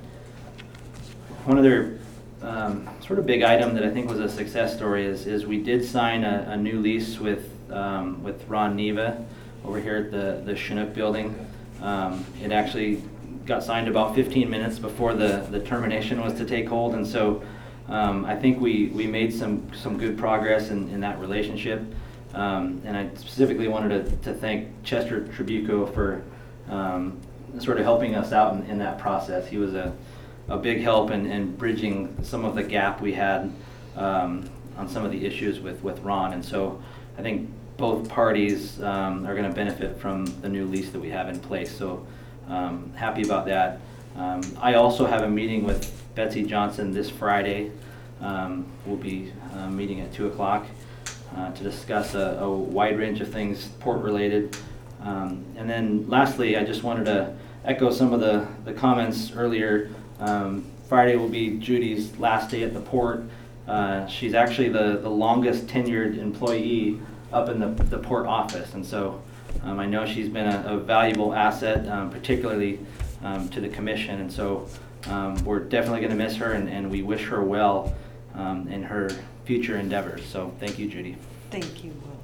One 1.46 1.58
other 1.58 2.00
um, 2.42 2.88
sort 3.06 3.20
of 3.20 3.26
big 3.26 3.42
item 3.42 3.74
that 3.74 3.84
I 3.84 3.90
think 3.90 4.10
was 4.10 4.20
a 4.20 4.30
success 4.30 4.76
story 4.76 5.06
is, 5.06 5.26
is 5.26 5.46
we 5.46 5.62
did 5.62 5.84
sign 5.84 6.24
a, 6.24 6.46
a 6.50 6.58
new 6.58 6.80
lease 6.80 7.20
with, 7.20 7.50
um, 7.72 8.24
with 8.24 8.48
Ron 8.48 8.76
Neva 8.76 9.26
over 9.66 9.80
here 9.80 9.98
at 9.98 10.12
the, 10.12 10.42
the 10.46 10.56
Chinook 10.56 10.94
building. 10.94 11.36
Um, 11.82 12.26
It 12.42 12.52
actually 12.52 13.02
got 13.46 13.64
signed 13.64 13.88
about 13.88 14.16
15 14.16 14.50
minutes 14.50 14.80
before 14.80 15.14
the, 15.14 15.48
the 15.50 15.60
termination 15.60 16.22
was 16.22 16.34
to 16.36 16.46
take 16.46 16.68
hold, 16.68 16.96
and 16.96 17.06
so 17.06 17.44
um, 17.88 18.26
I 18.26 18.36
think 18.36 18.60
we, 18.60 18.88
we 18.88 19.08
made 19.08 19.34
some, 19.34 19.72
some 19.74 19.98
good 19.98 20.18
progress 20.18 20.70
in, 20.70 20.90
in 20.90 21.00
that 21.02 21.20
relationship. 21.20 21.82
Um, 22.34 22.82
And 22.86 22.98
I 22.98 23.10
specifically 23.16 23.68
wanted 23.68 24.06
to, 24.06 24.18
to 24.18 24.34
thank 24.34 24.84
Chester 24.84 25.22
Tribuco 25.22 25.94
for 25.94 26.22
um, 26.70 27.20
sort 27.60 27.78
of 27.78 27.84
helping 27.84 28.16
us 28.16 28.34
out 28.34 28.54
in, 28.56 28.64
in 28.64 28.78
that 28.80 29.00
process. 29.00 29.48
He 29.48 29.58
was 29.58 29.74
a, 29.74 29.94
a 30.50 30.58
big 30.58 30.82
help 30.82 31.12
in, 31.12 31.26
in 31.26 31.56
bridging 31.56 32.16
some 32.24 32.46
of 32.46 32.56
the 32.56 32.64
gap 32.64 33.02
we 33.02 33.14
had 33.14 33.52
um, 33.96 34.50
on 34.78 34.88
some 34.88 35.06
of 35.06 35.12
the 35.12 35.26
issues 35.26 35.60
with, 35.60 35.82
with 35.82 36.00
Ron. 36.02 36.34
And 36.34 36.44
so 36.44 36.82
I 37.18 37.22
think 37.22 37.50
both 37.78 38.10
parties 38.10 38.82
um, 38.82 39.26
are 39.26 39.36
going 39.36 39.48
to 39.48 39.56
benefit 39.56 40.00
from 40.00 40.26
the 40.42 40.50
new 40.50 40.66
lease 40.66 40.90
that 40.90 41.00
we 41.00 41.10
have 41.10 41.30
in 41.30 41.40
place. 41.40 41.76
So 41.76 42.06
um, 42.50 42.92
happy 42.96 43.22
about 43.22 43.46
that. 43.46 43.80
Um, 44.16 44.42
I 44.60 44.74
also 44.74 45.06
have 45.06 45.22
a 45.22 45.30
meeting 45.30 45.64
with 45.64 45.94
Betsy 46.16 46.44
Johnson 46.44 46.92
this 46.92 47.10
Friday. 47.10 47.72
Um, 48.20 48.66
We'll 48.86 48.98
be 48.98 49.32
uh, 49.54 49.70
meeting 49.70 50.02
at 50.02 50.12
2 50.14 50.28
o'clock 50.28 50.66
uh, 51.36 51.52
to 51.52 51.64
discuss 51.64 52.16
a, 52.16 52.40
a 52.42 52.50
wide 52.50 52.98
range 52.98 53.22
of 53.22 53.32
things 53.32 53.68
port-related. 53.80 54.58
Um, 55.04 55.46
And 55.56 55.70
then 55.70 56.10
lastly, 56.10 56.58
I 56.58 56.64
just 56.64 56.82
wanted 56.82 57.06
to 57.06 57.36
echo 57.64 57.92
some 57.92 58.12
of 58.12 58.20
the, 58.20 58.48
the 58.66 58.74
comments 58.74 59.32
earlier. 59.36 59.92
Um, 60.20 60.66
Friday 60.90 61.16
will 61.16 61.30
be 61.30 61.58
Judy's 61.60 62.18
last 62.18 62.50
day 62.50 62.64
at 62.64 62.74
the 62.74 62.80
port. 62.80 63.24
Uh, 63.68 64.08
She's 64.08 64.34
actually 64.34 64.70
the, 64.70 64.98
the 65.04 65.10
longest 65.10 65.68
tenured 65.68 66.18
employee 66.18 67.00
up 67.34 67.50
in 67.50 67.60
the, 67.60 67.84
the 67.86 67.98
port 67.98 68.26
office. 68.26 68.74
And 68.74 68.86
so 68.86 69.22
um, 69.64 69.80
I 69.80 69.86
know 69.86 70.06
she's 70.06 70.30
been 70.30 70.48
a, 70.48 70.76
a 70.76 70.78
valuable 70.78 71.34
asset, 71.34 71.88
um, 71.88 72.10
particularly 72.10 72.80
um, 73.24 73.50
to 73.50 73.62
the 73.62 73.70
commission. 73.70 74.22
And 74.22 74.32
so 74.32 74.68
um, 75.08 75.44
we're 75.46 75.60
definitely 75.60 76.00
going 76.00 76.12
to 76.12 76.18
miss 76.18 76.36
her 76.38 76.54
and, 76.54 76.70
and 76.70 76.90
we 76.90 77.02
wish 77.02 77.26
her 77.26 77.42
well 77.42 77.96
um, 78.36 78.68
in 78.68 78.84
her 78.84 79.10
future 79.46 79.78
endeavors. 79.78 80.26
So 80.26 80.54
thank 80.60 80.78
you, 80.78 80.88
Judy. 80.88 81.18
Thank 81.52 81.84
you, 81.84 81.92
Will. 81.92 82.20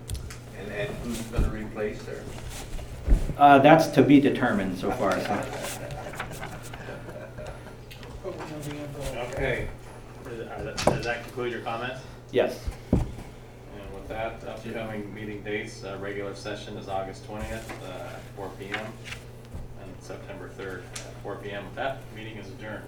And, 0.60 0.72
and 0.72 0.96
who's 0.98 1.22
gonna 1.24 1.48
replace 1.50 2.04
her? 2.06 2.24
Uh, 3.38 3.60
that's 3.60 3.88
to 3.88 4.04
be 4.04 4.20
determined 4.20 4.78
so 4.78 4.92
far. 4.92 5.12
So. 5.22 5.46
Okay. 9.34 9.68
Does 10.24 10.84
does 10.84 11.06
that 11.06 11.24
conclude 11.24 11.52
your 11.52 11.62
comments? 11.62 12.00
Yes. 12.32 12.60
That, 14.14 14.44
upcoming 14.44 15.12
meeting 15.12 15.42
dates, 15.42 15.84
uh, 15.84 15.98
regular 16.00 16.36
session 16.36 16.78
is 16.78 16.88
August 16.88 17.26
twentieth, 17.26 17.68
uh, 17.84 18.10
four 18.36 18.52
P 18.60 18.68
M. 18.68 18.86
And 19.82 19.92
September 20.02 20.50
third, 20.50 20.84
at 20.94 21.14
four 21.24 21.38
P 21.38 21.50
M. 21.50 21.66
That 21.74 21.98
meeting 22.16 22.38
is 22.38 22.48
adjourned. 22.50 22.86